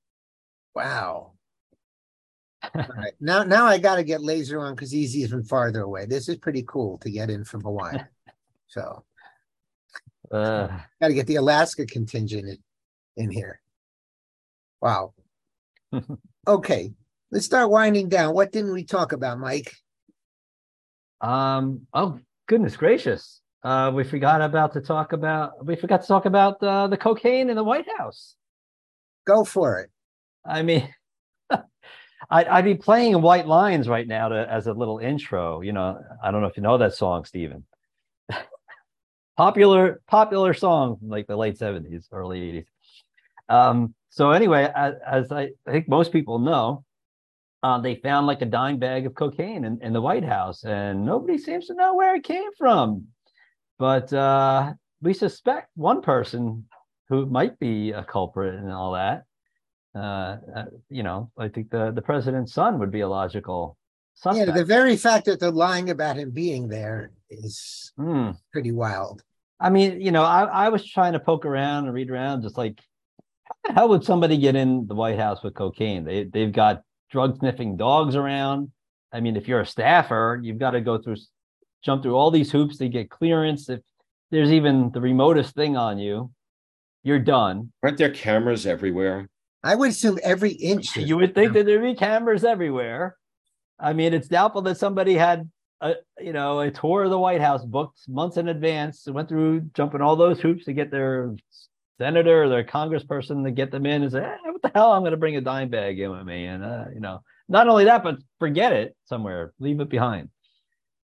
Wow. 0.75 1.34
All 2.73 2.95
right. 2.95 3.13
Now 3.19 3.43
now 3.43 3.65
I 3.65 3.77
gotta 3.77 4.03
get 4.03 4.21
laser 4.21 4.59
on 4.59 4.75
because 4.75 4.91
he's 4.91 5.15
even 5.17 5.43
farther 5.43 5.81
away. 5.81 6.05
This 6.05 6.29
is 6.29 6.37
pretty 6.37 6.63
cool 6.67 6.97
to 6.99 7.09
get 7.09 7.29
in 7.29 7.43
from 7.43 7.61
Hawaii. 7.61 7.99
So 8.67 9.05
Uh, 10.31 10.67
gotta 10.99 11.13
get 11.13 11.27
the 11.27 11.35
Alaska 11.35 11.85
contingent 11.85 12.47
in, 12.49 12.57
in 13.23 13.31
here. 13.31 13.61
Wow. 14.81 15.13
Okay, 16.47 16.93
let's 17.31 17.45
start 17.45 17.71
winding 17.71 18.07
down. 18.09 18.35
What 18.35 18.51
didn't 18.51 18.73
we 18.73 18.83
talk 18.83 19.13
about, 19.13 19.39
Mike? 19.39 19.73
um, 21.21 21.87
oh 21.93 22.19
goodness 22.47 22.75
gracious. 22.77 23.41
Uh, 23.63 23.91
we 23.95 24.03
forgot 24.03 24.41
about 24.41 24.73
to 24.73 24.81
talk 24.81 25.13
about 25.13 25.65
we 25.65 25.75
forgot 25.75 26.01
to 26.01 26.07
talk 26.07 26.25
about 26.25 26.61
uh, 26.61 26.87
the 26.87 26.97
cocaine 26.97 27.49
in 27.49 27.55
the 27.55 27.63
White 27.63 27.87
House. 27.97 28.35
Go 29.25 29.43
for 29.43 29.79
it. 29.79 29.89
I 30.45 30.61
mean, 30.61 30.87
I'd, 32.29 32.47
I'd 32.47 32.65
be 32.65 32.75
playing 32.75 33.21
White 33.21 33.47
Lines 33.47 33.87
right 33.87 34.07
now 34.07 34.29
to, 34.29 34.51
as 34.51 34.67
a 34.67 34.73
little 34.73 34.99
intro. 34.99 35.61
You 35.61 35.73
know, 35.73 35.99
I 36.23 36.31
don't 36.31 36.41
know 36.41 36.47
if 36.47 36.57
you 36.57 36.63
know 36.63 36.77
that 36.77 36.93
song, 36.93 37.25
Stephen. 37.25 37.65
popular, 39.37 40.01
popular 40.07 40.53
song 40.53 40.97
from 40.97 41.09
like 41.09 41.27
the 41.27 41.35
late 41.35 41.57
seventies, 41.57 42.07
early 42.11 42.41
eighties. 42.41 42.65
Um, 43.49 43.93
so 44.09 44.31
anyway, 44.31 44.71
as, 44.75 44.93
as 45.05 45.31
I, 45.31 45.49
I 45.67 45.71
think 45.71 45.87
most 45.87 46.11
people 46.11 46.39
know, 46.39 46.83
uh, 47.63 47.79
they 47.79 47.95
found 47.95 48.27
like 48.27 48.41
a 48.41 48.45
dime 48.45 48.77
bag 48.77 49.05
of 49.05 49.15
cocaine 49.15 49.65
in, 49.65 49.79
in 49.81 49.93
the 49.93 50.01
White 50.01 50.23
House, 50.23 50.63
and 50.63 51.05
nobody 51.05 51.37
seems 51.37 51.67
to 51.67 51.73
know 51.73 51.95
where 51.95 52.15
it 52.15 52.23
came 52.23 52.53
from. 52.57 53.07
But 53.77 54.11
uh, 54.13 54.73
we 55.01 55.13
suspect 55.13 55.69
one 55.75 56.01
person 56.01 56.65
who 57.09 57.25
might 57.25 57.59
be 57.59 57.91
a 57.91 58.03
culprit 58.03 58.55
and 58.55 58.71
all 58.71 58.93
that 58.93 59.23
uh, 59.95 60.37
uh, 60.55 60.65
you 60.89 61.03
know, 61.03 61.31
I 61.37 61.47
think 61.47 61.69
the 61.71 61.91
the 61.91 62.01
president's 62.01 62.53
son 62.53 62.79
would 62.79 62.91
be 62.91 63.01
a 63.01 63.07
logical 63.07 63.77
Yeah, 64.31 64.45
the 64.45 64.65
very 64.65 64.97
fact 64.97 65.25
that 65.25 65.39
they're 65.39 65.51
lying 65.51 65.89
about 65.89 66.17
him 66.17 66.31
being 66.31 66.67
there 66.67 67.11
is 67.29 67.91
Hmm. 67.97 68.31
pretty 68.51 68.71
wild. 68.71 69.23
I 69.59 69.69
mean, 69.69 70.01
you 70.01 70.11
know, 70.11 70.23
I, 70.23 70.43
I 70.43 70.69
was 70.69 70.85
trying 70.85 71.13
to 71.13 71.19
poke 71.19 71.45
around 71.45 71.85
and 71.85 71.93
read 71.93 72.11
around, 72.11 72.41
just 72.41 72.57
like, 72.57 72.79
how 73.65 73.87
would 73.87 74.03
somebody 74.03 74.37
get 74.37 74.55
in 74.55 74.85
the 74.87 74.95
White 74.95 75.17
House 75.17 75.43
with 75.43 75.53
cocaine? 75.53 76.03
They 76.03 76.25
they've 76.25 76.51
got 76.51 76.83
drug 77.09 77.37
sniffing 77.39 77.77
dogs 77.77 78.15
around. 78.15 78.71
I 79.13 79.21
mean, 79.21 79.37
if 79.37 79.47
you're 79.47 79.61
a 79.61 79.65
staffer, 79.65 80.39
you've 80.43 80.59
got 80.59 80.71
to 80.71 80.81
go 80.81 80.97
through, 80.97 81.15
jump 81.83 82.03
through 82.03 82.15
all 82.15 82.31
these 82.31 82.51
hoops 82.51 82.77
to 82.79 82.89
get 82.89 83.09
clearance. 83.09 83.69
If 83.69 83.79
there's 84.31 84.51
even 84.51 84.91
the 84.91 84.99
remotest 84.99 85.55
thing 85.55 85.77
on 85.77 85.99
you, 85.99 86.31
you're 87.03 87.19
done. 87.19 87.71
Aren't 87.81 87.97
there 87.97 88.09
cameras 88.11 88.65
everywhere? 88.65 89.29
I 89.65 89.73
would 89.75 89.89
assume 89.89 90.19
every 90.23 90.51
inch. 90.51 90.95
You 90.95 91.17
would 91.17 91.33
think 91.33 91.53
that 91.53 91.65
there'd 91.65 91.81
be 91.81 91.95
cameras 91.95 92.43
everywhere. 92.43 93.17
I 93.79 93.93
mean, 93.93 94.13
it's 94.13 94.27
doubtful 94.27 94.61
that 94.63 94.77
somebody 94.77 95.15
had 95.15 95.49
a 95.81 95.95
you 96.19 96.33
know 96.33 96.59
a 96.61 96.71
tour 96.71 97.03
of 97.03 97.09
the 97.09 97.19
White 97.19 97.41
House 97.41 97.65
booked 97.65 98.07
months 98.07 98.37
in 98.37 98.47
advance, 98.47 99.07
went 99.07 99.27
through 99.27 99.61
jumping 99.73 100.01
all 100.01 100.15
those 100.15 100.39
hoops 100.39 100.65
to 100.65 100.73
get 100.73 100.91
their 100.91 101.35
senator 101.97 102.43
or 102.43 102.49
their 102.49 102.63
congressperson 102.63 103.43
to 103.43 103.51
get 103.51 103.71
them 103.71 103.85
in 103.85 104.03
and 104.03 104.11
say, 104.11 104.23
"Eh, 104.23 104.37
"What 104.51 104.61
the 104.61 104.71
hell? 104.73 104.91
I'm 104.93 105.01
going 105.01 105.11
to 105.11 105.17
bring 105.17 105.35
a 105.35 105.41
dime 105.41 105.69
bag 105.69 105.99
in 105.99 106.11
with 106.11 106.25
me," 106.25 106.45
and 106.45 106.63
uh, 106.63 106.85
you 106.93 106.99
know, 107.01 107.21
not 107.49 107.67
only 107.67 107.85
that, 107.85 108.03
but 108.03 108.19
forget 108.39 108.71
it 108.71 108.95
somewhere, 109.05 109.53
leave 109.59 109.79
it 109.79 109.89
behind. 109.89 110.29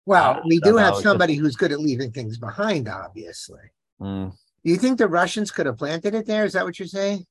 Well, 0.05 0.35
Uh, 0.37 0.41
we 0.45 0.59
do 0.59 0.77
have 0.77 0.89
it's 0.89 0.97
just- 0.97 1.03
somebody 1.03 1.33
who's 1.35 1.55
good 1.55 1.71
at 1.71 1.79
leaving 1.79 2.11
things 2.11 2.37
behind, 2.37 2.87
obviously. 2.87 3.61
Mm. 3.99 4.31
Do 4.63 4.71
you 4.71 4.77
think 4.77 4.97
the 4.97 5.07
Russians 5.07 5.49
could 5.51 5.65
have 5.65 5.77
planted 5.77 6.13
it 6.15 6.25
there? 6.27 6.45
Is 6.45 6.53
that 6.53 6.63
what 6.63 6.77
you're 6.79 6.87
saying? 6.87 7.25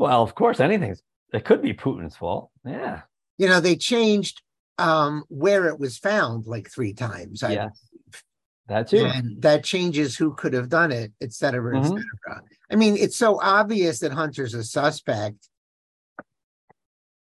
Well, 0.00 0.22
of 0.22 0.34
course, 0.34 0.60
anything's 0.60 1.02
it 1.30 1.44
could 1.44 1.60
be 1.60 1.74
Putin's 1.74 2.16
fault. 2.16 2.50
Yeah, 2.64 3.02
You 3.36 3.48
know, 3.48 3.60
they 3.60 3.76
changed 3.76 4.40
um, 4.78 5.24
where 5.28 5.66
it 5.68 5.78
was 5.78 5.98
found 5.98 6.46
like 6.46 6.70
three 6.70 6.94
times. 6.94 7.42
I- 7.42 7.68
that 8.66 8.88
too. 8.88 9.04
And 9.04 9.42
that 9.42 9.62
changes 9.62 10.16
who 10.16 10.32
could 10.34 10.54
have 10.54 10.68
done 10.70 10.90
it, 10.90 11.12
et 11.20 11.32
cetera, 11.34 11.76
et 11.76 11.82
Mhm. 11.82 11.88
cetera. 11.88 12.42
I 12.70 12.76
mean, 12.76 12.96
it's 12.96 13.16
so 13.16 13.38
obvious 13.42 13.98
that 13.98 14.12
Hunter's 14.12 14.54
a 14.54 14.64
suspect. 14.64 15.48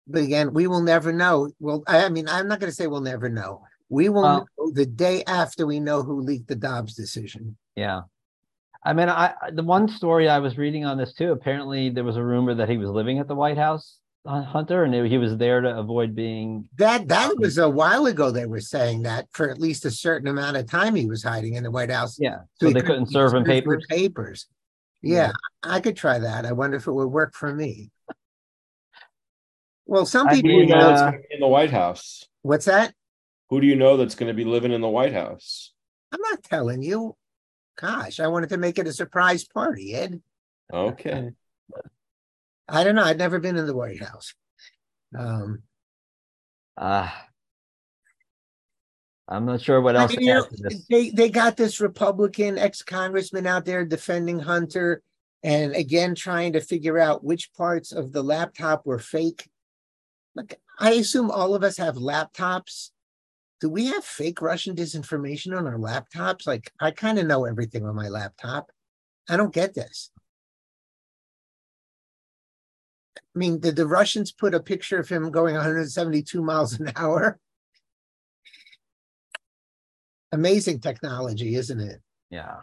But 0.05 0.21
again, 0.23 0.53
we 0.53 0.67
will 0.67 0.81
never 0.83 1.11
know. 1.11 1.49
Well, 1.59 1.83
I 1.87 2.09
mean, 2.09 2.27
I'm 2.29 2.47
not 2.47 2.59
going 2.59 2.69
to 2.69 2.75
say 2.75 2.85
we'll 2.85 3.01
never 3.01 3.27
know. 3.29 3.63
We 3.89 4.09
will 4.09 4.21
Well- 4.21 4.47
know 4.59 4.71
the 4.71 4.85
day 4.85 5.23
after 5.23 5.65
we 5.65 5.79
know 5.79 6.03
who 6.03 6.21
leaked 6.21 6.47
the 6.49 6.55
Dobbs 6.55 6.93
decision. 6.93 7.57
Yeah. 7.75 8.01
I 8.87 8.93
mean, 8.93 9.09
I 9.09 9.33
I- 9.41 9.51
the 9.51 9.63
one 9.63 9.89
story 9.89 10.29
I 10.29 10.39
was 10.39 10.57
reading 10.57 10.85
on 10.85 10.97
this 10.97 11.13
too. 11.13 11.33
Apparently, 11.33 11.89
there 11.89 12.05
was 12.05 12.15
a 12.15 12.23
rumor 12.23 12.55
that 12.55 12.69
he 12.69 12.77
was 12.77 12.89
living 12.89 13.19
at 13.19 13.27
the 13.27 13.35
White 13.35 13.57
House, 13.57 13.99
uh, 14.25 14.41
Hunter, 14.41 14.85
and 14.85 14.93
he 14.93 15.17
was 15.17 15.35
there 15.35 15.59
to 15.59 15.77
avoid 15.77 16.15
being. 16.15 16.69
That 16.77 17.09
that 17.09 17.37
was 17.37 17.57
a 17.57 17.69
while 17.69 18.05
ago. 18.05 18.31
They 18.31 18.45
were 18.45 18.61
saying 18.61 19.01
that 19.03 19.27
for 19.33 19.49
at 19.49 19.59
least 19.59 19.83
a 19.83 19.91
certain 19.91 20.29
amount 20.29 20.55
of 20.55 20.67
time 20.71 20.95
he 20.95 21.05
was 21.05 21.21
hiding 21.21 21.55
in 21.55 21.63
the 21.63 21.71
White 21.71 21.91
House. 21.91 22.17
Yeah, 22.17 22.37
so 22.61 22.67
so 22.67 22.73
they 22.73 22.79
couldn't 22.79 22.85
couldn't 22.85 23.11
serve 23.11 23.33
him 23.33 23.43
papers. 23.43 23.85
Papers. 23.89 24.47
Yeah. 25.01 25.27
Yeah, 25.27 25.31
I 25.63 25.81
could 25.81 25.97
try 25.97 26.19
that. 26.19 26.45
I 26.45 26.53
wonder 26.53 26.77
if 26.77 26.87
it 26.87 26.91
would 26.93 27.07
work 27.07 27.35
for 27.35 27.53
me. 27.53 27.91
Well, 29.85 30.05
some 30.05 30.29
people. 30.29 30.49
Who 30.49 30.55
do 30.55 30.61
you 30.61 30.67
mean, 30.67 30.79
know 30.79 30.89
uh, 30.89 31.11
in 31.29 31.39
the 31.41 31.47
White 31.47 31.71
House? 31.71 32.25
What's 32.41 32.65
that? 32.65 32.93
Who 33.49 33.59
do 33.59 33.67
you 33.67 33.75
know 33.75 33.97
that's 33.97 34.15
going 34.15 34.27
to 34.27 34.33
be 34.33 34.45
living 34.45 34.71
in 34.71 34.79
the 34.81 34.87
White 34.87 35.13
House? 35.13 35.73
I'm 36.13 36.21
not 36.21 36.43
telling 36.43 36.81
you. 36.81 37.15
Gosh, 37.77 38.19
I 38.19 38.27
wanted 38.27 38.49
to 38.49 38.57
make 38.57 38.77
it 38.79 38.87
a 38.87 38.93
surprise 38.93 39.45
party, 39.45 39.93
Ed. 39.93 40.21
Okay. 40.73 41.31
I 42.67 42.83
don't 42.83 42.95
know. 42.95 43.03
I'd 43.03 43.17
never 43.17 43.39
been 43.39 43.55
in 43.55 43.65
the 43.65 43.75
White 43.75 44.03
House. 44.03 44.33
Um, 45.17 45.63
Uh, 46.75 47.09
I'm 49.27 49.45
not 49.45 49.61
sure 49.61 49.81
what 49.81 49.95
I 49.95 50.01
else 50.01 50.11
mean, 50.11 50.19
to 50.19 50.25
you 50.25 50.33
know, 50.33 50.47
they 50.89 51.09
they 51.09 51.29
got 51.29 51.57
this 51.57 51.81
Republican 51.81 52.57
ex-congressman 52.57 53.45
out 53.45 53.65
there 53.65 53.83
defending 53.83 54.39
Hunter, 54.39 55.01
and 55.43 55.75
again 55.75 56.15
trying 56.15 56.53
to 56.53 56.61
figure 56.61 56.97
out 56.97 57.23
which 57.23 57.53
parts 57.53 57.91
of 57.91 58.11
the 58.11 58.23
laptop 58.23 58.85
were 58.85 58.99
fake. 58.99 59.49
Like, 60.35 60.59
I 60.79 60.91
assume 60.91 61.31
all 61.31 61.55
of 61.55 61.63
us 61.63 61.77
have 61.77 61.95
laptops. 61.95 62.91
Do 63.59 63.69
we 63.69 63.87
have 63.87 64.03
fake 64.03 64.41
Russian 64.41 64.75
disinformation 64.75 65.57
on 65.57 65.65
our 65.65 65.77
laptops? 65.77 66.45
Like, 66.45 66.71
I 66.79 66.91
kind 66.91 67.17
of 67.17 67.25
know 67.25 67.45
everything 67.45 67.85
on 67.85 67.95
my 67.95 68.07
laptop. 68.07 68.71
I 69.27 69.35
don't 69.35 69.53
get 69.53 69.73
this. 69.73 70.11
I 73.17 73.39
mean, 73.39 73.59
did 73.59 73.75
the 73.75 73.87
Russians 73.87 74.31
put 74.31 74.53
a 74.53 74.59
picture 74.59 74.99
of 74.99 75.09
him 75.09 75.31
going 75.31 75.55
172 75.55 76.41
miles 76.41 76.79
an 76.79 76.91
hour? 76.95 77.39
Amazing 80.31 80.79
technology, 80.81 81.55
isn't 81.55 81.79
it? 81.79 82.01
Yeah. 82.29 82.57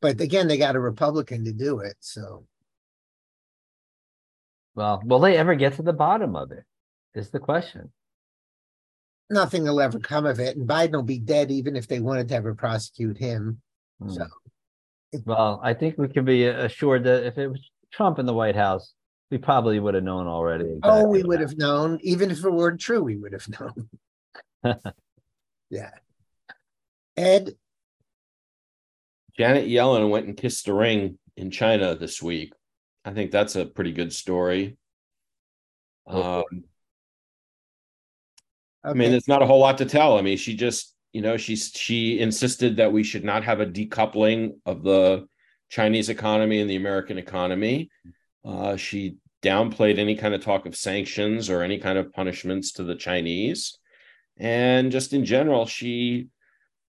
But 0.00 0.20
again, 0.20 0.48
they 0.48 0.58
got 0.58 0.76
a 0.76 0.80
Republican 0.80 1.44
to 1.44 1.52
do 1.52 1.80
it. 1.80 1.96
So 2.00 2.46
Well, 4.74 5.02
will 5.04 5.20
they 5.20 5.36
ever 5.36 5.54
get 5.54 5.74
to 5.74 5.82
the 5.82 5.92
bottom 5.92 6.36
of 6.36 6.52
it? 6.52 6.64
Is 7.14 7.30
the 7.30 7.40
question. 7.40 7.92
Nothing 9.30 9.64
will 9.64 9.80
ever 9.80 9.98
come 9.98 10.26
of 10.26 10.40
it. 10.40 10.56
And 10.56 10.68
Biden 10.68 10.92
will 10.92 11.02
be 11.02 11.18
dead 11.18 11.50
even 11.50 11.76
if 11.76 11.86
they 11.86 12.00
wanted 12.00 12.28
to 12.28 12.34
ever 12.34 12.54
prosecute 12.54 13.18
him. 13.18 13.60
Hmm. 14.00 14.10
So 14.10 14.26
Well, 15.24 15.60
I 15.62 15.74
think 15.74 15.96
we 15.96 16.08
can 16.08 16.24
be 16.24 16.46
assured 16.46 17.04
that 17.04 17.26
if 17.26 17.38
it 17.38 17.48
was 17.48 17.70
Trump 17.92 18.18
in 18.18 18.26
the 18.26 18.34
White 18.34 18.56
House, 18.56 18.94
we 19.30 19.38
probably 19.38 19.78
would 19.78 19.94
have 19.94 20.04
known 20.04 20.26
already. 20.26 20.78
oh, 20.82 21.06
we 21.06 21.22
would 21.22 21.40
have 21.40 21.56
known. 21.56 21.98
Even 22.02 22.30
if 22.30 22.44
it 22.44 22.50
weren't 22.50 22.80
true, 22.80 23.02
we 23.02 23.16
would 23.16 23.32
have 23.32 23.48
known. 23.48 24.82
yeah. 25.70 25.90
Ed, 27.16 27.54
Janet 29.40 29.68
Yellen 29.68 30.10
went 30.10 30.26
and 30.26 30.36
kissed 30.36 30.66
the 30.66 30.74
ring 30.74 31.18
in 31.36 31.50
China 31.50 31.94
this 31.94 32.20
week. 32.22 32.52
I 33.04 33.12
think 33.12 33.30
that's 33.30 33.56
a 33.56 33.64
pretty 33.64 33.92
good 33.92 34.12
story. 34.12 34.76
Oh, 36.06 36.44
Um, 38.84 38.92
I 38.92 38.94
mean, 38.94 39.02
okay. 39.02 39.10
there's 39.10 39.28
not 39.28 39.42
a 39.42 39.46
whole 39.46 39.60
lot 39.60 39.78
to 39.78 39.84
tell. 39.84 40.18
I 40.18 40.22
mean, 40.22 40.36
she 40.36 40.54
just 40.54 40.94
you 41.12 41.22
know, 41.22 41.36
she's 41.36 41.72
she 41.74 42.20
insisted 42.20 42.76
that 42.76 42.92
we 42.92 43.02
should 43.02 43.24
not 43.24 43.44
have 43.44 43.60
a 43.60 43.66
decoupling 43.66 44.52
of 44.64 44.82
the 44.82 45.26
Chinese 45.68 46.08
economy 46.08 46.60
and 46.60 46.70
the 46.70 46.76
American 46.76 47.18
economy. 47.18 47.90
Uh, 48.44 48.76
she 48.76 49.16
downplayed 49.42 49.98
any 49.98 50.14
kind 50.14 50.34
of 50.34 50.42
talk 50.42 50.66
of 50.66 50.76
sanctions 50.76 51.50
or 51.50 51.62
any 51.62 51.78
kind 51.78 51.98
of 51.98 52.12
punishments 52.12 52.72
to 52.72 52.84
the 52.84 52.94
Chinese, 52.94 53.76
and 54.36 54.92
just 54.92 55.12
in 55.12 55.24
general, 55.24 55.66
she 55.66 56.28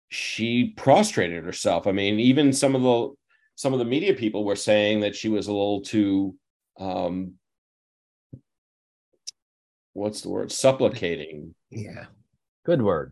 she 0.09 0.73
prostrated 0.77 1.43
herself. 1.43 1.87
I 1.87 1.91
mean, 1.91 2.19
even 2.19 2.53
some 2.53 2.75
of 2.75 2.83
the 2.83 3.09
some 3.55 3.73
of 3.73 3.79
the 3.79 3.85
media 3.85 4.13
people 4.13 4.43
were 4.45 4.55
saying 4.55 4.99
that 4.99 5.15
she 5.15 5.29
was 5.29 5.47
a 5.47 5.53
little 5.53 5.81
too 5.81 6.35
um, 6.79 7.33
what's 9.93 10.21
the 10.21 10.29
word 10.29 10.51
supplicating 10.63 11.53
Yeah. 11.69 12.05
Good 12.65 12.81
word. 12.81 13.11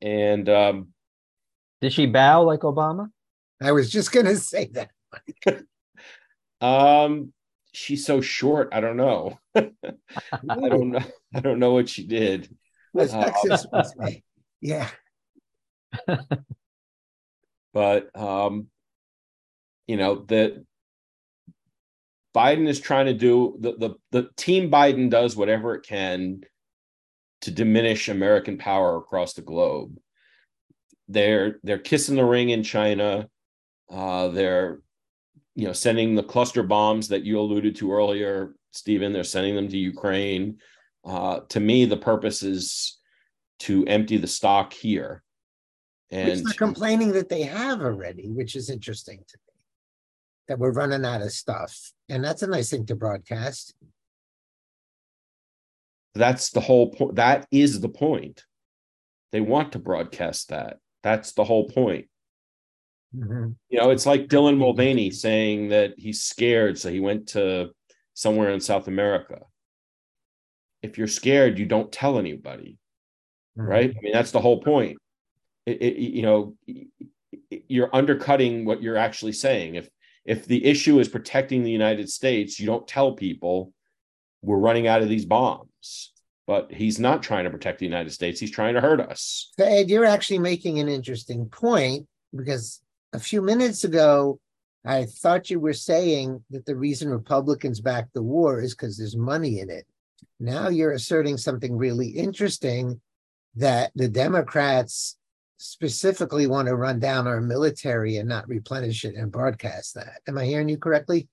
and 0.00 0.48
um, 0.48 0.88
Did 1.80 1.92
she 1.92 2.06
bow 2.06 2.42
like 2.42 2.60
Obama? 2.60 3.10
I 3.60 3.72
was 3.72 3.90
just 3.90 4.12
going 4.12 4.26
to 4.32 4.36
say 4.36 4.70
that. 4.72 4.90
um 6.60 7.32
she's 7.74 8.06
so 8.06 8.20
short 8.20 8.68
i 8.72 8.80
don't 8.80 8.96
know 8.96 9.38
i 9.54 9.62
don't 10.68 10.90
know 10.90 11.00
i 11.34 11.40
don't 11.40 11.58
know 11.58 11.72
what 11.72 11.88
she 11.88 12.06
did 12.06 12.48
Was 12.94 13.12
Uh, 13.12 13.24
Texas 13.24 13.66
was 13.72 13.96
me. 13.96 14.22
Yeah. 14.60 14.88
but 17.74 18.14
um 18.16 18.68
you 19.86 19.96
know 19.96 20.24
that 20.28 20.64
biden 22.34 22.66
is 22.66 22.80
trying 22.80 23.06
to 23.06 23.14
do 23.14 23.56
the, 23.60 23.72
the 23.76 23.94
the 24.10 24.28
team 24.36 24.70
biden 24.70 25.10
does 25.10 25.36
whatever 25.36 25.74
it 25.74 25.84
can 25.86 26.40
to 27.40 27.50
diminish 27.50 28.08
american 28.08 28.56
power 28.58 28.96
across 28.96 29.34
the 29.34 29.42
globe 29.42 29.98
they're 31.08 31.58
they're 31.62 31.78
kissing 31.78 32.16
the 32.16 32.24
ring 32.24 32.50
in 32.50 32.62
china 32.62 33.28
uh 33.90 34.28
they're 34.28 34.80
you 35.54 35.66
know 35.66 35.72
sending 35.72 36.14
the 36.14 36.22
cluster 36.22 36.62
bombs 36.62 37.08
that 37.08 37.24
you 37.24 37.38
alluded 37.38 37.76
to 37.76 37.92
earlier 37.92 38.54
stephen 38.70 39.12
they're 39.12 39.24
sending 39.24 39.54
them 39.54 39.68
to 39.68 39.76
ukraine 39.76 40.58
uh 41.04 41.40
to 41.48 41.60
me 41.60 41.84
the 41.84 41.96
purpose 41.96 42.42
is 42.42 42.98
to 43.58 43.84
empty 43.86 44.16
the 44.16 44.26
stock 44.26 44.72
here 44.72 45.22
Which 46.10 46.20
and 46.20 46.46
they're 46.46 46.54
complaining 46.54 47.12
that 47.12 47.28
they 47.28 47.42
have 47.42 47.80
already, 47.80 48.28
which 48.28 48.56
is 48.56 48.68
interesting 48.68 49.18
to 49.18 49.38
me. 49.46 49.54
That 50.48 50.58
we're 50.58 50.72
running 50.72 51.04
out 51.04 51.22
of 51.22 51.30
stuff. 51.32 51.92
And 52.12 52.22
that's 52.22 52.42
a 52.42 52.46
nice 52.46 52.68
thing 52.70 52.84
to 52.86 52.94
broadcast. 52.94 53.74
that's 56.14 56.50
the 56.50 56.60
whole 56.60 56.90
point 56.90 57.16
that 57.16 57.46
is 57.50 57.80
the 57.80 57.88
point. 57.88 58.44
They 59.32 59.40
want 59.40 59.72
to 59.72 59.78
broadcast 59.78 60.50
that. 60.50 60.76
That's 61.02 61.32
the 61.32 61.42
whole 61.42 61.68
point. 61.70 62.08
Mhm. 63.16 63.56
you 63.68 63.78
know 63.78 63.90
it's 63.90 64.06
like 64.06 64.28
dylan 64.28 64.56
mulvaney 64.56 65.10
saying 65.10 65.68
that 65.68 65.92
he's 65.98 66.22
scared 66.22 66.78
so 66.78 66.90
he 66.90 66.98
went 66.98 67.28
to 67.28 67.70
somewhere 68.14 68.50
in 68.50 68.60
south 68.60 68.88
america. 68.88 69.40
If 70.82 70.96
you're 70.98 71.08
scared 71.08 71.58
you 71.58 71.66
don't 71.66 71.92
tell 71.92 72.18
anybody 72.18 72.78
right? 73.56 73.94
I 73.96 74.00
mean 74.00 74.12
that's 74.12 74.32
the 74.32 74.40
whole 74.40 74.60
point. 74.62 74.98
It, 75.66 75.82
it, 75.82 75.96
you 75.98 76.22
know 76.22 76.56
you're 77.68 77.94
undercutting 77.94 78.64
what 78.66 78.82
you're 78.82 78.96
actually 78.96 79.32
saying. 79.32 79.76
If 79.76 79.88
if 80.24 80.46
the 80.46 80.64
issue 80.64 80.98
is 80.98 81.08
protecting 81.08 81.62
the 81.62 81.70
united 81.70 82.08
states 82.08 82.58
you 82.58 82.66
don't 82.66 82.88
tell 82.88 83.12
people 83.12 83.72
we're 84.42 84.58
running 84.58 84.86
out 84.86 85.02
of 85.02 85.08
these 85.08 85.24
bombs. 85.24 86.12
But 86.46 86.72
he's 86.72 86.98
not 86.98 87.22
trying 87.22 87.44
to 87.44 87.50
protect 87.50 87.78
the 87.78 87.86
united 87.86 88.10
states. 88.10 88.40
He's 88.40 88.50
trying 88.50 88.74
to 88.74 88.80
hurt 88.80 89.00
us. 89.00 89.50
So 89.58 89.64
Ed, 89.64 89.88
you're 89.88 90.04
actually 90.04 90.40
making 90.40 90.80
an 90.80 90.88
interesting 90.88 91.46
point 91.46 92.06
because 92.36 92.82
a 93.12 93.20
few 93.20 93.40
minutes 93.42 93.84
ago, 93.84 94.40
I 94.84 95.04
thought 95.04 95.50
you 95.50 95.60
were 95.60 95.72
saying 95.72 96.44
that 96.50 96.66
the 96.66 96.74
reason 96.74 97.08
Republicans 97.08 97.80
back 97.80 98.08
the 98.12 98.22
war 98.22 98.60
is 98.60 98.74
because 98.74 98.98
there's 98.98 99.16
money 99.16 99.60
in 99.60 99.70
it. 99.70 99.86
Now 100.40 100.68
you're 100.68 100.92
asserting 100.92 101.36
something 101.36 101.76
really 101.76 102.08
interesting 102.08 103.00
that 103.54 103.92
the 103.94 104.08
Democrats 104.08 105.16
specifically 105.62 106.46
want 106.48 106.66
to 106.66 106.74
run 106.74 106.98
down 106.98 107.28
our 107.28 107.40
military 107.40 108.16
and 108.16 108.28
not 108.28 108.48
replenish 108.48 109.04
it 109.04 109.14
and 109.14 109.30
broadcast 109.30 109.94
that. 109.94 110.20
Am 110.26 110.36
I 110.36 110.44
hearing 110.44 110.68
you 110.68 110.76
correctly? 110.78 111.28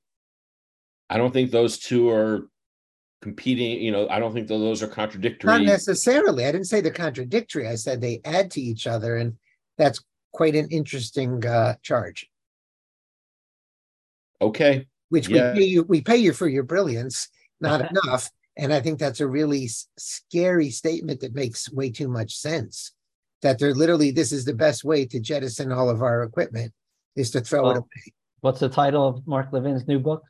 i 1.12 1.18
don't 1.18 1.34
think 1.34 1.50
those 1.50 1.80
two 1.80 2.08
are 2.12 2.48
competing 3.24 3.82
you 3.82 3.92
know 3.92 4.08
i 4.10 4.20
don't 4.20 4.32
think 4.32 4.48
those 4.48 4.84
are 4.84 4.88
contradictory. 4.88 5.48
Not 5.48 5.64
necessarily. 5.64 6.46
I 6.46 6.52
didn't 6.52 6.68
say 6.68 6.82
they're 6.82 6.92
contradictory. 6.92 7.68
I 7.68 7.74
said 7.76 8.00
they 8.00 8.22
add 8.24 8.52
to 8.52 8.62
each 8.62 8.86
other, 8.86 9.16
and 9.18 9.34
that's 9.80 10.00
quite 10.32 10.56
an 10.56 10.68
interesting 10.70 11.44
uh, 11.46 11.74
charge. 11.82 12.30
okay 14.42 14.86
which 15.10 15.28
Yeah. 15.28 15.54
we 15.54 15.60
pay 15.60 15.66
you 15.66 15.84
we 15.84 16.02
pay 16.02 16.18
you 16.18 16.34
for 16.34 16.48
your 16.48 16.64
brilliance 16.64 17.28
not 17.60 17.82
enough 17.92 18.30
and 18.56 18.72
i 18.72 18.80
think 18.80 19.00
that's 19.00 19.20
a 19.22 19.28
really 19.28 19.68
scary 19.98 20.70
statement 20.70 21.22
that 21.22 21.34
makes 21.34 21.72
way 21.72 21.90
too 21.90 22.08
much 22.08 22.36
sense 22.38 22.92
that 23.42 23.58
they're 23.60 23.74
literally 23.74 24.12
this 24.12 24.32
is 24.32 24.46
the 24.46 24.54
best 24.54 24.84
way 24.84 25.06
to 25.06 25.20
jettison 25.20 25.72
all 25.72 25.90
of 25.90 26.02
our 26.02 26.24
equipment 26.24 26.74
is 27.16 27.32
to 27.32 27.42
throw 27.42 27.70
it 27.72 27.78
away. 27.78 28.14
What's 28.42 28.60
the 28.60 28.70
title 28.70 29.08
of 29.08 29.26
Mark 29.28 29.52
Levin's 29.52 29.88
new 29.88 30.00
book? 30.00 30.24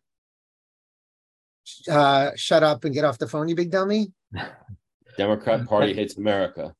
uh 1.90 2.32
shut 2.36 2.64
up 2.64 2.84
and 2.84 2.96
get 2.96 3.06
off 3.06 3.20
the 3.20 3.28
phone 3.28 3.48
you 3.48 3.54
big 3.56 3.70
dummy 3.70 4.12
democrat 5.18 5.68
party 5.68 5.94
hates 5.94 6.18
america 6.18 6.74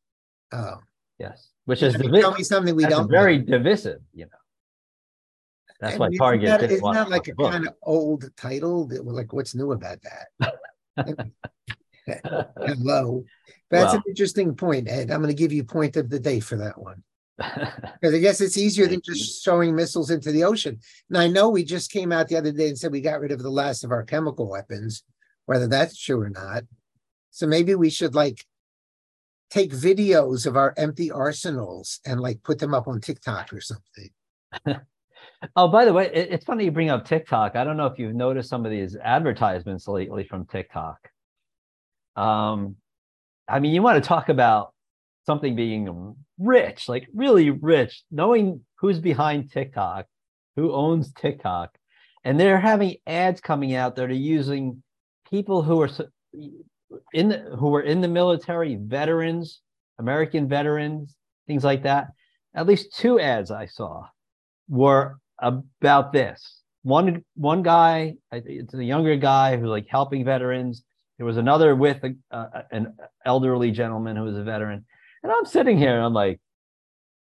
oh 0.52 0.76
Yes, 1.20 1.50
which 1.66 1.84
is 1.84 1.94
divi- 1.96 2.22
tell 2.22 2.34
me 2.34 2.44
something 2.44 2.74
we 2.78 2.86
don't 2.86 3.10
very 3.12 3.40
know. 3.40 3.58
divisive. 3.58 4.00
You 4.14 4.24
know, 4.28 4.40
that's 5.82 5.96
And 5.96 6.00
why 6.00 6.10
Target 6.18 6.48
that- 6.48 6.60
didn't 6.62 6.72
isn't 6.76 6.84
want 6.84 6.96
that 6.96 7.10
like 7.10 7.28
a 7.28 7.36
book. 7.36 7.52
kind 7.52 7.68
of 7.68 7.74
old 7.84 8.24
title 8.38 8.88
that, 8.88 9.06
like 9.06 9.34
what's 9.34 9.54
new 9.54 9.74
about 9.74 9.98
that 10.02 10.56
hello 12.66 13.26
that's 13.70 13.94
an 13.94 14.02
interesting 14.08 14.56
point 14.56 14.88
ed 14.88 15.12
i'm 15.12 15.22
going 15.22 15.34
to 15.34 15.40
give 15.40 15.52
you 15.52 15.64
point 15.64 15.96
of 15.98 16.10
the 16.10 16.20
day 16.20 16.40
for 16.40 16.58
that 16.58 16.78
one 16.78 17.04
Because 18.02 18.14
I 18.14 18.20
guess 18.20 18.42
it's 18.42 18.58
easier 18.58 18.86
than 18.88 19.02
just 19.02 19.44
throwing 19.46 19.74
missiles 19.76 20.12
into 20.12 20.32
the 20.32 20.44
ocean. 20.44 20.80
And 21.10 21.18
I 21.18 21.28
know 21.28 21.50
we 21.50 21.64
just 21.64 21.90
came 21.92 22.12
out 22.12 22.28
the 22.28 22.36
other 22.36 22.52
day 22.52 22.68
and 22.68 22.78
said 22.78 22.92
we 22.92 23.00
got 23.02 23.20
rid 23.22 23.32
of 23.32 23.42
the 23.42 23.50
last 23.50 23.84
of 23.86 23.92
our 23.92 24.04
chemical 24.04 24.50
weapons, 24.50 25.04
whether 25.46 25.66
that's 25.68 25.98
true 25.98 26.20
or 26.22 26.30
not. 26.30 26.64
So 27.32 27.48
maybe 27.48 27.76
we 27.76 27.90
should 27.90 28.14
like 28.14 28.46
take 29.50 29.72
videos 29.72 30.46
of 30.46 30.58
our 30.58 30.74
empty 30.78 31.12
arsenals 31.12 32.02
and 32.06 32.20
like 32.20 32.44
put 32.44 32.60
them 32.60 32.74
up 32.74 32.88
on 32.90 33.00
TikTok 33.02 33.54
or 33.54 33.62
something. 33.62 34.10
Oh, 35.56 35.70
by 35.70 35.86
the 35.86 35.94
way, 35.94 36.08
it- 36.14 36.34
it's 36.34 36.46
funny 36.46 36.66
you 36.66 36.72
bring 36.72 36.90
up 36.90 37.06
TikTok. 37.06 37.56
I 37.56 37.64
don't 37.64 37.78
know 37.78 37.86
if 37.86 37.98
you've 37.98 38.14
noticed 38.16 38.50
some 38.50 38.66
of 38.66 38.72
these 38.72 38.98
advertisements 38.98 39.88
lately 39.88 40.26
from 40.26 40.46
TikTok. 40.46 40.98
Um, 42.18 42.76
I 43.50 43.60
mean, 43.60 43.74
you 43.74 43.82
want 43.82 44.02
to 44.02 44.08
talk 44.08 44.30
about 44.30 44.74
something 45.26 45.56
being 45.56 46.16
rich, 46.38 46.88
like 46.88 47.08
really 47.14 47.50
rich, 47.50 48.04
knowing 48.12 48.62
who's 48.76 49.00
behind 49.00 49.52
TikTok, 49.52 50.06
who 50.56 50.74
owns 50.74 51.12
TikTok, 51.14 51.78
and 52.24 52.40
they're 52.40 52.60
having 52.60 52.96
ads 53.08 53.42
coming 53.42 53.76
out 53.76 53.96
that 53.96 54.10
are 54.10 54.14
using 54.14 54.84
people 55.30 55.62
who 55.62 55.82
are 55.82 55.90
in 57.14 57.30
the, 57.30 57.38
who 57.58 57.76
are 57.76 57.82
in 57.82 58.02
the 58.02 58.08
military, 58.08 58.76
veterans, 58.76 59.62
American 60.00 60.48
veterans, 60.48 61.16
things 61.48 61.64
like 61.64 61.84
that. 61.84 62.08
At 62.56 62.68
least 62.68 62.96
two 62.96 63.20
ads 63.20 63.52
I 63.52 63.68
saw 63.68 64.08
were 64.68 65.18
about 65.40 66.14
this. 66.14 66.62
One 66.84 67.24
one 67.36 67.62
guy, 67.62 68.16
it's 68.32 68.74
a 68.74 68.84
younger 68.84 69.16
guy 69.18 69.58
who's 69.58 69.70
like 69.70 69.88
helping 69.88 70.26
veterans. 70.26 70.84
There 71.20 71.26
was 71.26 71.36
another 71.36 71.76
with 71.76 72.02
a, 72.06 72.16
uh, 72.32 72.62
an 72.72 72.96
elderly 73.26 73.72
gentleman 73.72 74.16
who 74.16 74.24
was 74.24 74.38
a 74.38 74.44
veteran, 74.44 74.86
and 75.22 75.32
I'm 75.32 75.46
sitting 75.46 75.78
here 75.78 75.94
and 75.94 76.06
I'm 76.06 76.14
like, 76.14 76.40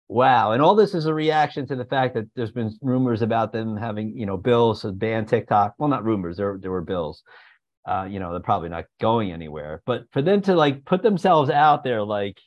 wow. 0.07 0.53
And 0.53 0.63
all 0.63 0.77
this 0.77 0.95
is 0.95 1.07
a 1.07 1.13
reaction 1.13 1.67
to 1.67 1.75
the 1.75 1.85
fact 1.85 2.15
that 2.15 2.27
there's 2.37 2.53
been 2.53 2.79
rumors 2.81 3.23
about 3.23 3.53
them 3.53 3.77
having 3.77 4.17
you 4.17 4.25
know 4.25 4.37
bills 4.37 4.83
to 4.83 4.93
ban 4.93 5.27
TikTok. 5.27 5.75
Well, 5.79 5.89
not 5.89 6.05
rumors. 6.05 6.37
There 6.37 6.57
there 6.63 6.71
were 6.71 6.81
bills. 6.81 7.25
Uh, 7.85 8.07
you 8.09 8.21
know, 8.21 8.31
they're 8.31 8.41
probably 8.41 8.69
not 8.69 8.85
going 9.01 9.33
anywhere. 9.33 9.83
But 9.85 10.05
for 10.13 10.23
them 10.23 10.43
to 10.43 10.55
like 10.55 10.85
put 10.85 11.03
themselves 11.03 11.51
out 11.51 11.83
there, 11.83 12.05
like 12.05 12.39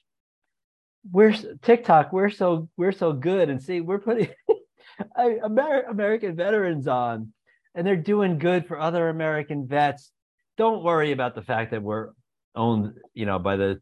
we're 1.11 1.35
TikTok, 1.61 2.13
we're 2.13 2.29
so 2.29 2.69
we're 2.77 2.93
so 2.93 3.11
good, 3.11 3.49
and 3.49 3.61
see, 3.61 3.81
we're 3.81 3.99
putting 3.99 4.29
Amer- 5.19 5.85
American 5.89 6.37
veterans 6.37 6.87
on, 6.87 7.33
and 7.75 7.85
they're 7.85 7.97
doing 7.97 8.39
good 8.39 8.67
for 8.67 8.79
other 8.79 9.09
American 9.09 9.67
vets. 9.67 10.13
Don't 10.57 10.83
worry 10.83 11.11
about 11.11 11.35
the 11.35 11.41
fact 11.41 11.71
that 11.71 11.81
we're 11.81 12.09
owned, 12.55 12.93
you 13.13 13.25
know, 13.25 13.39
by 13.39 13.55
the 13.55 13.81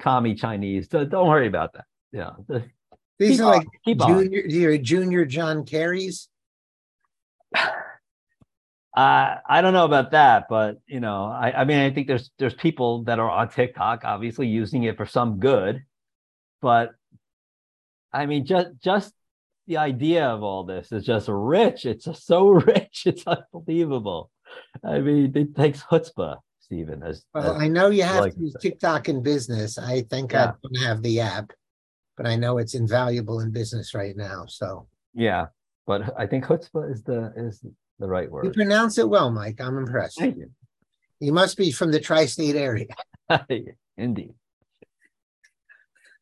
commie 0.00 0.34
Chinese. 0.34 0.88
Don't, 0.88 1.08
don't 1.08 1.28
worry 1.28 1.46
about 1.46 1.72
that. 1.74 1.84
Yeah, 2.12 2.30
the- 2.48 2.64
These 3.18 3.38
keep 3.38 3.40
are 3.40 3.44
like 3.46 3.60
on, 3.62 3.66
keep 3.84 4.02
on. 4.02 4.08
junior, 4.24 4.40
your 4.46 4.78
junior 4.78 5.24
John 5.24 5.64
Kerry's. 5.64 6.28
Uh, 8.96 9.36
I 9.48 9.60
don't 9.60 9.72
know 9.72 9.84
about 9.84 10.10
that, 10.10 10.46
but 10.50 10.78
you 10.88 10.98
know, 10.98 11.24
I, 11.26 11.60
I 11.60 11.64
mean, 11.64 11.78
I 11.78 11.92
think 11.94 12.08
there's 12.08 12.28
there's 12.40 12.54
people 12.54 13.04
that 13.04 13.20
are 13.20 13.30
on 13.30 13.48
TikTok, 13.48 14.00
obviously 14.04 14.48
using 14.48 14.82
it 14.82 14.96
for 14.96 15.06
some 15.06 15.38
good, 15.38 15.84
but 16.60 16.90
I 18.12 18.26
mean, 18.26 18.44
just 18.46 18.70
just 18.82 19.14
the 19.68 19.76
idea 19.76 20.26
of 20.26 20.42
all 20.42 20.64
this 20.64 20.90
is 20.90 21.04
just 21.04 21.28
rich. 21.30 21.86
It's 21.86 22.06
just 22.06 22.26
so 22.26 22.48
rich. 22.48 23.04
It's 23.06 23.24
unbelievable. 23.28 24.28
I 24.84 24.98
mean, 25.00 25.32
it 25.34 25.54
takes 25.56 25.82
chutzpah, 25.82 26.38
Stephen. 26.60 27.02
As 27.02 27.24
well, 27.34 27.54
as 27.56 27.62
I 27.62 27.68
know 27.68 27.90
you 27.90 28.02
have 28.02 28.20
like 28.20 28.34
to 28.34 28.40
use 28.40 28.52
to 28.54 28.60
say. 28.60 28.70
TikTok 28.70 29.08
in 29.08 29.22
business. 29.22 29.78
I 29.78 30.02
think 30.02 30.32
Yeah. 30.32 30.52
I 30.52 30.52
don't 30.62 30.82
have 30.82 31.02
the 31.02 31.20
app, 31.20 31.52
but 32.16 32.26
I 32.26 32.36
know 32.36 32.58
it's 32.58 32.74
invaluable 32.74 33.40
in 33.40 33.50
business 33.50 33.94
right 33.94 34.16
now. 34.16 34.46
So 34.48 34.88
yeah, 35.14 35.46
but 35.86 36.14
I 36.18 36.26
think 36.26 36.44
chutzpah 36.44 36.92
is 36.92 37.02
the 37.02 37.32
is 37.36 37.64
the 37.98 38.06
right 38.08 38.30
word. 38.30 38.44
you 38.46 38.52
pronounce 38.52 38.98
it 38.98 39.08
well, 39.08 39.30
Mike. 39.30 39.60
I'm 39.60 39.76
impressed. 39.76 40.18
Thank 40.18 40.36
you. 40.36 40.50
You 41.20 41.32
must 41.32 41.58
be 41.58 41.70
from 41.70 41.92
the 41.92 42.00
tri-state 42.00 42.56
area. 42.56 42.86
Indeed. 43.98 44.32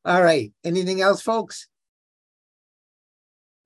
All 0.05 0.23
right. 0.23 0.53
Anything 0.65 1.01
else, 1.03 1.23
folks? 1.23 1.69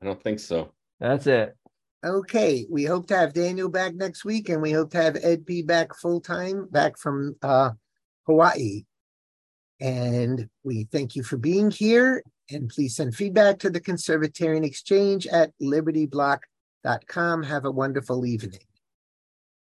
I 0.03 0.05
don't 0.05 0.23
think 0.23 0.41
so. 0.41 0.73
That's 1.01 1.27
it. 1.27 1.57
Okay, 2.05 2.67
we 2.69 2.85
hope 2.85 3.07
to 3.09 3.17
have 3.17 3.33
Daniel 3.33 3.69
back 3.69 3.95
next 3.95 4.25
week 4.25 4.49
and 4.49 4.61
we 4.61 4.73
hope 4.73 4.91
to 4.91 5.01
have 5.01 5.17
Ed 5.23 5.47
P 5.47 5.63
back 5.63 5.95
full 5.95 6.21
time, 6.21 6.67
back 6.69 6.99
from 6.99 7.37
uh 7.43 7.71
Hawaii. 8.27 8.85
And 9.81 10.49
we 10.65 10.89
thank 10.91 11.15
you 11.15 11.23
for 11.23 11.37
being 11.37 11.71
here 11.71 12.25
and 12.51 12.69
please 12.69 12.97
send 12.97 13.15
feedback 13.15 13.59
to 13.61 13.71
the 13.71 13.81
Conservatarian 13.81 14.65
Exchange 14.65 15.29
at 15.29 15.53
libertyblock.com. 15.63 17.43
Have 17.45 17.65
a 17.65 17.71
wonderful 17.71 18.27
evening. 18.27 18.61